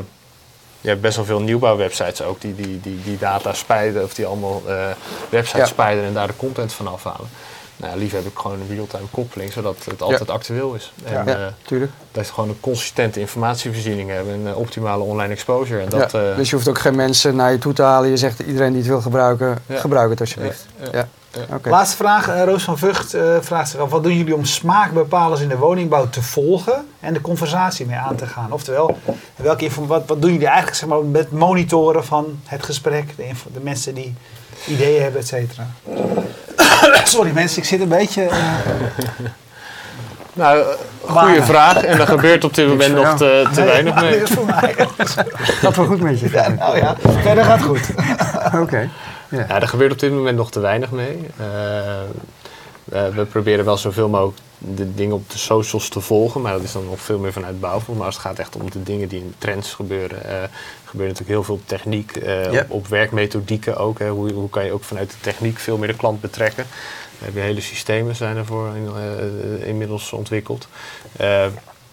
je 0.81 0.89
hebt 0.89 1.01
best 1.01 1.15
wel 1.15 1.25
veel 1.25 1.39
nieuwbouwwebsites 1.39 2.21
ook 2.21 2.41
die, 2.41 2.55
die, 2.55 2.79
die, 2.81 3.01
die 3.03 3.17
data 3.17 3.53
spijden 3.53 4.03
of 4.03 4.13
die 4.13 4.25
allemaal 4.25 4.61
uh, 4.67 4.85
websites 5.29 5.61
ja. 5.61 5.65
spijden 5.65 6.03
en 6.03 6.13
daar 6.13 6.27
de 6.27 6.35
content 6.35 6.73
van 6.73 6.87
afhalen. 6.87 7.29
Nou, 7.83 7.97
liever 7.97 8.17
heb 8.17 8.27
ik 8.27 8.37
gewoon 8.37 8.59
een 8.59 8.75
real-time 8.75 9.05
koppeling, 9.11 9.51
zodat 9.51 9.75
het 9.85 10.01
altijd 10.01 10.27
ja. 10.27 10.33
actueel 10.33 10.73
is. 10.73 10.93
En, 11.03 11.25
ja, 11.25 11.37
uh, 11.39 11.45
tuurlijk. 11.65 11.91
Dat 12.11 12.27
je 12.27 12.33
gewoon 12.33 12.49
een 12.49 12.59
consistente 12.59 13.19
informatievoorziening 13.19 14.09
hebben 14.09 14.33
en 14.33 14.45
een 14.45 14.55
optimale 14.55 15.03
online 15.03 15.33
exposure. 15.33 15.81
En 15.81 15.89
dat, 15.89 16.11
ja, 16.11 16.29
uh, 16.29 16.35
dus 16.35 16.49
je 16.49 16.55
hoeft 16.55 16.67
ook 16.67 16.79
geen 16.79 16.95
mensen 16.95 17.35
naar 17.35 17.51
je 17.51 17.57
toe 17.57 17.73
te 17.73 17.81
halen. 17.81 18.09
Je 18.09 18.17
zegt 18.17 18.39
iedereen 18.39 18.69
die 18.69 18.77
het 18.77 18.87
wil 18.87 19.01
gebruiken, 19.01 19.57
gebruik 19.69 20.09
het 20.09 20.19
alsjeblieft. 20.19 20.65
Ja. 20.91 21.07
Okay. 21.49 21.71
Laatste 21.71 21.95
vraag, 21.95 22.27
uh, 22.27 22.43
Roos 22.43 22.63
van 22.63 22.77
Vught 22.77 23.17
vraagt 23.39 23.69
zich 23.69 23.79
af: 23.79 23.89
wat 23.89 24.03
doen 24.03 24.17
jullie 24.17 24.35
om 24.35 24.45
smaakbepalers 24.45 25.41
in 25.41 25.49
de 25.49 25.57
woningbouw 25.57 26.09
te 26.09 26.21
volgen 26.21 26.87
en 26.99 27.13
de 27.13 27.21
conversatie 27.21 27.85
mee 27.85 27.97
aan 27.97 28.15
te 28.15 28.25
gaan? 28.25 28.51
Oftewel, 28.51 28.97
welke 29.35 29.69
wat, 29.85 30.03
wat 30.07 30.21
doen 30.21 30.31
jullie 30.31 30.47
eigenlijk 30.47 30.77
zeg 30.77 30.89
maar, 30.89 31.03
met 31.03 31.31
monitoren 31.31 32.05
van 32.05 32.39
het 32.45 32.63
gesprek, 32.63 33.17
de, 33.17 33.29
de 33.53 33.59
mensen 33.59 33.93
die 33.93 34.15
ideeën 34.67 35.01
hebben, 35.01 35.21
et 35.21 35.27
cetera? 35.27 35.67
Sorry 37.03 37.31
mensen, 37.33 37.57
ik 37.57 37.67
zit 37.67 37.81
een 37.81 37.87
beetje. 37.87 38.23
Uh... 38.23 39.29
Nou, 40.33 40.65
goede 41.01 41.43
vraag. 41.43 41.83
En 41.83 41.99
er 41.99 42.07
gebeurt 42.07 42.43
op 42.43 42.53
dit 42.53 42.67
moment 42.73 42.95
nog 42.95 43.17
te, 43.17 43.47
te 43.53 43.63
weinig 43.63 43.95
mee. 44.01 44.09
Nee, 44.09 44.25
voor 44.25 44.45
mij. 44.45 44.75
gaat 45.35 45.75
wel 45.75 45.85
goed 45.85 46.01
met 46.01 46.19
je. 46.19 46.29
Ja, 46.31 46.49
nou 46.49 46.77
ja, 46.77 46.95
verder 47.21 47.43
gaat 47.43 47.61
goed. 47.61 47.89
Oké. 48.45 48.57
Okay. 48.57 48.89
Ja. 49.29 49.45
ja, 49.47 49.61
er 49.61 49.67
gebeurt 49.67 49.91
op 49.91 49.99
dit 49.99 50.11
moment 50.11 50.37
nog 50.37 50.51
te 50.51 50.59
weinig 50.59 50.91
mee. 50.91 51.27
Uh, 51.39 51.45
uh, 52.93 53.15
we 53.15 53.25
proberen 53.25 53.65
wel 53.65 53.77
zoveel 53.77 54.09
mogelijk 54.09 54.37
de 54.75 54.93
dingen 54.93 55.15
op 55.15 55.29
de 55.29 55.37
socials 55.37 55.89
te 55.89 56.01
volgen, 56.01 56.41
maar 56.41 56.53
dat 56.53 56.63
is 56.63 56.71
dan 56.71 56.85
nog 56.85 56.99
veel 56.99 57.19
meer 57.19 57.33
vanuit 57.33 57.59
bouwvoer. 57.59 57.95
Maar 57.95 58.05
als 58.05 58.15
het 58.15 58.23
gaat 58.23 58.39
echt 58.39 58.55
om 58.55 58.71
de 58.71 58.83
dingen 58.83 59.07
die 59.07 59.19
in 59.19 59.33
trends 59.37 59.73
gebeuren, 59.73 60.17
uh, 60.25 60.31
gebeurt 60.85 61.09
natuurlijk 61.09 61.27
heel 61.27 61.43
veel 61.43 61.55
op 61.55 61.67
techniek, 61.67 62.15
uh, 62.15 62.51
yep. 62.51 62.63
op, 62.63 62.71
op, 62.71 62.87
werkmethodieken 62.87 63.77
ook. 63.77 63.99
Hè. 63.99 64.09
Hoe, 64.09 64.31
hoe 64.31 64.49
kan 64.49 64.65
je 64.65 64.71
ook 64.71 64.83
vanuit 64.83 65.09
de 65.09 65.15
techniek 65.21 65.59
veel 65.59 65.77
meer 65.77 65.87
de 65.87 65.95
klant 65.95 66.21
betrekken? 66.21 66.65
We 67.17 67.23
hebben 67.23 67.43
hele 67.43 67.61
systemen 67.61 68.15
zijn 68.15 68.37
ervoor 68.37 68.75
in, 68.75 68.89
uh, 68.95 69.67
inmiddels 69.67 70.11
ontwikkeld. 70.11 70.67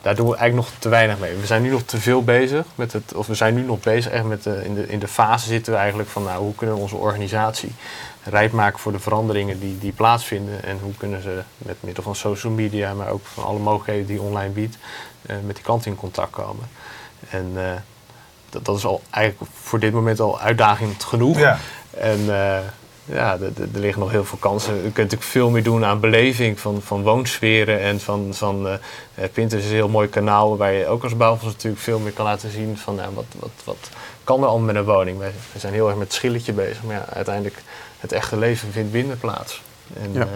daar 0.03 0.15
doen 0.15 0.29
we 0.29 0.37
eigenlijk 0.37 0.55
nog 0.55 0.71
te 0.79 0.89
weinig 0.89 1.19
mee. 1.19 1.35
We 1.35 1.47
zijn 1.47 1.63
nu 1.63 1.71
nog 1.71 1.83
te 1.83 2.01
veel 2.01 2.25
bezig 2.25 2.67
met 2.75 2.93
het, 2.93 3.15
of 3.15 3.27
we 3.27 3.35
zijn 3.35 3.55
nu 3.55 3.63
nog 3.63 3.81
bezig 3.81 4.13
echt 4.13 4.25
met 4.25 4.43
de, 4.43 4.65
in, 4.65 4.75
de, 4.75 4.89
in 4.89 4.99
de 4.99 5.09
fase 5.09 5.47
zitten 5.47 5.73
we 5.73 5.79
eigenlijk 5.79 6.09
van 6.09 6.23
nou, 6.23 6.43
hoe 6.43 6.55
kunnen 6.55 6.77
we 6.77 6.83
onze 6.83 6.97
organisatie 6.97 7.73
rijp 8.25 8.53
maken 8.53 8.79
voor 8.79 8.93
de 8.93 8.99
veranderingen 8.99 9.61
die, 9.61 9.79
die 9.79 9.93
plaatsvinden. 9.93 10.65
En 10.65 10.79
hoe 10.83 10.93
kunnen 10.97 11.23
ze 11.23 11.43
met 11.59 11.77
middel 11.81 12.03
van 12.03 12.17
social 12.17 12.53
media, 12.53 12.95
maar 12.95 13.09
ook 13.09 13.27
van 13.27 13.45
alle 13.45 13.59
mogelijkheden 13.59 14.07
die 14.07 14.21
online 14.21 14.53
biedt, 14.53 14.77
uh, 15.31 15.37
met 15.45 15.55
die 15.55 15.65
klant 15.65 15.87
in 15.87 15.97
contact 15.97 16.31
komen. 16.31 16.69
En 17.31 17.53
uh, 17.55 17.63
dat, 18.51 18.65
dat 18.65 18.77
is 18.77 18.85
al 18.85 19.03
eigenlijk 19.11 19.51
voor 19.55 19.79
dit 19.79 19.93
moment 19.93 20.21
al 20.21 20.41
uitdagend 20.41 21.05
genoeg. 21.05 21.39
Ja. 21.39 21.59
En 21.91 22.21
uh, 22.21 22.59
ja, 23.05 23.39
er 23.41 23.69
liggen 23.73 24.01
nog 24.01 24.11
heel 24.11 24.25
veel 24.25 24.39
kansen. 24.39 24.75
Je 24.75 24.81
kunt 24.81 24.97
natuurlijk 24.97 25.23
veel 25.23 25.51
meer 25.51 25.63
doen 25.63 25.85
aan 25.85 26.01
beleving 26.01 26.61
van, 26.61 26.83
van 26.83 27.03
woonsferen 27.03 27.81
en 27.81 28.01
van, 28.01 28.29
van 28.31 28.69
Pinterest 29.33 29.65
is 29.65 29.71
een 29.71 29.77
heel 29.77 29.89
mooi 29.89 30.09
kanaal 30.09 30.57
waar 30.57 30.73
je 30.73 30.87
ook 30.87 31.03
als 31.03 31.17
bouwfonds 31.17 31.55
natuurlijk 31.55 31.83
veel 31.83 31.99
meer 31.99 32.13
kan 32.13 32.25
laten 32.25 32.51
zien 32.51 32.79
van 32.79 32.95
nou, 32.95 33.15
wat, 33.15 33.25
wat, 33.39 33.51
wat 33.65 33.91
kan 34.25 34.43
er 34.43 34.47
allemaal 34.47 34.67
met 34.67 34.77
een 34.77 34.85
woning. 34.85 35.19
We, 35.19 35.31
we 35.53 35.59
zijn 35.59 35.73
heel 35.73 35.87
erg 35.87 35.97
met 35.97 36.07
het 36.07 36.17
schilletje 36.17 36.53
bezig, 36.53 36.83
maar 36.83 36.95
ja, 36.95 37.05
uiteindelijk 37.13 37.63
het 38.01 38.13
echte 38.13 38.39
leven 38.39 38.73
vindt 38.73 38.93
binnen 38.93 39.19
plaats. 39.19 39.63
En, 40.03 40.13
Ja. 40.13 40.21
eh, 40.21 40.27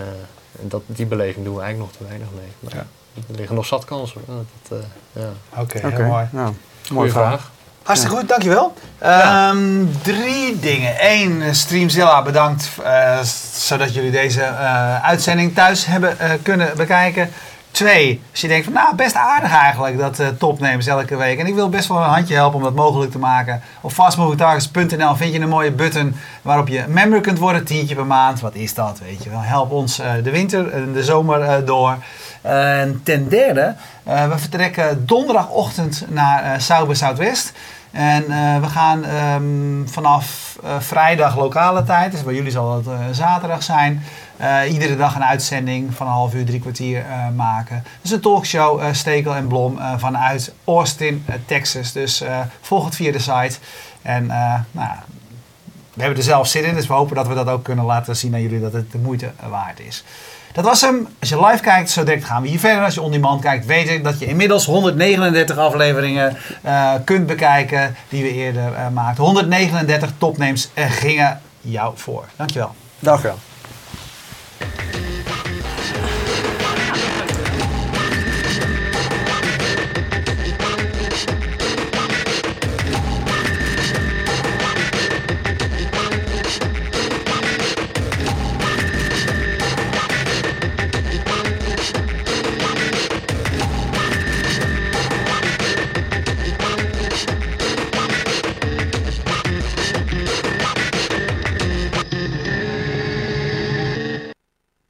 en 0.60 0.68
dat, 0.68 0.82
die 0.86 1.06
beleving 1.06 1.44
doen 1.44 1.54
we 1.54 1.60
eigenlijk 1.62 1.90
nog 1.92 2.00
te 2.00 2.08
weinig 2.08 2.28
mee. 2.36 2.48
Maar 2.60 2.74
Ja. 2.74 2.86
Er 3.28 3.34
liggen 3.36 3.54
nog 3.56 3.66
zat 3.66 3.84
kansen. 3.84 4.20
hoor. 4.26 4.44
Dat, 4.68 4.78
eh, 4.78 5.22
ja. 5.22 5.60
Oké, 5.60 5.78
heel 5.88 6.06
mooi. 6.06 6.26
nou, 6.30 6.54
mooie 6.90 7.10
vraag. 7.10 7.26
vraag. 7.28 7.50
Hartstikke 7.82 8.16
goed, 8.16 8.28
dankjewel. 8.28 8.74
Ja. 9.00 9.48
Ehm, 9.50 9.84
drie 10.02 10.58
dingen. 10.58 10.94
Eén, 10.98 11.42
eh, 11.42 11.52
Streamzilla, 11.52 12.22
bedankt 12.22 12.70
eh, 12.84 13.20
zodat 13.54 13.94
jullie 13.94 14.10
deze 14.10 14.42
eh, 14.42 15.04
uitzending 15.04 15.54
thuis 15.54 15.86
hebben 15.86 16.18
eh, 16.18 16.30
kunnen 16.42 16.76
bekijken. 16.76 17.30
Twee, 17.74 18.20
als 18.30 18.40
je 18.40 18.48
denkt 18.48 18.64
van 18.64 18.72
nou 18.74 18.94
best 18.94 19.14
aardig 19.14 19.52
eigenlijk 19.52 19.98
dat 19.98 20.18
eh 20.18 20.28
topnemers 20.28 20.86
elke 20.86 21.16
week. 21.16 21.38
En 21.38 21.46
ik 21.46 21.54
wil 21.54 21.68
best 21.68 21.88
wel 21.88 21.96
een 21.96 22.02
handje 22.02 22.34
helpen 22.34 22.56
om 22.56 22.62
dat 22.62 22.74
mogelijk 22.74 23.10
te 23.10 23.18
maken. 23.18 23.62
Op 23.80 23.92
fastmovingtargets.nl 23.92 25.16
vind 25.16 25.32
je 25.32 25.40
een 25.40 25.48
mooie 25.48 25.72
button 25.72 26.14
waarop 26.42 26.68
je 26.68 26.84
member 26.88 27.20
kunt 27.20 27.38
worden. 27.38 27.64
Tientje 27.64 27.94
per 27.94 28.06
maand, 28.06 28.40
wat 28.40 28.54
is 28.54 28.74
dat 28.74 28.98
weet 29.04 29.24
je 29.24 29.30
wel. 29.30 29.40
Help 29.40 29.70
ons 29.70 29.98
eh, 29.98 30.12
de 30.22 30.30
winter 30.30 30.70
en 30.70 30.92
de 30.92 31.04
zomer 31.04 31.40
eh, 31.40 31.66
door. 31.66 31.96
En 32.42 33.00
ten 33.04 33.28
derde, 33.28 33.74
we 34.02 34.34
vertrekken 34.36 35.06
donderdagochtend 35.06 36.04
naar 36.08 36.60
Sauber 36.60 36.96
Zuidwest. 36.96 37.52
En 37.94 38.30
eh, 38.30 38.60
we 38.60 38.66
gaan 38.66 39.04
ehm, 39.04 39.86
vanaf 39.86 40.58
eh, 40.64 40.80
vrijdag 40.80 41.36
lokale 41.36 41.84
tijd, 41.84 42.12
dus 42.12 42.24
bij 42.24 42.34
jullie 42.34 42.50
zal 42.50 42.76
het 42.76 42.86
eh, 42.86 42.98
zaterdag 43.12 43.62
zijn, 43.62 44.02
iedere 44.68 44.96
dag 44.96 45.14
een 45.14 45.24
uitzending 45.24 45.94
van 45.94 46.06
een 46.06 46.12
half 46.12 46.34
uur, 46.34 46.44
drie 46.44 46.60
kwartier 46.60 47.04
maken. 47.34 47.84
Dus 48.02 48.10
een 48.10 48.20
talkshow 48.20 48.94
Stekel 48.94 49.34
en 49.34 49.46
Blom 49.46 49.78
vanuit 49.96 50.54
Austin, 50.64 51.24
Texas. 51.46 51.92
Dus 51.92 52.24
volg 52.60 52.84
het 52.84 52.96
via 52.96 53.12
de 53.12 53.18
site. 53.18 53.58
En 54.02 54.26
nou, 54.70 54.90
we 55.94 56.00
hebben 56.00 56.18
er 56.18 56.24
zelf 56.24 56.46
zin 56.46 56.64
in, 56.64 56.74
dus 56.74 56.86
we 56.86 56.92
hopen 56.92 57.16
dat 57.16 57.28
we 57.28 57.34
dat 57.34 57.48
ook 57.48 57.64
kunnen 57.64 57.84
laten 57.84 58.16
zien 58.16 58.34
aan 58.34 58.42
jullie 58.42 58.60
dat 58.60 58.72
het 58.72 58.92
de 58.92 58.98
moeite 58.98 59.32
waard 59.48 59.80
is. 59.80 60.04
Dat 60.54 60.64
was 60.64 60.80
hem. 60.80 61.08
Als 61.20 61.28
je 61.28 61.46
live 61.46 61.62
kijkt, 61.62 61.90
zo 61.90 62.04
direct 62.04 62.24
gaan 62.24 62.42
we 62.42 62.48
hier 62.48 62.58
verder. 62.58 62.84
Als 62.84 62.94
je 62.94 63.02
on 63.02 63.10
demand 63.10 63.40
kijkt, 63.40 63.66
weet 63.66 63.88
ik 63.88 64.04
dat 64.04 64.18
je 64.18 64.26
inmiddels 64.26 64.64
139 64.64 65.56
afleveringen 65.56 66.36
eh, 66.62 66.92
kunt 67.04 67.26
bekijken 67.26 67.96
die 68.08 68.22
we 68.22 68.32
eerder 68.32 68.74
eh, 68.74 68.88
maakten. 68.88 69.24
139 69.24 70.10
topnames 70.18 70.70
gingen 70.74 71.40
jou 71.60 71.92
voor. 71.96 72.24
Dankjewel. 72.36 72.74
Dag 72.98 73.22
wel. 73.22 73.38